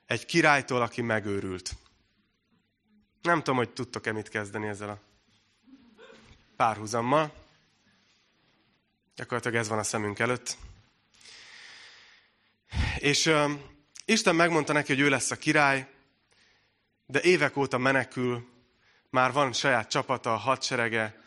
egy 0.07 0.26
királytól, 0.26 0.83
aki 0.83 1.02
megőrült. 1.02 1.76
Nem 3.22 3.38
tudom, 3.38 3.56
hogy 3.56 3.70
tudtok-e 3.70 4.12
mit 4.12 4.28
kezdeni 4.28 4.66
ezzel 4.66 4.88
a 4.88 5.00
párhuzammal. 6.56 7.35
Gyakorlatilag 9.14 9.56
ez 9.56 9.68
van 9.68 9.78
a 9.78 9.82
szemünk 9.82 10.18
előtt. 10.18 10.56
És 12.98 13.26
uh, 13.26 13.50
Isten 14.04 14.35
megmondta 14.35 14.72
neki, 14.72 14.92
hogy 14.94 15.02
ő 15.02 15.08
lesz 15.08 15.30
a 15.30 15.37
király, 15.37 15.88
de 17.06 17.20
évek 17.20 17.56
óta 17.56 17.78
menekül, 17.78 18.48
már 19.11 19.32
van 19.32 19.52
saját 19.52 19.90
csapata, 19.90 20.32
a 20.32 20.37
hadserege, 20.37 21.22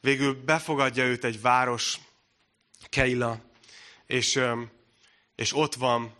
végül 0.00 0.44
befogadja 0.44 1.04
őt 1.04 1.24
egy 1.24 1.40
város, 1.40 1.98
Keila, 2.88 3.40
és, 4.06 4.40
és 5.34 5.56
ott 5.56 5.74
van, 5.74 6.14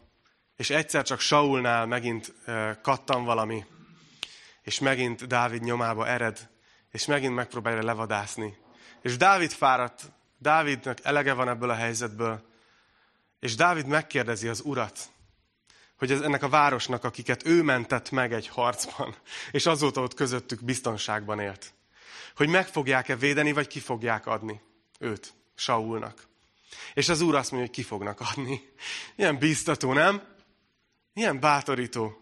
és 0.56 0.70
egyszer 0.70 1.04
csak 1.04 1.20
Saulnál 1.20 1.86
megint 1.86 2.34
kattan 2.82 3.24
valami, 3.24 3.64
és 4.62 4.78
megint 4.78 5.26
Dávid 5.26 5.62
nyomába 5.62 6.06
ered, 6.08 6.50
és 6.90 7.06
megint 7.06 7.34
megpróbálja 7.34 7.82
levadászni. 7.82 8.56
És 9.02 9.16
Dávid 9.16 9.50
fáradt, 9.50 10.12
Dávidnak 10.38 10.98
elege 11.02 11.32
van 11.32 11.48
ebből 11.48 11.70
a 11.70 11.74
helyzetből, 11.74 12.48
és 13.40 13.54
Dávid 13.54 13.86
megkérdezi 13.86 14.48
az 14.48 14.60
urat, 14.64 14.98
hogy 15.96 16.12
ez 16.12 16.20
ennek 16.20 16.42
a 16.42 16.48
városnak, 16.48 17.04
akiket 17.04 17.46
ő 17.46 17.62
mentett 17.62 18.10
meg 18.10 18.32
egy 18.32 18.48
harcban, 18.48 19.14
és 19.50 19.66
azóta 19.66 20.00
ott 20.00 20.14
közöttük 20.14 20.64
biztonságban 20.64 21.40
élt. 21.40 21.72
Hogy 22.36 22.48
meg 22.48 22.66
fogják-e 22.66 23.16
védeni, 23.16 23.52
vagy 23.52 23.66
ki 23.66 23.80
fogják 23.80 24.26
adni 24.26 24.60
őt, 24.98 25.34
Saulnak. 25.54 26.28
És 26.94 27.08
az 27.08 27.20
úr 27.20 27.34
azt 27.34 27.50
mondja, 27.50 27.68
hogy 27.68 27.78
ki 27.78 27.88
fognak 27.88 28.20
adni. 28.20 28.72
Ilyen 29.16 29.38
biztató, 29.38 29.92
nem? 29.92 30.22
Ilyen 31.12 31.40
bátorító. 31.40 32.20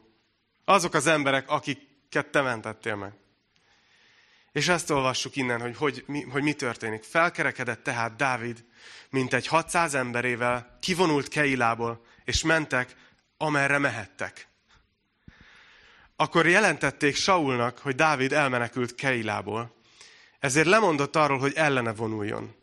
Azok 0.64 0.94
az 0.94 1.06
emberek, 1.06 1.50
akiket 2.08 2.32
te 2.32 2.40
mentettél 2.40 2.96
meg. 2.96 3.12
És 4.52 4.68
ezt 4.68 4.90
olvassuk 4.90 5.36
innen, 5.36 5.60
hogy, 5.60 5.76
hogy, 5.76 6.04
mi, 6.06 6.22
hogy 6.22 6.42
mi 6.42 6.52
történik. 6.52 7.02
Felkerekedett 7.02 7.82
tehát 7.82 8.16
Dávid, 8.16 8.64
mint 9.10 9.34
egy 9.34 9.46
600 9.46 9.94
emberével, 9.94 10.78
kivonult 10.80 11.28
Keilából, 11.28 12.04
és 12.24 12.42
mentek 12.42 12.96
amerre 13.36 13.78
mehettek. 13.78 14.46
akkor 16.16 16.46
jelentették 16.46 17.16
Saulnak, 17.16 17.78
hogy 17.78 17.94
Dávid 17.94 18.32
elmenekült 18.32 18.94
Keilából. 18.94 19.76
Ezért 20.38 20.66
lemondott 20.66 21.16
arról, 21.16 21.38
hogy 21.38 21.52
ellene 21.54 21.92
vonuljon. 21.92 22.54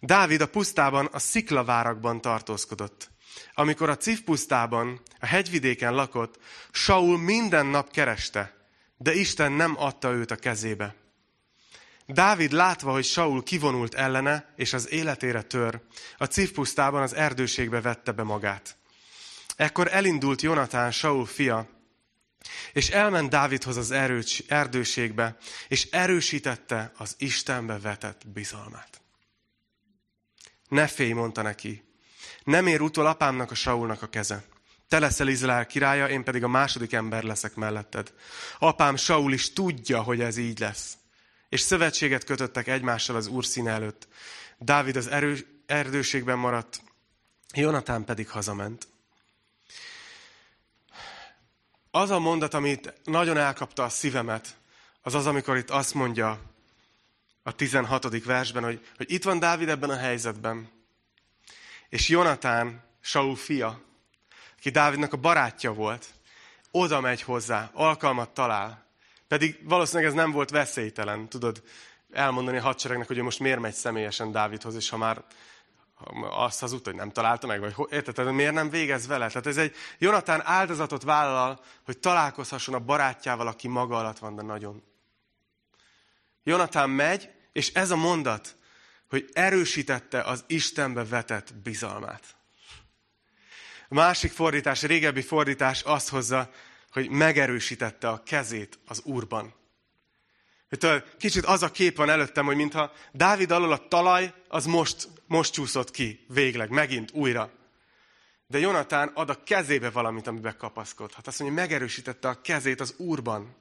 Dávid 0.00 0.40
a 0.40 0.48
pusztában, 0.48 1.06
a 1.06 1.18
sziklavárakban 1.18 2.20
tartózkodott. 2.20 3.10
Amikor 3.54 3.88
a 3.88 3.96
Cif 3.96 4.20
pusztában, 4.20 5.00
a 5.20 5.26
hegyvidéken 5.26 5.94
lakott, 5.94 6.38
Saul 6.70 7.18
minden 7.18 7.66
nap 7.66 7.90
kereste, 7.90 8.57
de 8.98 9.14
Isten 9.14 9.52
nem 9.52 9.74
adta 9.78 10.12
őt 10.12 10.30
a 10.30 10.36
kezébe. 10.36 10.94
Dávid 12.06 12.52
látva, 12.52 12.92
hogy 12.92 13.04
Saul 13.04 13.42
kivonult 13.42 13.94
ellene, 13.94 14.52
és 14.56 14.72
az 14.72 14.90
életére 14.90 15.42
tör, 15.42 15.80
a 16.16 16.24
Cif 16.24 16.50
pusztában 16.50 17.02
az 17.02 17.14
erdőségbe 17.14 17.80
vette 17.80 18.12
be 18.12 18.22
magát. 18.22 18.76
Ekkor 19.56 19.88
elindult 19.92 20.42
Jonatán, 20.42 20.90
Saul 20.90 21.26
fia, 21.26 21.68
és 22.72 22.88
elment 22.88 23.30
Dávidhoz 23.30 23.76
az 23.76 23.90
erdőségbe, 24.48 25.36
és 25.68 25.88
erősítette 25.90 26.92
az 26.96 27.14
Istenbe 27.18 27.78
vetett 27.78 28.28
bizalmát. 28.28 29.00
Ne 30.68 30.86
félj, 30.86 31.12
mondta 31.12 31.42
neki, 31.42 31.84
nem 32.44 32.66
ér 32.66 32.80
utol 32.80 33.06
apámnak 33.06 33.50
a 33.50 33.54
Saulnak 33.54 34.02
a 34.02 34.08
keze. 34.08 34.44
Te 34.88 34.98
leszel 34.98 35.28
Izrael 35.28 35.66
királya, 35.66 36.08
én 36.08 36.24
pedig 36.24 36.44
a 36.44 36.48
második 36.48 36.92
ember 36.92 37.22
leszek 37.22 37.54
melletted. 37.54 38.12
Apám 38.58 38.96
Saul 38.96 39.32
is 39.32 39.52
tudja, 39.52 40.02
hogy 40.02 40.20
ez 40.20 40.36
így 40.36 40.58
lesz. 40.58 40.96
És 41.48 41.60
szövetséget 41.60 42.24
kötöttek 42.24 42.66
egymással 42.66 43.16
az 43.16 43.26
úr 43.26 43.44
színe 43.44 43.70
előtt. 43.70 44.08
Dávid 44.58 44.96
az 44.96 45.06
erő, 45.06 45.62
erdőségben 45.66 46.38
maradt, 46.38 46.80
Jonatán 47.54 48.04
pedig 48.04 48.28
hazament. 48.28 48.88
Az 51.90 52.10
a 52.10 52.18
mondat, 52.18 52.54
amit 52.54 52.94
nagyon 53.04 53.36
elkapta 53.36 53.84
a 53.84 53.88
szívemet, 53.88 54.56
az 55.02 55.14
az, 55.14 55.26
amikor 55.26 55.56
itt 55.56 55.70
azt 55.70 55.94
mondja 55.94 56.40
a 57.42 57.52
16. 57.52 58.24
versben, 58.24 58.62
hogy, 58.62 58.86
hogy 58.96 59.12
itt 59.12 59.24
van 59.24 59.38
Dávid 59.38 59.68
ebben 59.68 59.90
a 59.90 59.96
helyzetben, 59.96 60.70
és 61.88 62.08
Jonatán, 62.08 62.82
Saul 63.00 63.36
fia, 63.36 63.87
aki 64.58 64.70
Dávidnak 64.70 65.12
a 65.12 65.16
barátja 65.16 65.72
volt, 65.72 66.06
oda 66.70 67.00
megy 67.00 67.22
hozzá, 67.22 67.70
alkalmat 67.72 68.30
talál. 68.30 68.86
Pedig 69.28 69.60
valószínűleg 69.62 70.08
ez 70.08 70.14
nem 70.14 70.32
volt 70.32 70.50
veszélytelen, 70.50 71.28
tudod, 71.28 71.62
elmondani 72.12 72.56
a 72.56 72.62
hadseregnek, 72.62 73.06
hogy 73.06 73.18
ő 73.18 73.22
most 73.22 73.38
miért 73.38 73.60
megy 73.60 73.74
személyesen 73.74 74.32
Dávidhoz, 74.32 74.74
és 74.74 74.88
ha 74.88 74.96
már 74.96 75.22
azt 76.30 76.62
az 76.62 76.76
hogy 76.84 76.94
nem 76.94 77.10
találta 77.10 77.46
meg, 77.46 77.60
vagy 77.60 77.74
érted, 77.90 78.32
miért 78.32 78.52
nem 78.52 78.70
végez 78.70 79.06
vele? 79.06 79.28
Tehát 79.28 79.46
ez 79.46 79.56
egy 79.56 79.74
Jonatán 79.98 80.42
áldozatot 80.44 81.02
vállal, 81.02 81.60
hogy 81.84 81.98
találkozhasson 81.98 82.74
a 82.74 82.78
barátjával, 82.78 83.46
aki 83.46 83.68
maga 83.68 83.98
alatt 83.98 84.18
van, 84.18 84.34
de 84.34 84.42
nagyon. 84.42 84.82
Jonatán 86.42 86.90
megy, 86.90 87.30
és 87.52 87.72
ez 87.72 87.90
a 87.90 87.96
mondat, 87.96 88.56
hogy 89.08 89.28
erősítette 89.32 90.20
az 90.20 90.44
Istenbe 90.46 91.04
vetett 91.04 91.54
bizalmát. 91.54 92.37
A 93.88 93.94
másik 93.94 94.32
fordítás, 94.32 94.82
a 94.82 94.86
régebbi 94.86 95.22
fordítás 95.22 95.82
azt 95.82 96.08
hozza, 96.08 96.50
hogy 96.90 97.08
megerősítette 97.08 98.08
a 98.08 98.22
kezét 98.22 98.78
az 98.86 99.00
Úrban. 99.04 99.54
Hogy 100.68 101.04
kicsit 101.18 101.44
az 101.44 101.62
a 101.62 101.70
kép 101.70 101.96
van 101.96 102.10
előttem, 102.10 102.44
hogy 102.44 102.56
mintha 102.56 102.92
Dávid 103.12 103.50
alól 103.50 103.72
a 103.72 103.88
talaj, 103.88 104.32
az 104.48 104.66
most, 104.66 105.08
most 105.26 105.52
csúszott 105.52 105.90
ki, 105.90 106.24
végleg, 106.28 106.70
megint, 106.70 107.10
újra. 107.12 107.52
De 108.46 108.58
Jonatán 108.58 109.08
ad 109.08 109.30
a 109.30 109.42
kezébe 109.42 109.90
valamit, 109.90 110.26
amiben 110.26 110.56
kapaszkodhat. 110.56 111.26
Azt 111.26 111.38
mondja, 111.38 111.60
megerősítette 111.60 112.28
a 112.28 112.40
kezét 112.40 112.80
az 112.80 112.94
Úrban. 112.96 113.56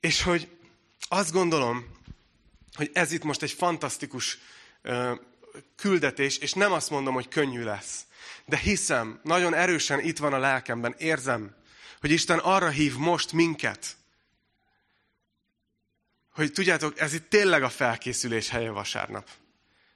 És 0.00 0.22
hogy 0.22 0.48
azt 1.08 1.32
gondolom, 1.32 1.96
hogy 2.74 2.90
ez 2.92 3.12
itt 3.12 3.24
most 3.24 3.42
egy 3.42 3.52
fantasztikus 3.52 4.38
küldetés, 5.76 6.38
és 6.38 6.52
nem 6.52 6.72
azt 6.72 6.90
mondom, 6.90 7.14
hogy 7.14 7.28
könnyű 7.28 7.62
lesz. 7.62 8.04
De 8.44 8.56
hiszem, 8.56 9.20
nagyon 9.22 9.54
erősen 9.54 10.00
itt 10.00 10.18
van 10.18 10.32
a 10.32 10.38
lelkemben, 10.38 10.94
érzem, 10.98 11.54
hogy 12.00 12.10
Isten 12.10 12.38
arra 12.38 12.68
hív 12.68 12.96
most 12.96 13.32
minket, 13.32 13.96
hogy 16.34 16.52
tudjátok, 16.52 17.00
ez 17.00 17.14
itt 17.14 17.28
tényleg 17.28 17.62
a 17.62 17.68
felkészülés 17.68 18.48
helye 18.48 18.70
vasárnap. 18.70 19.28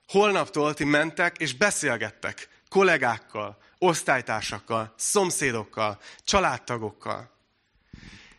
Holnaptól 0.07 0.73
ti 0.73 0.83
mentek 0.83 1.37
és 1.37 1.55
beszélgettek 1.55 2.49
kollégákkal, 2.69 3.57
osztálytársakkal, 3.77 4.93
szomszédokkal, 4.97 5.99
családtagokkal. 6.23 7.31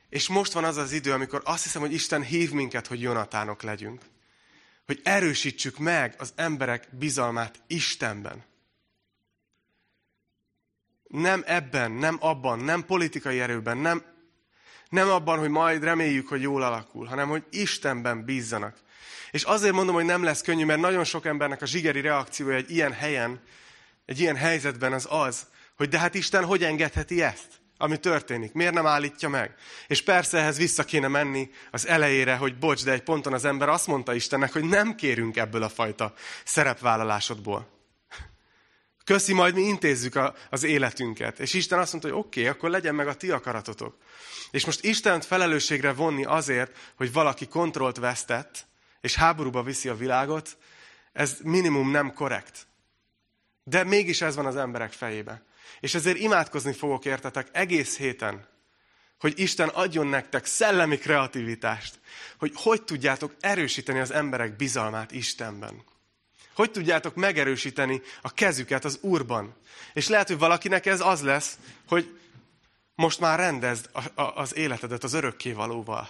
És 0.08 0.28
most 0.28 0.52
van 0.52 0.64
az 0.64 0.76
az 0.76 0.92
idő, 0.92 1.12
amikor 1.12 1.42
azt 1.44 1.62
hiszem, 1.62 1.80
hogy 1.80 1.92
Isten 1.92 2.22
hív 2.22 2.50
minket, 2.50 2.86
hogy 2.86 3.00
Jonatánok 3.00 3.62
legyünk. 3.62 4.02
Hogy 4.86 5.00
erősítsük 5.04 5.78
meg 5.78 6.14
az 6.18 6.32
emberek 6.36 6.88
bizalmát 6.90 7.62
Istenben. 7.66 8.44
Nem 11.08 11.42
ebben, 11.46 11.92
nem 11.92 12.16
abban, 12.20 12.58
nem 12.58 12.84
politikai 12.84 13.40
erőben, 13.40 13.76
nem 13.76 14.14
nem 14.88 15.08
abban, 15.08 15.38
hogy 15.38 15.48
majd 15.48 15.82
reméljük, 15.82 16.28
hogy 16.28 16.42
jól 16.42 16.62
alakul, 16.62 17.06
hanem 17.06 17.28
hogy 17.28 17.44
Istenben 17.50 18.24
bízzanak. 18.24 18.76
És 19.30 19.42
azért 19.42 19.74
mondom, 19.74 19.94
hogy 19.94 20.04
nem 20.04 20.22
lesz 20.22 20.40
könnyű, 20.40 20.64
mert 20.64 20.80
nagyon 20.80 21.04
sok 21.04 21.26
embernek 21.26 21.62
a 21.62 21.66
zsigeri 21.66 22.00
reakciója 22.00 22.56
egy 22.56 22.70
ilyen 22.70 22.92
helyen, 22.92 23.42
egy 24.04 24.20
ilyen 24.20 24.36
helyzetben 24.36 24.92
az 24.92 25.06
az, 25.10 25.46
hogy 25.76 25.88
de 25.88 25.98
hát 25.98 26.14
Isten 26.14 26.44
hogy 26.44 26.64
engedheti 26.64 27.22
ezt, 27.22 27.60
ami 27.78 27.98
történik? 27.98 28.52
Miért 28.52 28.74
nem 28.74 28.86
állítja 28.86 29.28
meg? 29.28 29.54
És 29.86 30.02
persze 30.02 30.38
ehhez 30.38 30.56
vissza 30.56 30.84
kéne 30.84 31.08
menni 31.08 31.50
az 31.70 31.86
elejére, 31.86 32.36
hogy 32.36 32.58
bocs, 32.58 32.84
de 32.84 32.92
egy 32.92 33.02
ponton 33.02 33.32
az 33.32 33.44
ember 33.44 33.68
azt 33.68 33.86
mondta 33.86 34.14
Istennek, 34.14 34.52
hogy 34.52 34.64
nem 34.64 34.94
kérünk 34.94 35.36
ebből 35.36 35.62
a 35.62 35.68
fajta 35.68 36.12
szerepvállalásodból. 36.44 37.74
Köszi, 39.04 39.32
majd 39.32 39.54
mi 39.54 39.62
intézzük 39.62 40.14
a, 40.14 40.34
az 40.50 40.62
életünket. 40.62 41.40
És 41.40 41.54
Isten 41.54 41.78
azt 41.78 41.92
mondta, 41.92 42.10
hogy 42.10 42.18
oké, 42.18 42.40
okay, 42.40 42.52
akkor 42.52 42.70
legyen 42.70 42.94
meg 42.94 43.08
a 43.08 43.14
ti 43.14 43.30
akaratotok. 43.30 43.96
És 44.50 44.64
most 44.64 44.84
Istent 44.84 45.24
felelősségre 45.24 45.92
vonni 45.92 46.24
azért, 46.24 46.76
hogy 46.96 47.12
valaki 47.12 47.46
kontrollt 47.46 47.96
vesztett, 47.96 48.66
és 49.00 49.14
háborúba 49.14 49.62
viszi 49.62 49.88
a 49.88 49.96
világot, 49.96 50.58
ez 51.12 51.36
minimum 51.42 51.90
nem 51.90 52.12
korrekt. 52.12 52.66
De 53.64 53.84
mégis 53.84 54.20
ez 54.20 54.36
van 54.36 54.46
az 54.46 54.56
emberek 54.56 54.92
fejébe. 54.92 55.42
És 55.80 55.94
ezért 55.94 56.18
imádkozni 56.18 56.72
fogok 56.72 57.04
értetek 57.04 57.48
egész 57.52 57.96
héten, 57.96 58.48
hogy 59.18 59.38
Isten 59.38 59.68
adjon 59.68 60.06
nektek 60.06 60.46
szellemi 60.46 60.98
kreativitást, 60.98 61.98
hogy 62.38 62.52
hogy 62.54 62.82
tudjátok 62.82 63.34
erősíteni 63.40 63.98
az 63.98 64.10
emberek 64.10 64.56
bizalmát 64.56 65.12
Istenben. 65.12 65.84
Hogy 66.54 66.70
tudjátok 66.70 67.14
megerősíteni 67.14 68.02
a 68.22 68.32
kezüket 68.32 68.84
az 68.84 68.98
Úrban. 69.00 69.56
És 69.92 70.08
lehet, 70.08 70.26
hogy 70.26 70.38
valakinek 70.38 70.86
ez 70.86 71.00
az 71.00 71.22
lesz, 71.22 71.58
hogy 71.88 72.18
most 72.94 73.20
már 73.20 73.38
rendezd 73.38 73.88
a, 73.92 74.22
a, 74.22 74.36
az 74.36 74.56
életedet 74.56 75.04
az 75.04 75.12
örökkévalóval. 75.12 76.08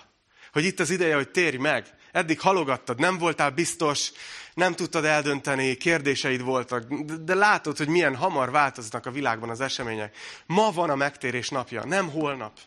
Hogy 0.53 0.65
itt 0.65 0.81
az 0.81 0.91
ideje, 0.91 1.15
hogy 1.15 1.29
térj 1.29 1.57
meg. 1.57 1.95
Eddig 2.13 2.41
halogattad, 2.41 2.99
nem 2.99 3.19
voltál 3.19 3.51
biztos, 3.51 4.13
nem 4.57 4.75
tudtad 4.75 5.05
eldönteni, 5.05 5.75
kérdéseid 5.75 6.43
voltak, 6.43 6.93
de, 7.03 7.35
látod, 7.35 7.77
hogy 7.77 7.89
milyen 7.89 8.17
hamar 8.17 8.51
változnak 8.51 9.07
a 9.07 9.11
világban 9.11 9.51
az 9.51 9.61
események. 9.61 10.17
Ma 10.47 10.71
van 10.71 10.91
a 10.91 10.95
megtérés 10.95 11.49
napja, 11.49 11.85
nem 11.85 12.11
holnap. 12.11 12.59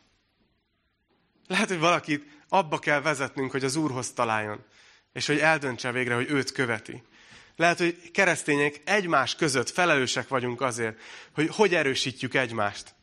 Lehet, 1.48 1.68
hogy 1.68 1.80
valakit 1.80 2.26
abba 2.50 2.80
kell 2.80 3.02
vezetnünk, 3.02 3.52
hogy 3.52 3.64
az 3.64 3.76
Úrhoz 3.76 4.12
találjon, 4.12 4.64
és 5.14 5.28
hogy 5.28 5.38
eldöntse 5.40 5.92
végre, 5.92 6.16
hogy 6.16 6.30
őt 6.30 6.52
követi. 6.52 7.04
Lehet, 7.56 7.78
hogy 7.78 8.12
keresztények 8.12 8.82
egymás 8.86 9.36
között 9.36 9.70
felelősek 9.70 10.28
vagyunk 10.28 10.62
azért, 10.62 11.00
hogy 11.34 11.50
hogy 11.52 11.76
erősítjük 11.76 12.34
egymást. 12.34 12.96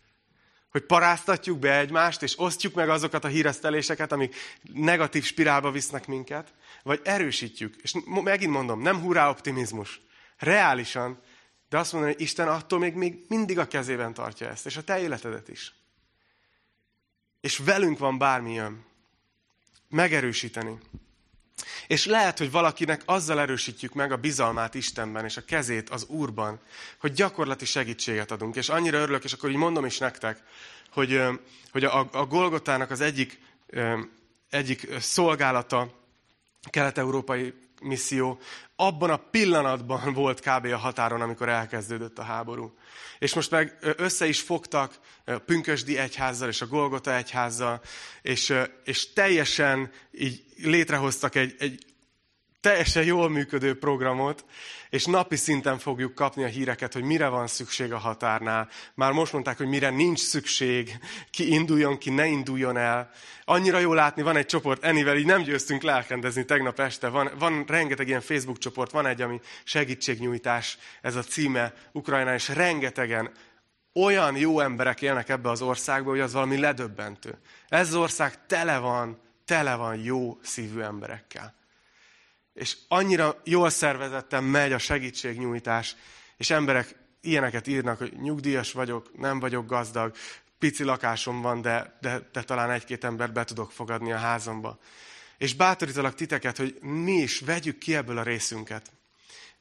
Hogy 0.70 0.82
paráztatjuk 0.82 1.58
be 1.58 1.78
egymást, 1.78 2.22
és 2.22 2.38
osztjuk 2.38 2.74
meg 2.74 2.88
azokat 2.88 3.24
a 3.24 3.28
híreszteléseket, 3.28 4.12
amik 4.12 4.36
negatív 4.72 5.24
spirálba 5.24 5.70
visznek 5.70 6.06
minket, 6.06 6.52
vagy 6.86 7.00
erősítjük. 7.04 7.74
És 7.82 7.94
megint 8.04 8.52
mondom, 8.52 8.80
nem 8.80 9.00
hurrá 9.00 9.28
optimizmus. 9.28 10.00
Reálisan, 10.36 11.20
de 11.68 11.78
azt 11.78 11.92
mondani, 11.92 12.12
hogy 12.14 12.22
Isten 12.22 12.48
attól 12.48 12.78
még, 12.78 12.94
még 12.94 13.24
mindig 13.28 13.58
a 13.58 13.66
kezében 13.66 14.14
tartja 14.14 14.48
ezt, 14.48 14.66
és 14.66 14.76
a 14.76 14.82
te 14.82 15.00
életedet 15.00 15.48
is. 15.48 15.74
És 17.40 17.58
velünk 17.58 17.98
van 17.98 18.18
bármi 18.18 18.52
jön. 18.52 18.84
Megerősíteni. 19.88 20.78
És 21.86 22.06
lehet, 22.06 22.38
hogy 22.38 22.50
valakinek 22.50 23.02
azzal 23.04 23.40
erősítjük 23.40 23.92
meg 23.92 24.12
a 24.12 24.16
bizalmát 24.16 24.74
Istenben, 24.74 25.24
és 25.24 25.36
a 25.36 25.44
kezét 25.44 25.90
az 25.90 26.04
Úrban, 26.04 26.60
hogy 26.98 27.12
gyakorlati 27.12 27.64
segítséget 27.64 28.30
adunk. 28.30 28.56
És 28.56 28.68
annyira 28.68 28.98
örülök, 28.98 29.24
és 29.24 29.32
akkor 29.32 29.50
így 29.50 29.56
mondom 29.56 29.84
is 29.84 29.98
nektek, 29.98 30.42
hogy, 30.90 31.22
hogy 31.72 31.84
a, 31.84 32.08
a 32.12 32.26
Golgotának 32.26 32.90
az 32.90 33.00
egyik, 33.00 33.38
egyik 34.50 34.88
szolgálata 34.98 36.04
kelet-európai 36.70 37.54
misszió, 37.80 38.38
abban 38.76 39.10
a 39.10 39.16
pillanatban 39.16 40.12
volt 40.22 40.40
kb. 40.40 40.64
a 40.64 40.76
határon, 40.76 41.20
amikor 41.20 41.48
elkezdődött 41.48 42.18
a 42.18 42.22
háború. 42.22 42.74
És 43.18 43.34
most 43.34 43.50
meg 43.50 43.78
össze 43.80 44.26
is 44.26 44.40
fogtak 44.40 44.98
a 45.24 45.38
Pünkösdi 45.38 45.98
egyházzal 45.98 46.48
és 46.48 46.60
a 46.60 46.66
Golgota 46.66 47.14
egyházzal, 47.14 47.80
és, 48.22 48.54
és 48.84 49.12
teljesen 49.12 49.90
így 50.12 50.44
létrehoztak 50.56 51.34
egy, 51.34 51.54
egy 51.58 51.84
teljesen 52.66 53.04
jól 53.04 53.30
működő 53.30 53.78
programot, 53.78 54.44
és 54.90 55.04
napi 55.04 55.36
szinten 55.36 55.78
fogjuk 55.78 56.14
kapni 56.14 56.44
a 56.44 56.46
híreket, 56.46 56.92
hogy 56.92 57.02
mire 57.02 57.28
van 57.28 57.46
szükség 57.46 57.92
a 57.92 57.98
határnál. 57.98 58.68
Már 58.94 59.12
most 59.12 59.32
mondták, 59.32 59.56
hogy 59.56 59.66
mire 59.66 59.90
nincs 59.90 60.18
szükség, 60.18 60.98
ki 61.30 61.52
induljon, 61.52 61.98
ki 61.98 62.10
ne 62.10 62.26
induljon 62.26 62.76
el. 62.76 63.10
Annyira 63.44 63.78
jó 63.78 63.92
látni, 63.92 64.22
van 64.22 64.36
egy 64.36 64.46
csoport, 64.46 64.84
enivel 64.84 65.16
így 65.16 65.26
nem 65.26 65.42
győztünk 65.42 65.82
lelkendezni 65.82 66.44
tegnap 66.44 66.80
este. 66.80 67.08
Van, 67.08 67.30
van 67.38 67.64
rengeteg 67.66 68.08
ilyen 68.08 68.20
Facebook 68.20 68.58
csoport, 68.58 68.90
van 68.90 69.06
egy, 69.06 69.22
ami 69.22 69.40
segítségnyújtás, 69.64 70.78
ez 71.00 71.14
a 71.14 71.22
címe 71.22 71.74
Ukrajnán, 71.92 72.34
és 72.34 72.48
rengetegen 72.48 73.30
olyan 73.94 74.36
jó 74.36 74.60
emberek 74.60 75.02
élnek 75.02 75.28
ebbe 75.28 75.50
az 75.50 75.62
országba, 75.62 76.10
hogy 76.10 76.20
az 76.20 76.32
valami 76.32 76.58
ledöbbentő. 76.58 77.38
Ez 77.68 77.88
az 77.88 77.94
ország 77.94 78.46
tele 78.46 78.78
van, 78.78 79.20
tele 79.44 79.74
van 79.74 79.96
jó 79.96 80.38
szívű 80.42 80.80
emberekkel 80.80 81.55
és 82.56 82.76
annyira 82.88 83.40
jól 83.44 83.70
szervezetten 83.70 84.44
megy 84.44 84.72
a 84.72 84.78
segítségnyújtás, 84.78 85.96
és 86.36 86.50
emberek 86.50 86.94
ilyeneket 87.20 87.66
írnak, 87.66 87.98
hogy 87.98 88.12
nyugdíjas 88.20 88.72
vagyok, 88.72 89.18
nem 89.18 89.40
vagyok 89.40 89.66
gazdag, 89.66 90.14
pici 90.58 90.84
lakásom 90.84 91.40
van, 91.40 91.60
de, 91.60 91.98
de, 92.00 92.28
de 92.32 92.42
talán 92.42 92.70
egy-két 92.70 93.04
ember 93.04 93.32
be 93.32 93.44
tudok 93.44 93.72
fogadni 93.72 94.12
a 94.12 94.16
házamba. 94.16 94.78
És 95.38 95.54
bátorítalak 95.54 96.14
titeket, 96.14 96.56
hogy 96.56 96.78
mi 96.80 97.12
is 97.12 97.40
vegyük 97.40 97.78
ki 97.78 97.94
ebből 97.94 98.18
a 98.18 98.22
részünket 98.22 98.90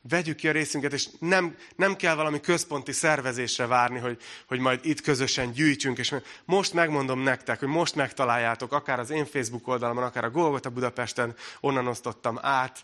vegyük 0.10 0.36
ki 0.36 0.48
a 0.48 0.52
részünket, 0.52 0.94
és 0.94 1.08
nem, 1.20 1.56
nem 1.76 1.96
kell 1.96 2.16
valami 2.16 2.40
központi 2.40 2.92
szervezésre 2.92 3.66
várni, 3.66 4.00
hogy, 4.00 4.22
hogy 4.48 4.60
majd 4.60 4.80
itt 4.84 5.02
közösen 5.02 5.52
gyűjtsünk, 5.52 5.98
és 5.98 6.16
most 6.46 6.74
megmondom 6.74 7.20
nektek, 7.20 7.60
hogy 7.60 7.68
most 7.68 7.96
megtaláljátok, 7.96 8.72
akár 8.72 9.00
az 9.00 9.10
én 9.10 9.26
Facebook 9.26 9.68
oldalamon, 9.68 10.04
akár 10.04 10.24
a 10.24 10.30
Golgota 10.30 10.70
Budapesten, 10.70 11.36
onnan 11.60 11.88
osztottam 11.88 12.40
át, 12.42 12.84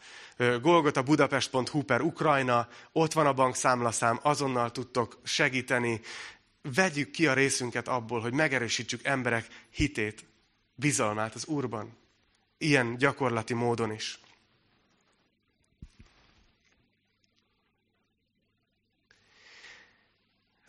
golgotabudapest.hu 0.61 1.81
per 1.81 2.01
Ukrajna, 2.01 2.67
ott 2.91 3.13
van 3.13 3.25
a 3.25 3.33
bankszámlaszám, 3.33 4.19
azonnal 4.21 4.71
tudtok 4.71 5.19
segíteni, 5.23 6.01
vegyük 6.75 7.11
ki 7.11 7.27
a 7.27 7.33
részünket 7.33 7.87
abból, 7.87 8.19
hogy 8.19 8.33
megerősítsük 8.33 9.03
emberek 9.03 9.47
hitét, 9.69 10.25
bizalmát 10.75 11.35
az 11.35 11.45
Úrban. 11.45 11.97
Ilyen 12.57 12.97
gyakorlati 12.97 13.53
módon 13.53 13.91
is. 13.91 14.19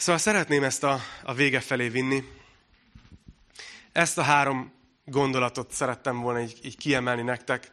Szóval 0.02 0.20
szeretném 0.20 0.62
ezt 0.64 0.82
a, 0.82 1.00
a 1.22 1.34
vége 1.34 1.60
felé 1.60 1.88
vinni. 1.88 2.24
Ezt 3.92 4.18
a 4.18 4.22
három 4.22 4.72
gondolatot 5.04 5.72
szerettem 5.72 6.20
volna 6.20 6.40
így, 6.40 6.58
így 6.62 6.76
kiemelni 6.76 7.22
nektek. 7.22 7.72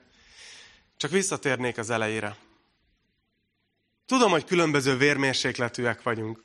Csak 0.98 1.12
visszatérnék 1.12 1.78
az 1.78 1.90
elejére. 1.90 2.36
Tudom, 4.06 4.32
hogy 4.32 4.46
különböző 4.46 4.98
vérmérsékletűek 4.98 6.04
vagyunk. 6.04 6.44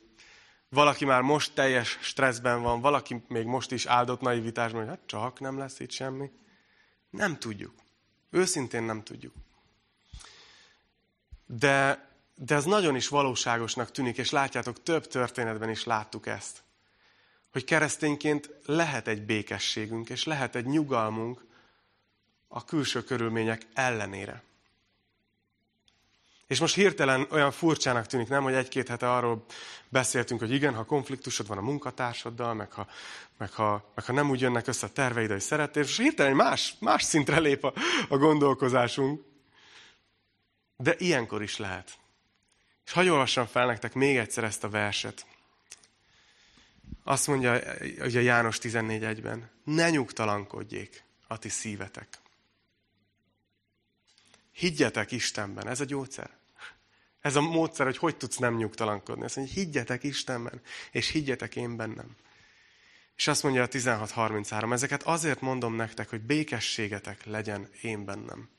Valaki 0.69 1.05
már 1.05 1.21
most 1.21 1.53
teljes 1.53 1.97
stresszben 2.01 2.61
van, 2.61 2.81
valaki 2.81 3.23
még 3.27 3.45
most 3.45 3.71
is 3.71 3.85
áldott 3.85 4.21
naivitásban, 4.21 4.81
hogy 4.81 4.89
hát 4.89 5.05
csak 5.05 5.39
nem 5.39 5.57
lesz 5.57 5.79
itt 5.79 5.91
semmi. 5.91 6.29
Nem 7.09 7.37
tudjuk. 7.37 7.73
Őszintén 8.29 8.83
nem 8.83 9.03
tudjuk. 9.03 9.33
De 11.45 12.05
de 12.35 12.55
ez 12.55 12.65
nagyon 12.65 12.95
is 12.95 13.07
valóságosnak 13.07 13.91
tűnik, 13.91 14.17
és 14.17 14.31
látjátok, 14.31 14.83
több 14.83 15.07
történetben 15.07 15.69
is 15.69 15.83
láttuk 15.83 16.27
ezt. 16.27 16.63
Hogy 17.51 17.63
keresztényként 17.63 18.49
lehet 18.65 19.07
egy 19.07 19.21
békességünk, 19.21 20.09
és 20.09 20.23
lehet 20.23 20.55
egy 20.55 20.65
nyugalmunk 20.65 21.45
a 22.47 22.65
külső 22.65 23.03
körülmények 23.03 23.67
ellenére. 23.73 24.43
És 26.47 26.59
most 26.59 26.75
hirtelen 26.75 27.27
olyan 27.31 27.51
furcsának 27.51 28.05
tűnik, 28.05 28.27
nem, 28.27 28.43
hogy 28.43 28.53
egy-két 28.53 28.87
hete 28.87 29.11
arról 29.11 29.45
beszéltünk, 29.89 30.39
hogy 30.39 30.51
igen, 30.51 30.73
ha 30.73 30.83
konfliktusod 30.85 31.47
van 31.47 31.57
a 31.57 31.61
munkatársaddal, 31.61 32.53
meg 32.53 32.71
ha, 32.71 32.87
meg 33.37 33.51
ha, 33.51 33.91
meg 33.95 34.05
ha 34.05 34.13
nem 34.13 34.29
úgy 34.29 34.41
jönnek 34.41 34.67
össze 34.67 34.85
a 34.85 34.89
terveid, 34.89 35.31
hogy 35.31 35.41
szeretnél, 35.41 35.83
és 35.83 35.97
hirtelen 35.97 36.35
más, 36.35 36.75
más 36.79 37.03
szintre 37.03 37.39
lép 37.39 37.63
a, 37.63 37.73
a 38.09 38.17
gondolkozásunk. 38.17 39.23
De 40.77 40.95
ilyenkor 40.97 41.41
is 41.41 41.57
lehet. 41.57 41.97
És 42.85 42.91
hagyj 42.91 43.09
olvassam 43.09 43.45
fel 43.45 43.65
nektek 43.65 43.93
még 43.93 44.17
egyszer 44.17 44.43
ezt 44.43 44.63
a 44.63 44.69
verset. 44.69 45.25
Azt 47.03 47.27
mondja 47.27 47.61
ugye 47.99 48.21
János 48.21 48.57
14.1-ben, 48.61 49.49
ne 49.63 49.89
nyugtalankodjék 49.89 51.03
a 51.27 51.37
ti 51.37 51.49
szívetek. 51.49 52.07
Higgyetek 54.51 55.11
Istenben, 55.11 55.67
ez 55.67 55.79
a 55.79 55.85
gyógyszer. 55.85 56.29
Ez 57.21 57.35
a 57.35 57.41
módszer, 57.41 57.85
hogy 57.85 57.97
hogy 57.97 58.17
tudsz 58.17 58.37
nem 58.37 58.55
nyugtalankodni. 58.55 59.23
Azt 59.23 59.35
mondja, 59.35 59.53
higgyetek 59.53 60.03
Istenben, 60.03 60.61
és 60.91 61.09
higgyetek 61.09 61.55
én 61.55 61.75
bennem. 61.75 62.15
És 63.15 63.27
azt 63.27 63.43
mondja 63.43 63.63
a 63.63 63.67
16.33, 63.67 64.71
ezeket 64.71 65.03
azért 65.03 65.41
mondom 65.41 65.75
nektek, 65.75 66.09
hogy 66.09 66.21
békességetek 66.21 67.25
legyen 67.25 67.69
én 67.81 68.05
bennem. 68.05 68.49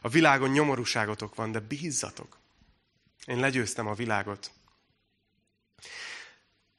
A 0.00 0.08
világon 0.08 0.50
nyomorúságotok 0.50 1.34
van, 1.34 1.52
de 1.52 1.60
bízzatok. 1.60 2.38
Én 3.28 3.38
legyőztem 3.38 3.86
a 3.86 3.94
világot. 3.94 4.50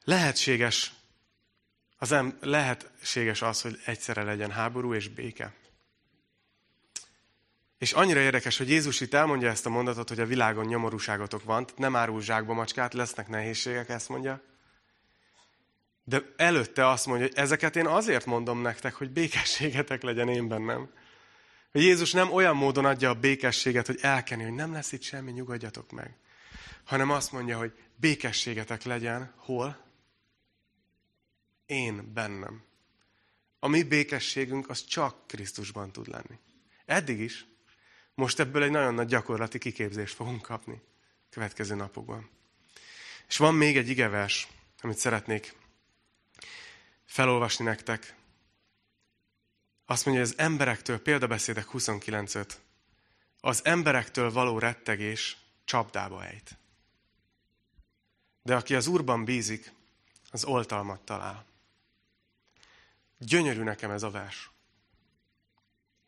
Lehetséges 0.04 0.92
az 1.98 2.12
em, 2.12 2.38
lehetséges 2.40 3.42
az, 3.42 3.60
hogy 3.60 3.80
egyszerre 3.84 4.22
legyen 4.22 4.50
háború 4.50 4.94
és 4.94 5.08
béke. 5.08 5.54
És 7.78 7.92
annyira 7.92 8.20
érdekes, 8.20 8.58
hogy 8.58 8.68
Jézus 8.68 9.00
itt 9.00 9.14
elmondja 9.14 9.48
ezt 9.48 9.66
a 9.66 9.70
mondatot, 9.70 10.08
hogy 10.08 10.20
a 10.20 10.26
világon 10.26 10.64
nyomorúságotok 10.64 11.44
van, 11.44 11.66
nem 11.76 11.96
árul 11.96 12.22
zsákba 12.22 12.54
macskát, 12.54 12.94
lesznek 12.94 13.28
nehézségek, 13.28 13.88
ezt 13.88 14.08
mondja. 14.08 14.42
De 16.04 16.22
előtte 16.36 16.88
azt 16.88 17.06
mondja, 17.06 17.26
hogy 17.26 17.36
ezeket 17.36 17.76
én 17.76 17.86
azért 17.86 18.26
mondom 18.26 18.60
nektek, 18.60 18.94
hogy 18.94 19.10
békességetek 19.10 20.02
legyen 20.02 20.28
én 20.28 20.48
bennem. 20.48 20.90
Hogy 21.72 21.82
Jézus 21.82 22.12
nem 22.12 22.32
olyan 22.32 22.56
módon 22.56 22.84
adja 22.84 23.10
a 23.10 23.14
békességet, 23.14 23.86
hogy 23.86 23.98
elkenni, 24.00 24.42
hogy 24.42 24.54
nem 24.54 24.72
lesz 24.72 24.92
itt 24.92 25.02
semmi, 25.02 25.30
nyugodjatok 25.30 25.90
meg 25.90 26.19
hanem 26.84 27.10
azt 27.10 27.32
mondja, 27.32 27.58
hogy 27.58 27.78
békességetek 27.96 28.82
legyen, 28.82 29.34
hol? 29.36 29.84
Én 31.66 32.12
bennem. 32.12 32.62
A 33.58 33.68
mi 33.68 33.82
békességünk 33.82 34.68
az 34.68 34.84
csak 34.84 35.26
Krisztusban 35.26 35.92
tud 35.92 36.08
lenni. 36.08 36.38
Eddig 36.84 37.20
is. 37.20 37.46
Most 38.14 38.38
ebből 38.38 38.62
egy 38.62 38.70
nagyon 38.70 38.94
nagy 38.94 39.06
gyakorlati 39.06 39.58
kiképzést 39.58 40.14
fogunk 40.14 40.42
kapni 40.42 40.82
következő 41.30 41.74
napokban. 41.74 42.30
És 43.28 43.36
van 43.36 43.54
még 43.54 43.76
egy 43.76 43.88
igevers, 43.88 44.48
amit 44.80 44.98
szeretnék 44.98 45.56
felolvasni 47.04 47.64
nektek. 47.64 48.14
Azt 49.86 50.04
mondja, 50.04 50.24
hogy 50.24 50.32
az 50.32 50.38
emberektől, 50.38 51.02
példabeszédek 51.02 51.66
29.5, 51.72 52.50
az 53.40 53.64
emberektől 53.64 54.32
való 54.32 54.58
rettegés 54.58 55.36
csapdába 55.70 56.24
ejt. 56.24 56.58
De 58.42 58.56
aki 58.56 58.74
az 58.74 58.86
Úrban 58.86 59.24
bízik, 59.24 59.72
az 60.30 60.44
oltalmat 60.44 61.00
talál. 61.00 61.44
Gyönyörű 63.18 63.62
nekem 63.62 63.90
ez 63.90 64.02
a 64.02 64.10
vers. 64.10 64.50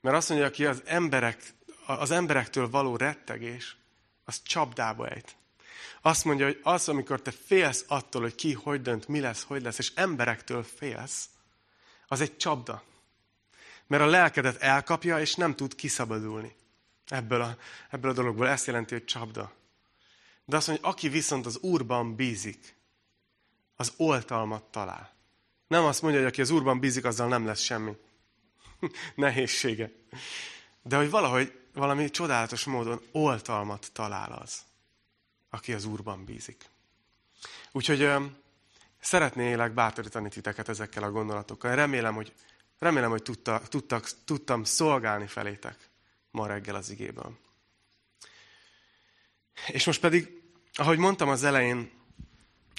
Mert 0.00 0.16
azt 0.16 0.28
mondja, 0.28 0.46
aki 0.46 0.66
az, 0.66 0.82
emberek, 0.84 1.54
az 1.86 2.10
emberektől 2.10 2.70
való 2.70 2.96
rettegés, 2.96 3.76
az 4.24 4.42
csapdába 4.42 5.08
ejt. 5.08 5.36
Azt 6.00 6.24
mondja, 6.24 6.46
hogy 6.46 6.60
az, 6.62 6.88
amikor 6.88 7.22
te 7.22 7.30
félsz 7.30 7.84
attól, 7.88 8.22
hogy 8.22 8.34
ki, 8.34 8.52
hogy 8.52 8.82
dönt, 8.82 9.08
mi 9.08 9.20
lesz, 9.20 9.42
hogy 9.42 9.62
lesz, 9.62 9.78
és 9.78 9.92
emberektől 9.94 10.62
félsz, 10.62 11.28
az 12.06 12.20
egy 12.20 12.36
csapda. 12.36 12.82
Mert 13.86 14.02
a 14.02 14.06
lelkedet 14.06 14.62
elkapja, 14.62 15.20
és 15.20 15.34
nem 15.34 15.54
tud 15.54 15.74
kiszabadulni 15.74 16.60
ebből 17.08 17.40
a, 17.40 17.56
ebből 17.90 18.10
a 18.10 18.14
dologból. 18.14 18.48
Ezt 18.48 18.66
jelenti, 18.66 18.94
hogy 18.94 19.04
csapda. 19.04 19.52
De 20.44 20.56
azt 20.56 20.66
mondja, 20.66 20.86
hogy 20.86 20.94
aki 20.94 21.08
viszont 21.08 21.46
az 21.46 21.58
Úrban 21.58 22.14
bízik, 22.14 22.76
az 23.76 23.92
oltalmat 23.96 24.62
talál. 24.62 25.10
Nem 25.66 25.84
azt 25.84 26.02
mondja, 26.02 26.20
hogy 26.20 26.28
aki 26.28 26.40
az 26.40 26.50
Úrban 26.50 26.80
bízik, 26.80 27.04
azzal 27.04 27.28
nem 27.28 27.46
lesz 27.46 27.60
semmi 27.60 27.96
nehézsége. 29.14 29.90
De 30.82 30.96
hogy 30.96 31.10
valahogy 31.10 31.60
valami 31.74 32.10
csodálatos 32.10 32.64
módon 32.64 33.02
oltalmat 33.12 33.90
talál 33.92 34.32
az, 34.32 34.62
aki 35.50 35.72
az 35.72 35.84
Úrban 35.84 36.24
bízik. 36.24 36.64
Úgyhogy 37.72 38.10
szeretnélek 39.00 39.72
bátorítani 39.72 40.28
titeket 40.28 40.68
ezekkel 40.68 41.02
a 41.02 41.10
gondolatokkal. 41.10 41.74
Remélem, 41.74 42.14
hogy, 42.14 42.32
remélem, 42.78 43.10
hogy 43.10 43.22
tudta, 43.22 43.62
tudtak, 43.68 44.08
tudtam 44.24 44.64
szolgálni 44.64 45.26
felétek 45.26 45.90
ma 46.32 46.46
reggel 46.46 46.74
az 46.74 46.90
igéből. 46.90 47.38
És 49.66 49.84
most 49.84 50.00
pedig, 50.00 50.42
ahogy 50.72 50.98
mondtam 50.98 51.28
az 51.28 51.44
elején, 51.44 51.90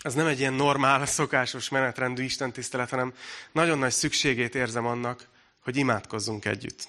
ez 0.01 0.13
nem 0.13 0.27
egy 0.27 0.39
ilyen 0.39 0.53
normál, 0.53 1.05
szokásos 1.05 1.69
menetrendű 1.69 2.23
istentisztelet, 2.23 2.89
hanem 2.89 3.13
nagyon 3.51 3.77
nagy 3.77 3.91
szükségét 3.91 4.55
érzem 4.55 4.85
annak, 4.85 5.27
hogy 5.59 5.77
imádkozzunk 5.77 6.45
együtt. 6.45 6.87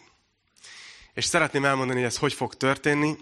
És 1.12 1.24
szeretném 1.24 1.64
elmondani, 1.64 1.98
hogy 1.98 2.08
ez 2.08 2.16
hogy 2.16 2.32
fog 2.32 2.54
történni, 2.54 3.16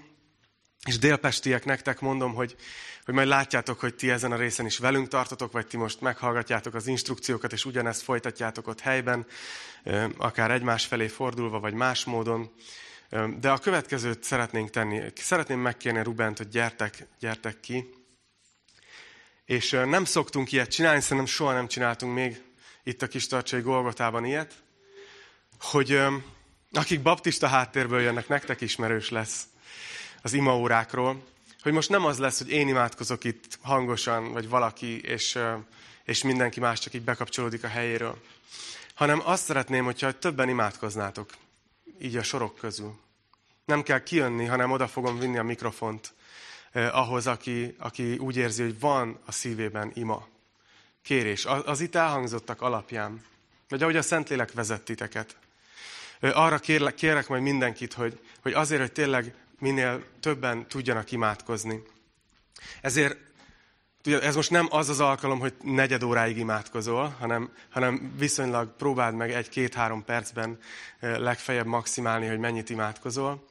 és 0.85 0.99
délpestiek 0.99 1.65
nektek 1.65 2.01
mondom, 2.01 2.35
hogy, 2.35 2.57
hogy 3.05 3.15
majd 3.15 3.29
látjátok, 3.29 3.81
hogy 3.81 3.95
ti 3.95 4.11
ezen 4.11 4.33
a 4.33 4.37
részen 4.37 4.67
is 4.67 4.79
velünk 4.79 5.09
tartotok, 5.09 5.53
vagy 5.53 5.67
ti 5.67 5.77
most 5.77 6.01
meghallgatjátok 6.01 6.75
az 6.75 6.87
instrukciókat, 6.87 7.53
és 7.53 7.65
ugyanezt 7.65 8.03
folytatjátok 8.03 8.67
ott 8.67 8.81
helyben, 8.81 9.27
akár 10.17 10.51
egymás 10.51 10.85
felé 10.85 11.09
fordulva, 11.09 11.61
vagy 11.61 11.75
más 11.75 12.05
módon. 12.05 12.53
De 13.39 13.51
a 13.51 13.59
következőt 13.59 14.23
szeretnénk 14.23 14.71
tenni. 14.71 15.03
Szeretném 15.15 15.61
megkérni 15.61 16.03
Rubent, 16.03 16.37
hogy 16.37 16.49
gyertek, 16.49 17.07
gyertek 17.19 17.61
ki. 17.61 17.95
És 19.45 19.71
nem 19.71 20.05
szoktunk 20.05 20.53
ilyet 20.53 20.71
csinálni, 20.71 21.01
szerintem 21.01 21.27
soha 21.27 21.53
nem 21.53 21.67
csináltunk 21.69 22.15
még 22.15 22.43
itt 22.83 23.03
a 23.03 23.07
kis 23.07 23.27
tartsai 23.27 23.61
Golgotában 23.61 24.25
ilyet, 24.25 24.55
hogy 25.61 26.01
akik 26.73 27.03
baptista 27.03 27.47
háttérből 27.47 28.01
jönnek, 28.01 28.29
nektek 28.29 28.61
ismerős 28.61 29.11
lesz 29.11 29.45
az 30.23 30.33
imaórákról, 30.33 31.25
hogy 31.63 31.73
most 31.73 31.89
nem 31.89 32.05
az 32.05 32.19
lesz, 32.19 32.39
hogy 32.39 32.51
én 32.51 32.69
imádkozok 32.69 33.25
itt 33.25 33.59
hangosan, 33.63 34.33
vagy 34.33 34.49
valaki, 34.49 35.01
és, 35.01 35.39
és 36.05 36.23
mindenki 36.23 36.61
más 36.61 36.79
csak 36.79 36.95
így 36.95 37.05
bekapcsolódik 37.05 37.65
a 37.65 37.69
helyéről, 37.69 38.23
hanem 38.95 39.21
azt 39.25 39.45
szeretném, 39.45 39.85
hogyha 39.85 40.19
többen 40.19 40.49
imádkoznátok, 40.49 41.31
így 42.01 42.17
a 42.17 42.23
sorok 42.23 42.57
közül. 42.57 43.02
Nem 43.73 43.83
kell 43.83 44.03
kijönni, 44.03 44.45
hanem 44.45 44.71
oda 44.71 44.89
fogom 44.89 45.19
vinni 45.19 45.39
a 45.39 45.43
mikrofont 45.43 46.15
eh, 46.73 46.99
ahhoz, 46.99 47.27
aki, 47.27 47.75
aki 47.79 48.19
úgy 48.19 48.37
érzi, 48.37 48.63
hogy 48.63 48.81
van 48.81 49.19
a 49.27 49.33
szívében 49.33 49.91
ima. 49.95 50.29
Kérés. 51.03 51.45
Az, 51.45 51.63
az 51.67 51.81
itt 51.81 51.95
elhangzottak 51.95 52.61
alapján. 52.61 53.25
Vagy 53.69 53.83
ahogy 53.83 53.97
a 53.97 54.03
Szentlélek 54.03 54.53
vezet 54.53 54.83
titeket. 54.83 55.37
Arra 56.21 56.59
kérlek, 56.59 56.95
kérek 56.95 57.29
majd 57.29 57.43
mindenkit, 57.43 57.93
hogy, 57.93 58.21
hogy 58.43 58.53
azért, 58.53 58.81
hogy 58.81 58.93
tényleg 58.93 59.35
minél 59.59 60.05
többen 60.21 60.69
tudjanak 60.69 61.13
imádkozni. 61.13 61.83
Ezért 62.81 63.17
Ugye, 64.07 64.21
ez 64.21 64.35
most 64.35 64.51
nem 64.51 64.67
az 64.71 64.89
az 64.89 65.01
alkalom, 65.01 65.39
hogy 65.39 65.55
negyed 65.63 66.03
óráig 66.03 66.37
imádkozol, 66.37 67.17
hanem, 67.19 67.53
hanem 67.71 68.13
viszonylag 68.17 68.77
próbáld 68.77 69.15
meg 69.15 69.33
egy-két-három 69.33 70.05
percben 70.05 70.59
legfeljebb 71.01 71.67
maximálni, 71.67 72.27
hogy 72.27 72.39
mennyit 72.39 72.71
imádkozol. 72.71 73.51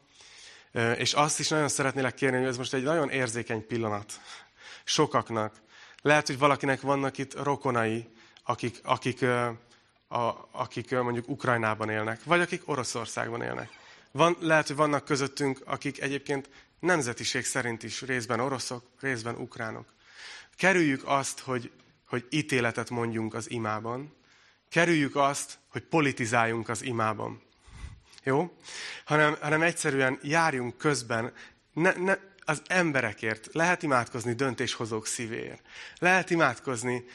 És 0.97 1.13
azt 1.13 1.39
is 1.39 1.47
nagyon 1.47 1.67
szeretnélek 1.67 2.13
kérni, 2.13 2.37
hogy 2.37 2.47
ez 2.47 2.57
most 2.57 2.73
egy 2.73 2.83
nagyon 2.83 3.09
érzékeny 3.09 3.67
pillanat 3.67 4.21
sokaknak. 4.83 5.61
Lehet, 6.01 6.27
hogy 6.27 6.37
valakinek 6.37 6.81
vannak 6.81 7.17
itt 7.17 7.43
rokonai, 7.43 8.09
akik, 8.43 8.79
akik, 8.83 9.21
a, 10.07 10.47
akik 10.51 10.91
mondjuk 10.91 11.29
Ukrajnában 11.29 11.89
élnek, 11.89 12.23
vagy 12.23 12.41
akik 12.41 12.61
Oroszországban 12.65 13.41
élnek. 13.41 13.69
Van, 14.11 14.37
lehet, 14.39 14.67
hogy 14.67 14.75
vannak 14.75 15.05
közöttünk, 15.05 15.61
akik 15.65 16.01
egyébként 16.01 16.49
nemzetiség 16.79 17.45
szerint 17.45 17.83
is 17.83 18.01
részben 18.01 18.39
oroszok, 18.39 18.83
részben 18.99 19.35
ukránok. 19.35 19.93
Kerüljük 20.55 21.01
azt, 21.05 21.39
hogy, 21.39 21.71
hogy 22.05 22.27
ítéletet 22.29 22.89
mondjunk 22.89 23.33
az 23.33 23.49
imában. 23.49 24.15
Kerüljük 24.69 25.15
azt, 25.15 25.59
hogy 25.67 25.81
politizáljunk 25.81 26.69
az 26.69 26.83
imában. 26.83 27.41
Jó? 28.23 28.57
Hanem, 29.05 29.37
hanem 29.41 29.61
egyszerűen 29.61 30.19
járjunk 30.23 30.77
közben, 30.77 31.33
ne, 31.73 31.91
ne, 31.91 32.15
az 32.45 32.61
emberekért. 32.67 33.47
Lehet 33.51 33.83
imádkozni 33.83 34.33
döntéshozók 34.33 35.07
szívéért. 35.07 35.61
Lehet 35.99 36.29
imádkozni 36.29 37.05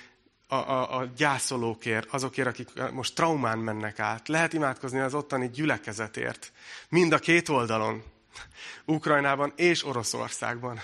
a, 0.49 0.55
a, 0.55 0.99
a 0.99 1.05
gyászolókért, 1.17 2.07
azokért, 2.11 2.49
akik 2.49 2.69
most 2.93 3.15
traumán 3.15 3.59
mennek 3.59 3.99
át. 3.99 4.29
Lehet 4.29 4.53
imádkozni 4.53 4.99
az 4.99 5.15
ottani 5.15 5.51
gyülekezetért. 5.51 6.53
Mind 6.89 7.13
a 7.13 7.19
két 7.19 7.49
oldalon. 7.49 8.05
Ukrajnában 8.85 9.53
és 9.57 9.85
Oroszországban. 9.85 10.81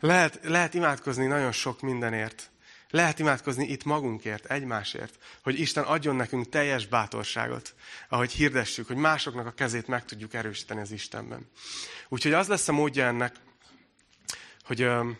Lehet, 0.00 0.40
lehet 0.42 0.74
imádkozni 0.74 1.26
nagyon 1.26 1.52
sok 1.52 1.80
mindenért. 1.80 2.50
Lehet 2.94 3.18
imádkozni 3.18 3.66
itt 3.66 3.84
magunkért, 3.84 4.44
egymásért, 4.44 5.18
hogy 5.42 5.60
Isten 5.60 5.84
adjon 5.84 6.16
nekünk 6.16 6.48
teljes 6.48 6.86
bátorságot, 6.86 7.74
ahogy 8.08 8.32
hirdessük, 8.32 8.86
hogy 8.86 8.96
másoknak 8.96 9.46
a 9.46 9.50
kezét 9.50 9.86
meg 9.86 10.04
tudjuk 10.04 10.34
erősíteni 10.34 10.80
az 10.80 10.90
Istenben. 10.90 11.50
Úgyhogy 12.08 12.32
az 12.32 12.48
lesz 12.48 12.68
a 12.68 12.72
módja 12.72 13.06
ennek, 13.06 13.34
hogy 14.64 14.82
ö, 14.82 15.10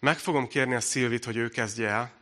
meg 0.00 0.18
fogom 0.18 0.48
kérni 0.48 0.74
a 0.74 0.80
Szilvit, 0.80 1.24
hogy 1.24 1.36
ő 1.36 1.48
kezdje 1.48 1.88
el. 1.88 2.12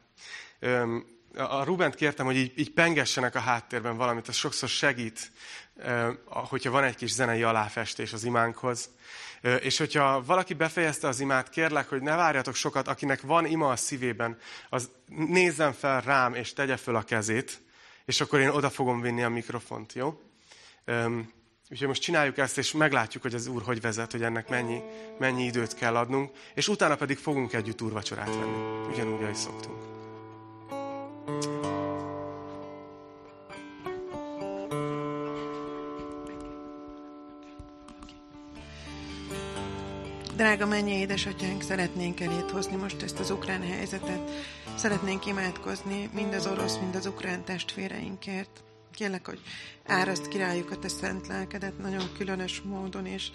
Ö, 0.59 0.99
a 1.35 1.65
Rubent 1.65 1.95
kértem, 1.95 2.27
hogy 2.27 2.37
így, 2.37 2.53
így 2.57 2.71
pengessenek 2.71 3.35
a 3.35 3.41
háttérben 3.41 3.97
valamit, 3.97 4.29
az 4.29 4.37
sokszor 4.37 4.69
segít, 4.69 5.33
hogyha 6.25 6.71
van 6.71 6.85
egy 6.85 6.97
kis 6.97 7.11
zenei 7.11 7.43
aláfestés 7.43 8.13
az 8.13 8.25
imánkhoz. 8.25 8.91
És 9.61 9.79
hogyha 9.79 10.23
valaki 10.25 10.55
befejezte 10.55 11.09
az 11.09 11.21
imát, 11.21 11.51
kérlek, 11.51 11.89
hogy 11.89 12.03
ne 12.03 12.15
várjatok 12.17 12.55
sokat, 12.55 12.89
akinek 12.89 13.21
van 13.21 13.47
ima 13.47 13.71
a 13.71 13.77
szívében, 13.77 14.39
az 14.69 14.91
nézzen 15.07 15.73
fel 15.73 16.01
rám, 16.01 16.35
és 16.35 16.53
tegye 16.53 16.77
föl 16.77 16.97
a 16.97 17.03
kezét, 17.03 17.63
és 18.05 18.21
akkor 18.21 18.41
én 18.41 18.49
oda 18.49 18.71
fogom 18.71 19.01
vinni 19.01 19.23
a 19.23 19.29
mikrofont, 19.29 19.93
jó? 19.93 20.21
Úgyhogy 21.71 21.89
most 21.89 22.03
csináljuk 22.03 22.39
ezt, 22.39 22.59
és 22.59 22.73
meglátjuk, 22.73 23.23
hogy 23.23 23.35
az 23.35 23.47
Úr 23.47 23.63
hogy 23.63 23.81
vezet, 23.81 24.13
hogy 24.13 24.23
ennek 24.23 24.49
mennyi, 24.49 24.81
mennyi 25.19 25.45
időt 25.45 25.75
kell 25.75 25.97
adnunk, 25.97 26.31
és 26.55 26.69
utána 26.69 26.97
pedig 26.97 27.19
fogunk 27.19 27.53
együtt 27.53 27.83
úrvacsorát 27.83 28.35
venni, 28.35 28.87
ugyanúgy, 28.93 29.23
ahogy 29.23 29.35
szoktunk. 29.35 29.91
Drága 40.41 40.67
mennyi 40.67 40.91
édesatyánk, 40.91 41.63
szeretnénk 41.63 42.21
elét 42.21 42.51
hozni 42.51 42.77
most 42.77 43.03
ezt 43.03 43.19
az 43.19 43.31
ukrán 43.31 43.63
helyzetet. 43.63 44.31
Szeretnénk 44.77 45.27
imádkozni 45.27 46.11
mind 46.13 46.35
az 46.35 46.47
orosz, 46.47 46.77
mind 46.77 46.95
az 46.95 47.07
ukrán 47.07 47.45
testvéreinkért. 47.45 48.63
Kérlek, 48.93 49.27
hogy 49.27 49.41
áraszt 49.87 50.29
királyuk 50.29 50.71
a 50.71 50.79
te 50.79 50.89
szent 50.89 51.27
lelkedet 51.27 51.79
nagyon 51.79 52.13
különös 52.17 52.61
módon, 52.61 53.07
és 53.07 53.31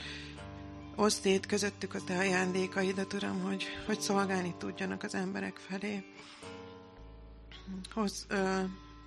oszd 0.96 1.22
szét 1.22 1.46
közöttük 1.46 1.94
a 1.94 2.04
te 2.04 2.18
ajándékaidat, 2.18 3.14
Uram, 3.14 3.42
hogy, 3.42 3.66
hogy 3.86 4.00
szolgálni 4.00 4.56
tudjanak 4.58 5.04
az 5.04 5.16
emberek 5.16 5.58
felé. 5.58 6.04
Hoz 7.94 8.26
ö, 8.30 8.60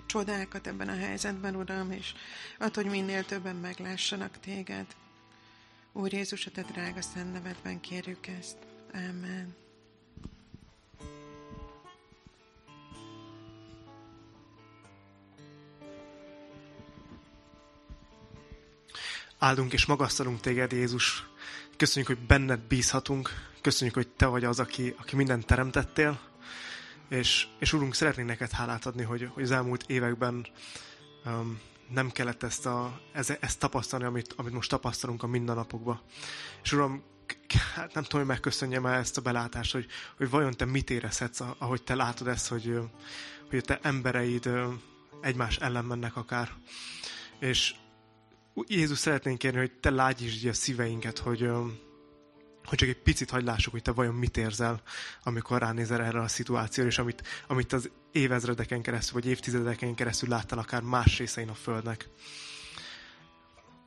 csodákat 0.06 0.66
ebben 0.66 0.88
a 0.88 0.96
helyzetben, 0.96 1.56
Uram, 1.56 1.90
és 1.90 2.12
ad, 2.58 2.74
hogy 2.74 2.86
minél 2.86 3.24
többen 3.24 3.56
meglássanak 3.56 4.40
téged. 4.40 4.86
Úr 5.92 6.12
Jézus, 6.12 6.46
a 6.46 6.50
te 6.50 6.62
drága 6.62 7.02
szent 7.02 7.32
nevedben 7.32 7.80
kérjük 7.80 8.26
ezt. 8.26 8.56
Amen. 8.92 9.54
Áldunk 19.38 19.72
és 19.72 19.86
magasztalunk 19.86 20.40
téged, 20.40 20.72
Jézus. 20.72 21.26
Köszönjük, 21.76 22.06
hogy 22.06 22.26
benned 22.26 22.60
bízhatunk. 22.60 23.30
Köszönjük, 23.60 23.96
hogy 23.96 24.08
te 24.08 24.26
vagy 24.26 24.44
az, 24.44 24.60
aki, 24.60 24.94
aki 24.98 25.16
mindent 25.16 25.46
teremtettél. 25.46 26.20
És, 27.08 27.46
és 27.58 27.72
Úrunk, 27.72 27.94
szeretnénk 27.94 28.28
neked 28.28 28.50
hálát 28.50 28.86
adni, 28.86 29.02
hogy, 29.02 29.28
hogy 29.32 29.42
az 29.42 29.50
elmúlt 29.50 29.84
években 29.86 30.46
um, 31.24 31.60
nem 31.88 32.10
kellett 32.10 32.42
ezt, 32.42 32.66
a, 32.66 33.00
ez, 33.12 33.30
ezt 33.40 33.58
tapasztalni, 33.58 34.04
amit, 34.04 34.32
amit 34.36 34.52
most 34.52 34.70
tapasztalunk 34.70 35.22
a 35.22 35.26
mindennapokban. 35.26 36.00
És 36.62 36.72
Uram, 36.72 37.02
hát 37.74 37.94
nem 37.94 38.02
tudom, 38.02 38.20
hogy 38.20 38.30
megköszönjem 38.30 38.86
el 38.86 38.94
ezt 38.94 39.16
a 39.16 39.20
belátást, 39.20 39.72
hogy, 39.72 39.86
hogy 40.16 40.30
vajon 40.30 40.56
te 40.56 40.64
mit 40.64 40.90
érezhetsz, 40.90 41.40
ahogy 41.58 41.82
te 41.82 41.94
látod 41.94 42.26
ezt, 42.26 42.48
hogy, 42.48 42.78
hogy 43.50 43.64
te 43.64 43.78
embereid 43.82 44.50
egymás 45.20 45.56
ellen 45.56 45.84
mennek 45.84 46.16
akár. 46.16 46.52
És 47.38 47.74
Jézus 48.66 48.98
szeretnénk 48.98 49.38
kérni, 49.38 49.58
hogy 49.58 49.72
te 49.72 49.90
lágyítsd 49.90 50.46
a 50.46 50.52
szíveinket, 50.52 51.18
hogy, 51.18 51.50
hogy 52.68 52.78
csak 52.78 52.88
egy 52.88 53.02
picit 53.02 53.30
hagylássuk, 53.30 53.72
hogy 53.72 53.82
te 53.82 53.92
vajon 53.92 54.14
mit 54.14 54.36
érzel, 54.36 54.82
amikor 55.22 55.60
ránézel 55.60 56.02
erre 56.02 56.20
a 56.20 56.28
szituációra, 56.28 56.88
és 56.88 56.98
amit, 56.98 57.22
amit 57.46 57.72
az 57.72 57.90
évezredeken 58.12 58.82
keresztül, 58.82 59.20
vagy 59.20 59.30
évtizedeken 59.30 59.94
keresztül 59.94 60.28
láttál 60.28 60.58
akár 60.58 60.82
más 60.82 61.18
részein 61.18 61.48
a 61.48 61.54
Földnek. 61.54 62.08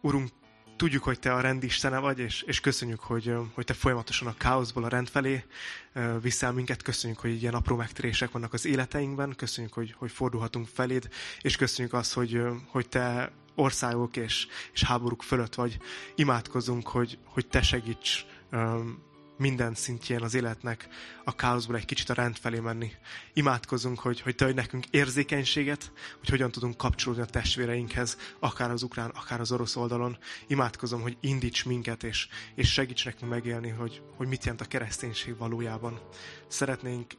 Urunk, 0.02 0.30
tudjuk, 0.76 1.04
hogy 1.04 1.20
Te 1.20 1.34
a 1.34 1.42
rendistene 1.42 1.98
vagy, 1.98 2.20
és, 2.20 2.42
és 2.42 2.60
köszönjük, 2.60 3.00
hogy, 3.00 3.34
hogy 3.54 3.66
Te 3.66 3.74
folyamatosan 3.74 4.28
a 4.28 4.38
káoszból 4.38 4.84
a 4.84 4.88
rend 4.88 5.08
felé 5.10 5.46
viszel 6.22 6.52
minket. 6.52 6.82
Köszönjük, 6.82 7.20
hogy 7.20 7.42
ilyen 7.42 7.54
apró 7.54 7.76
megtérések 7.76 8.32
vannak 8.32 8.54
az 8.54 8.66
életeinkben. 8.66 9.36
Köszönjük, 9.36 9.74
hogy, 9.74 9.94
hogy 9.98 10.12
fordulhatunk 10.12 10.68
feléd, 10.68 11.10
és 11.42 11.56
köszönjük 11.56 11.94
azt, 11.94 12.14
hogy, 12.14 12.42
hogy 12.68 12.90
Te 12.90 13.32
országok 13.56 14.18
és, 14.18 14.48
és 14.74 14.84
háborúk 14.84 15.24
fölött 15.24 15.56
vagy. 15.56 15.78
Imádkozunk, 16.16 16.88
hogy, 16.88 17.18
hogy 17.24 17.48
Te 17.48 17.62
segíts 17.62 18.26
minden 19.42 19.74
szintjén 19.74 20.22
az 20.22 20.34
életnek 20.34 20.88
a 21.24 21.36
káoszból 21.36 21.76
egy 21.76 21.86
kicsit 21.86 22.10
a 22.10 22.14
rend 22.14 22.38
felé 22.38 22.60
menni. 22.60 22.92
Imádkozunk, 23.34 24.00
hogy, 24.00 24.22
hogy 24.22 24.36
te 24.36 24.46
adj 24.46 24.54
nekünk 24.54 24.86
érzékenységet, 24.90 25.92
hogy 26.20 26.30
hogyan 26.30 26.52
tudunk 26.52 26.78
kapcsolódni 26.78 27.24
a 27.24 27.26
testvéreinkhez, 27.26 28.18
akár 28.40 28.72
az 28.72 28.84
ukrán, 28.84 29.10
akár 29.10 29.40
az 29.40 29.52
orosz 29.52 29.76
oldalon. 29.76 30.18
Imádkozom, 30.48 31.02
hogy 31.02 31.18
indíts 31.20 31.66
minket, 31.66 32.04
és, 32.04 32.28
és 32.56 32.72
segíts 32.72 33.06
nekünk 33.06 33.32
megélni, 33.32 33.70
hogy, 33.70 34.02
hogy 34.16 34.28
mit 34.28 34.44
jelent 34.44 34.62
a 34.62 34.66
kereszténység 34.66 35.38
valójában. 35.38 36.00
Szeretnénk 36.48 37.14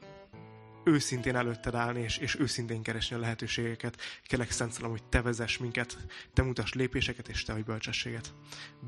őszintén 0.84 1.36
előtted 1.36 1.74
állni, 1.74 2.00
és, 2.00 2.16
és 2.16 2.38
őszintén 2.38 2.82
keresni 2.82 3.16
a 3.16 3.18
lehetőségeket. 3.18 3.96
Kérlek, 4.22 4.50
Szent 4.50 4.72
Szalom, 4.72 4.90
hogy 4.90 5.04
te 5.04 5.22
vezess 5.22 5.58
minket, 5.58 5.98
te 6.32 6.42
mutass 6.42 6.72
lépéseket, 6.72 7.28
és 7.28 7.42
te 7.42 7.52
adj 7.52 7.62
bölcsességet. 7.62 8.34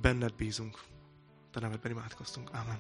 Benned 0.00 0.34
bízunk. 0.34 0.93
Te 1.54 1.60
nevedben 1.60 1.90
imádkoztunk. 1.92 2.50
Ámen. 2.52 2.78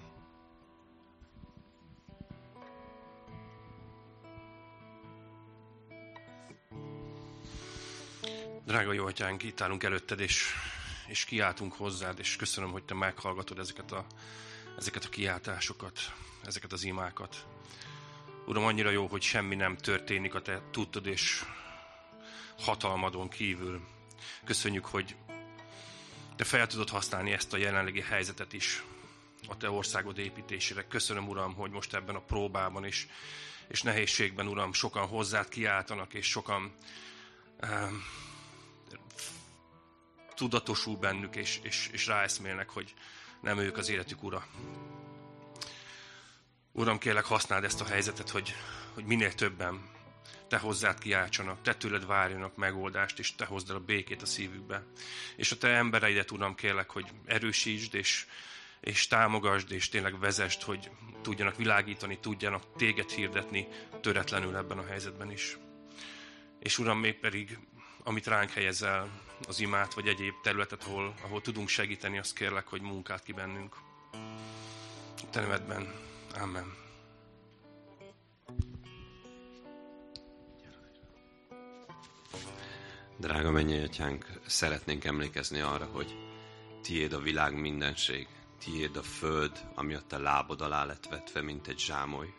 Drága 8.64 8.92
jó 8.92 9.06
atyánk, 9.06 9.42
itt 9.42 9.60
állunk 9.60 9.82
előtted, 9.82 10.20
és, 10.20 10.44
és 11.06 11.24
kiáltunk 11.24 11.72
hozzád, 11.72 12.18
és 12.18 12.36
köszönöm, 12.36 12.70
hogy 12.70 12.84
te 12.84 12.94
meghallgatod 12.94 13.58
ezeket 13.58 13.92
a, 13.92 14.06
ezeket 14.78 15.04
a 15.04 15.08
kiáltásokat, 15.08 15.98
ezeket 16.44 16.72
az 16.72 16.84
imákat. 16.84 17.46
Uram, 18.46 18.64
annyira 18.64 18.90
jó, 18.90 19.06
hogy 19.06 19.22
semmi 19.22 19.54
nem 19.54 19.76
történik 19.76 20.34
a 20.34 20.42
te 20.42 20.62
tudtod 20.70 21.06
és 21.06 21.44
hatalmadon 22.58 23.28
kívül. 23.28 23.80
Köszönjük, 24.44 24.84
hogy 24.84 25.16
te 26.36 26.44
fel 26.44 26.66
tudod 26.66 26.88
használni 26.88 27.32
ezt 27.32 27.52
a 27.52 27.56
jelenlegi 27.56 28.00
helyzetet 28.00 28.52
is 28.52 28.84
a 29.48 29.56
te 29.56 29.70
országod 29.70 30.18
építésére. 30.18 30.86
Köszönöm, 30.86 31.28
Uram, 31.28 31.54
hogy 31.54 31.70
most 31.70 31.94
ebben 31.94 32.14
a 32.14 32.20
próbában 32.20 32.84
és, 32.84 33.06
és 33.68 33.82
nehézségben, 33.82 34.46
Uram, 34.46 34.72
sokan 34.72 35.06
hozzád 35.06 35.48
kiáltanak, 35.48 36.14
és 36.14 36.26
sokan 36.26 36.74
um, 37.62 38.04
tudatosul 40.34 40.96
bennük, 40.96 41.36
és, 41.36 41.60
és, 41.62 41.88
és 41.92 42.06
ráeszmélnek, 42.06 42.70
hogy 42.70 42.94
nem 43.40 43.58
ők 43.58 43.76
az 43.76 43.88
életük 43.88 44.22
ura. 44.22 44.46
Uram, 46.72 46.98
kérlek, 46.98 47.24
használd 47.24 47.64
ezt 47.64 47.80
a 47.80 47.84
helyzetet, 47.84 48.30
hogy, 48.30 48.54
hogy 48.94 49.04
minél 49.04 49.34
többen 49.34 49.93
te 50.54 50.60
hozzád 50.60 50.98
kiáltsanak, 50.98 51.62
te 51.62 51.74
tőled 51.74 52.06
várjanak 52.06 52.56
megoldást, 52.56 53.18
és 53.18 53.34
te 53.34 53.44
hozd 53.44 53.70
el 53.70 53.76
a 53.76 53.80
békét 53.80 54.22
a 54.22 54.26
szívükbe. 54.26 54.82
És 55.36 55.52
a 55.52 55.56
te 55.58 55.68
embereidet, 55.68 56.30
Uram, 56.30 56.54
kérlek, 56.54 56.90
hogy 56.90 57.06
erősítsd, 57.24 57.94
és, 57.94 58.26
és 58.80 59.06
támogasd, 59.06 59.72
és 59.72 59.88
tényleg 59.88 60.18
vezest, 60.18 60.62
hogy 60.62 60.90
tudjanak 61.22 61.56
világítani, 61.56 62.18
tudjanak 62.18 62.76
téged 62.76 63.10
hirdetni 63.10 63.68
töretlenül 64.00 64.56
ebben 64.56 64.78
a 64.78 64.86
helyzetben 64.86 65.30
is. 65.30 65.56
És 66.58 66.78
Uram, 66.78 66.98
még 66.98 67.14
pedig, 67.14 67.58
amit 68.02 68.26
ránk 68.26 68.50
helyezel, 68.50 69.22
az 69.48 69.60
imát, 69.60 69.94
vagy 69.94 70.08
egyéb 70.08 70.34
területet, 70.42 70.84
ahol, 70.84 71.14
ahol 71.22 71.40
tudunk 71.40 71.68
segíteni, 71.68 72.18
azt 72.18 72.34
kérlek, 72.34 72.66
hogy 72.66 72.80
munkát 72.80 73.22
ki 73.22 73.32
bennünk. 73.32 73.76
Te 75.30 75.40
nevedben. 75.40 75.92
Amen. 76.40 76.83
Drága 83.16 83.50
mennyei 83.50 83.82
atyánk, 83.82 84.26
szeretnénk 84.46 85.04
emlékezni 85.04 85.60
arra, 85.60 85.84
hogy 85.84 86.16
tiéd 86.82 87.12
a 87.12 87.20
világ 87.20 87.60
mindenség, 87.60 88.28
tiéd 88.58 88.96
a 88.96 89.02
föld, 89.02 89.60
ami 89.74 89.94
a 89.94 90.02
te 90.08 90.18
lábod 90.18 90.60
alá 90.60 90.84
lett 90.84 91.06
vetve, 91.06 91.40
mint 91.40 91.66
egy 91.68 91.78
zsámoly, 91.78 92.34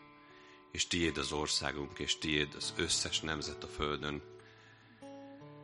és 0.72 0.86
tiéd 0.86 1.18
az 1.18 1.32
országunk, 1.32 1.98
és 1.98 2.18
tiéd 2.18 2.54
az 2.56 2.74
összes 2.76 3.20
nemzet 3.20 3.64
a 3.64 3.66
földön. 3.66 4.22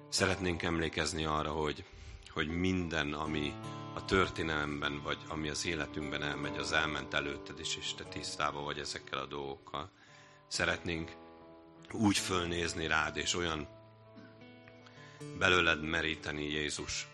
Szeretnénk 0.08 0.62
emlékezni 0.62 1.24
arra, 1.24 1.50
hogy, 1.50 1.84
hogy 2.30 2.48
minden, 2.48 3.12
ami 3.12 3.54
a 3.94 4.04
történelemben, 4.04 5.02
vagy 5.02 5.18
ami 5.28 5.48
az 5.48 5.66
életünkben 5.66 6.22
elmegy, 6.22 6.56
az 6.56 6.72
elment 6.72 7.14
előtted 7.14 7.60
is, 7.60 7.76
és 7.76 7.94
te 7.94 8.04
tisztában 8.04 8.64
vagy 8.64 8.78
ezekkel 8.78 9.18
a 9.18 9.26
dolgokkal. 9.26 9.90
Szeretnénk 10.48 11.12
úgy 11.90 12.18
fölnézni 12.18 12.86
rád, 12.86 13.16
és 13.16 13.34
olyan 13.34 13.80
belőled 15.38 15.82
meríteni, 15.82 16.50
Jézus, 16.50 17.06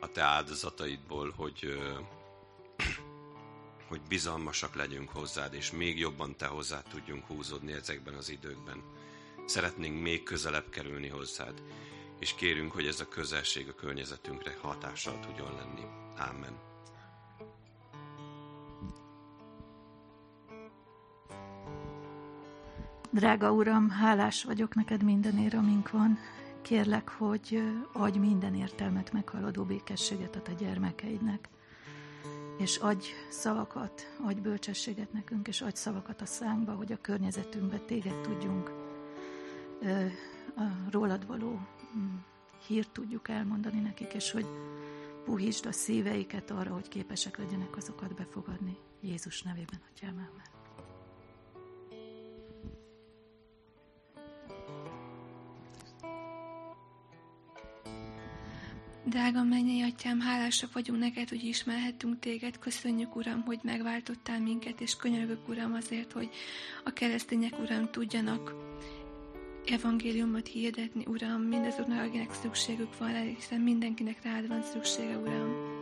a 0.00 0.08
te 0.08 0.22
áldozataidból, 0.22 1.32
hogy, 1.36 1.78
hogy 3.88 4.00
bizalmasak 4.08 4.74
legyünk 4.74 5.08
hozzád, 5.08 5.54
és 5.54 5.70
még 5.70 5.98
jobban 5.98 6.36
te 6.36 6.46
hozzád 6.46 6.84
tudjunk 6.84 7.26
húzódni 7.26 7.72
ezekben 7.72 8.14
az 8.14 8.30
időkben. 8.30 8.82
Szeretnénk 9.46 10.02
még 10.02 10.22
közelebb 10.22 10.70
kerülni 10.70 11.08
hozzád, 11.08 11.62
és 12.18 12.34
kérünk, 12.34 12.72
hogy 12.72 12.86
ez 12.86 13.00
a 13.00 13.08
közelség 13.08 13.68
a 13.68 13.74
környezetünkre 13.74 14.56
hatással 14.60 15.20
tudjon 15.20 15.54
lenni. 15.54 15.84
Amen. 16.18 16.68
Drága 23.10 23.52
Uram, 23.52 23.88
hálás 23.88 24.44
vagyok 24.44 24.74
neked 24.74 25.02
mindenért, 25.02 25.54
amink 25.54 25.90
van. 25.90 26.18
Kérlek, 26.62 27.08
hogy 27.08 27.62
adj 27.92 28.18
minden 28.18 28.54
értelmet 28.54 29.12
meghaladó 29.12 29.64
békességet 29.64 30.36
a 30.36 30.42
te 30.42 30.52
gyermekeidnek, 30.52 31.48
és 32.58 32.76
adj 32.76 33.06
szavakat, 33.30 34.16
adj 34.24 34.40
bölcsességet 34.40 35.12
nekünk, 35.12 35.48
és 35.48 35.60
adj 35.60 35.76
szavakat 35.76 36.20
a 36.20 36.26
szánkba, 36.26 36.72
hogy 36.72 36.92
a 36.92 37.00
környezetünkbe 37.00 37.78
téged 37.78 38.20
tudjunk 38.20 38.70
a 40.56 40.90
rólad 40.90 41.26
való 41.26 41.60
mm, 41.96 42.16
hírt 42.66 42.90
tudjuk 42.90 43.28
elmondani 43.28 43.80
nekik, 43.80 44.12
és 44.12 44.30
hogy 44.30 44.46
puhítsd 45.24 45.66
a 45.66 45.72
szíveiket 45.72 46.50
arra, 46.50 46.72
hogy 46.72 46.88
képesek 46.88 47.38
legyenek 47.38 47.76
azokat 47.76 48.14
befogadni. 48.14 48.76
Jézus 49.00 49.42
nevében, 49.42 49.80
Atyám, 49.92 50.12
Amen. 50.12 50.59
Drága 59.04 59.42
mennyei 59.42 59.82
atyám, 59.82 60.20
hálásak 60.20 60.72
vagyunk 60.72 61.00
neked, 61.00 61.28
hogy 61.28 61.44
ismerhettünk 61.44 62.18
téged. 62.18 62.58
Köszönjük, 62.58 63.16
Uram, 63.16 63.42
hogy 63.42 63.58
megváltottál 63.62 64.40
minket, 64.40 64.80
és 64.80 64.96
könyörgök, 64.96 65.48
Uram, 65.48 65.72
azért, 65.72 66.12
hogy 66.12 66.30
a 66.84 66.92
keresztények, 66.92 67.58
Uram, 67.58 67.90
tudjanak 67.90 68.54
evangéliumot 69.66 70.46
hirdetni, 70.46 71.04
Uram, 71.06 71.42
mindazoknak, 71.42 72.06
akinek 72.06 72.32
szükségük 72.32 72.98
van 72.98 73.12
rá, 73.12 73.20
hiszen 73.20 73.60
mindenkinek 73.60 74.22
rád 74.22 74.48
van 74.48 74.62
szüksége, 74.62 75.16
Uram. 75.16 75.78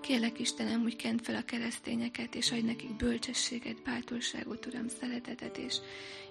Kérlek, 0.00 0.38
Istenem, 0.38 0.80
hogy 0.80 0.96
kent 0.96 1.22
fel 1.22 1.34
a 1.34 1.44
keresztényeket, 1.44 2.34
és 2.34 2.50
adj 2.52 2.66
nekik 2.66 2.96
bölcsességet, 2.96 3.82
bátorságot, 3.82 4.66
Uram, 4.66 4.88
szeretetet 4.88 5.58
és 5.58 5.76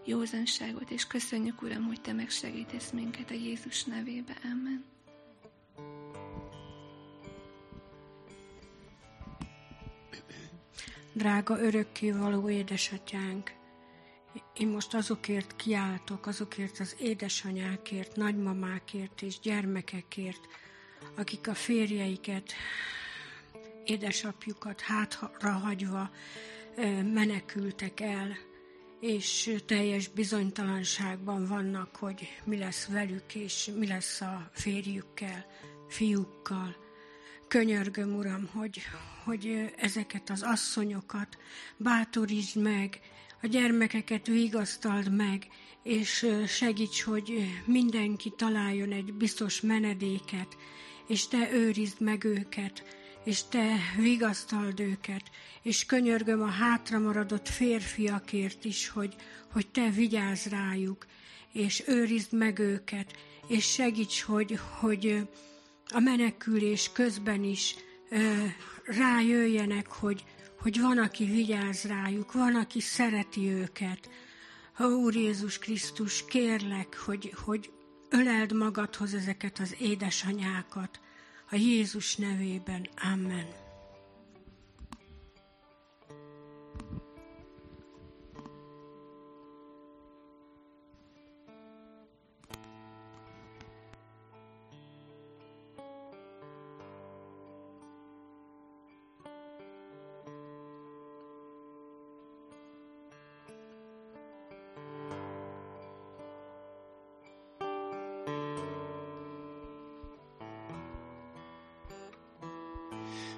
józanságot, 0.05 0.91
és 0.91 1.07
köszönjük, 1.07 1.61
Uram, 1.61 1.83
hogy 1.83 2.01
Te 2.01 2.13
megsegítesz 2.13 2.91
minket 2.91 3.31
a 3.31 3.33
Jézus 3.33 3.83
nevébe. 3.83 4.37
Amen. 4.43 4.83
Drága 11.13 11.59
örökkévaló 11.59 12.49
édesatyánk, 12.49 13.51
én 14.53 14.67
most 14.67 14.93
azokért 14.93 15.55
kiáltok, 15.55 16.27
azokért 16.27 16.79
az 16.79 16.95
édesanyákért, 16.99 18.15
nagymamákért 18.15 19.21
és 19.21 19.39
gyermekekért, 19.39 20.47
akik 21.15 21.47
a 21.47 21.53
férjeiket, 21.53 22.53
édesapjukat 23.85 24.81
hátra 24.81 25.51
hagyva 25.51 26.09
menekültek 27.13 27.99
el, 27.99 28.37
és 28.99 29.55
teljes 29.65 30.07
bizonytalanságban 30.07 31.47
vannak, 31.47 31.95
hogy 31.95 32.27
mi 32.43 32.57
lesz 32.57 32.87
velük, 32.87 33.35
és 33.35 33.71
mi 33.77 33.87
lesz 33.87 34.21
a 34.21 34.49
férjükkel, 34.53 35.45
fiúkkal. 35.87 36.80
Könyörgöm, 37.51 38.15
Uram, 38.15 38.49
hogy, 38.53 38.81
hogy 39.23 39.73
ezeket 39.77 40.29
az 40.29 40.41
asszonyokat 40.41 41.37
bátorítsd 41.77 42.61
meg, 42.61 42.99
a 43.41 43.47
gyermekeket 43.47 44.27
vigasztald 44.27 45.15
meg, 45.15 45.47
és 45.83 46.27
segíts, 46.47 47.01
hogy 47.03 47.43
mindenki 47.65 48.33
találjon 48.37 48.91
egy 48.91 49.13
biztos 49.13 49.61
menedéket, 49.61 50.57
és 51.07 51.27
te 51.27 51.51
őrizd 51.53 52.01
meg 52.01 52.23
őket, 52.23 52.83
és 53.23 53.43
te 53.43 53.75
vigasztald 53.97 54.79
őket, 54.79 55.23
és 55.61 55.85
könyörgöm 55.85 56.41
a 56.41 56.49
hátramaradott 56.49 57.47
férfiakért 57.47 58.65
is, 58.65 58.89
hogy, 58.89 59.15
hogy 59.51 59.67
te 59.67 59.89
vigyázz 59.89 60.45
rájuk, 60.45 61.05
és 61.51 61.83
őrizd 61.87 62.33
meg 62.33 62.59
őket, 62.59 63.13
és 63.47 63.71
segíts, 63.71 64.21
hogy, 64.21 64.59
hogy 64.79 65.27
a 65.91 65.99
menekülés 65.99 66.91
közben 66.93 67.43
is 67.43 67.75
rájöjjenek, 68.85 69.87
hogy, 69.87 70.23
hogy 70.59 70.79
van, 70.79 70.97
aki 70.97 71.25
vigyáz 71.25 71.83
rájuk, 71.83 72.31
van, 72.31 72.55
aki 72.55 72.79
szereti 72.79 73.49
őket. 73.49 74.09
Ha 74.73 74.87
Úr 74.87 75.15
Jézus 75.15 75.59
Krisztus, 75.59 76.25
kérlek, 76.25 76.97
hogy, 76.97 77.33
hogy 77.45 77.71
öleld 78.09 78.53
magadhoz 78.53 79.13
ezeket 79.13 79.59
az 79.59 79.75
édesanyákat, 79.79 80.99
a 81.49 81.55
Jézus 81.55 82.15
nevében. 82.15 82.87
Amen. 83.13 83.70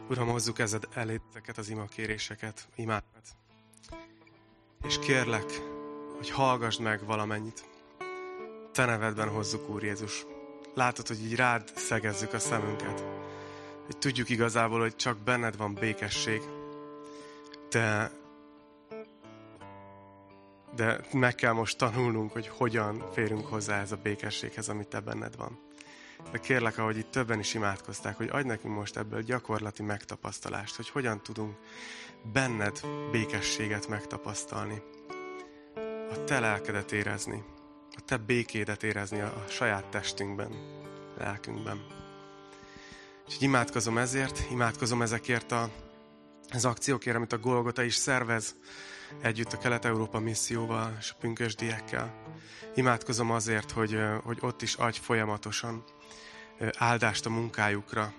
Uram, 0.10 0.28
hozzuk 0.28 0.60
ezed 0.60 0.88
elé 0.94 1.20
ezeket 1.30 1.58
az 1.58 1.70
imakéréseket, 1.70 2.68
imákat. 2.76 3.28
És 4.84 5.00
kérlek, 5.00 5.62
hogy 6.16 6.30
hallgassd 6.30 6.82
meg 6.82 7.06
valamennyit. 7.06 7.66
Te 8.72 8.86
nevedben 8.86 9.30
hozzuk, 9.30 9.70
Úr 9.70 9.84
Jézus. 9.84 10.26
Látod, 10.74 11.08
hogy 11.08 11.24
így 11.24 11.36
rád 11.36 11.72
szegezzük 11.76 12.34
a 12.34 12.40
szemünket. 12.40 13.06
Hogy 13.86 13.98
tudjuk 13.98 14.30
igazából, 14.30 14.80
hogy 14.80 14.96
csak 14.96 15.18
benned 15.18 15.58
van 15.58 15.74
békesség. 15.74 16.42
De, 17.70 18.12
de 20.76 21.00
meg 21.12 21.36
kell 21.36 21.54
most 21.54 21.78
tanulnunk, 21.78 22.32
hogy 22.32 22.48
hogyan 22.48 23.12
férünk 23.12 23.46
hozzá 23.46 23.82
ez 23.82 23.92
a 23.92 24.00
békességhez, 24.04 24.70
amit 24.70 24.88
te 24.88 25.00
benned 25.00 25.36
van. 25.36 25.60
De 26.32 26.40
kérlek, 26.40 26.78
ahogy 26.78 26.98
itt 26.98 27.12
többen 27.12 27.40
is 27.40 27.54
imádkozták, 27.54 28.18
hogy 28.18 28.30
adj 28.32 28.48
nekünk 28.48 28.76
most 28.76 28.98
ebből 28.98 29.22
gyakorlati 29.22 29.84
megtapasztalást, 29.84 30.76
hogy 30.76 30.90
hogyan 30.90 31.24
tudunk 31.24 31.56
benned 32.34 32.82
békességet 33.12 33.88
megtapasztalni. 33.88 34.82
A 36.12 36.24
te 36.24 36.40
lelkedet 36.40 36.92
érezni, 36.92 37.44
a 37.96 38.02
te 38.06 38.18
békédet 38.18 38.84
érezni 38.84 39.20
a 39.20 39.44
saját 39.50 39.86
testünkben, 39.86 40.52
lelkünkben. 41.18 41.86
Úgyhogy 43.26 43.44
imádkozom 43.44 43.98
ezért, 43.98 44.42
imádkozom 44.52 45.02
ezekért 45.02 45.52
a, 45.52 45.70
az 46.50 46.66
akciókért, 46.66 47.16
amit 47.16 47.34
a 47.34 47.38
Golgota 47.38 47.84
is 47.84 47.96
szervez, 47.96 48.56
együtt 49.22 49.54
a 49.54 49.58
Kelet-Európa 49.58 50.20
misszióval 50.20 50.96
és 51.00 51.12
a 51.12 51.16
pünkösdiekkel. 51.20 52.14
Imádkozom 52.76 53.32
azért, 53.32 53.72
hogy, 53.72 54.00
hogy 54.24 54.38
ott 54.42 54.62
is 54.62 54.76
adj 54.76 55.00
folyamatosan 55.00 55.84
áldást 56.78 57.26
a 57.26 57.30
munkájukra, 57.30 58.14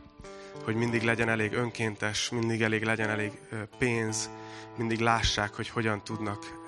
hogy 0.64 0.74
mindig 0.74 1.02
legyen 1.02 1.28
elég 1.28 1.52
önkéntes, 1.52 2.30
mindig 2.30 2.62
elég 2.62 2.82
legyen 2.82 3.08
elég 3.08 3.32
pénz, 3.78 4.30
mindig 4.76 4.98
lássák, 4.98 5.54
hogy 5.54 5.68
hogyan 5.68 6.04
tudnak 6.04 6.62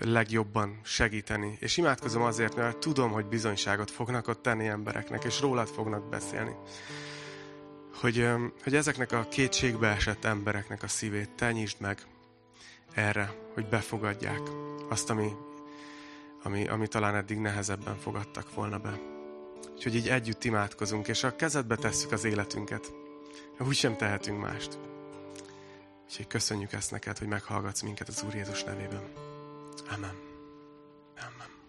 legjobban 0.00 0.80
segíteni. 0.82 1.56
És 1.60 1.76
imádkozom 1.76 2.22
azért, 2.22 2.56
mert 2.56 2.76
tudom, 2.76 3.10
hogy 3.10 3.26
bizonyságot 3.26 3.90
fognak 3.90 4.28
ott 4.28 4.42
tenni 4.42 4.66
embereknek, 4.66 5.24
és 5.24 5.40
rólad 5.40 5.68
fognak 5.68 6.08
beszélni. 6.08 6.54
Hogy, 8.00 8.28
hogy 8.62 8.74
ezeknek 8.74 9.12
a 9.12 9.26
kétségbe 9.30 9.88
esett 9.88 10.24
embereknek 10.24 10.82
a 10.82 10.88
szívét 10.88 11.30
te 11.30 11.52
nyisd 11.52 11.80
meg 11.80 11.98
erre, 12.94 13.32
hogy 13.54 13.66
befogadják 13.66 14.40
azt, 14.88 15.10
ami, 15.10 15.32
ami, 16.42 16.68
ami 16.68 16.88
talán 16.88 17.14
eddig 17.14 17.38
nehezebben 17.38 17.96
fogadtak 17.96 18.54
volna 18.54 18.78
be. 18.78 19.19
Úgyhogy 19.74 19.94
így 19.94 20.08
együtt 20.08 20.44
imádkozunk, 20.44 21.08
és 21.08 21.22
a 21.22 21.36
kezedbe 21.36 21.76
tesszük 21.76 22.12
az 22.12 22.24
életünket. 22.24 22.92
Úgy 23.58 23.74
sem 23.74 23.96
tehetünk 23.96 24.40
mást. 24.40 24.78
Úgyhogy 26.04 26.26
köszönjük 26.26 26.72
ezt 26.72 26.90
neked, 26.90 27.18
hogy 27.18 27.28
meghallgatsz 27.28 27.82
minket 27.82 28.08
az 28.08 28.22
Úr 28.22 28.34
Jézus 28.34 28.64
nevében. 28.64 29.02
Amen. 29.94 30.14
Amen. 31.16 31.59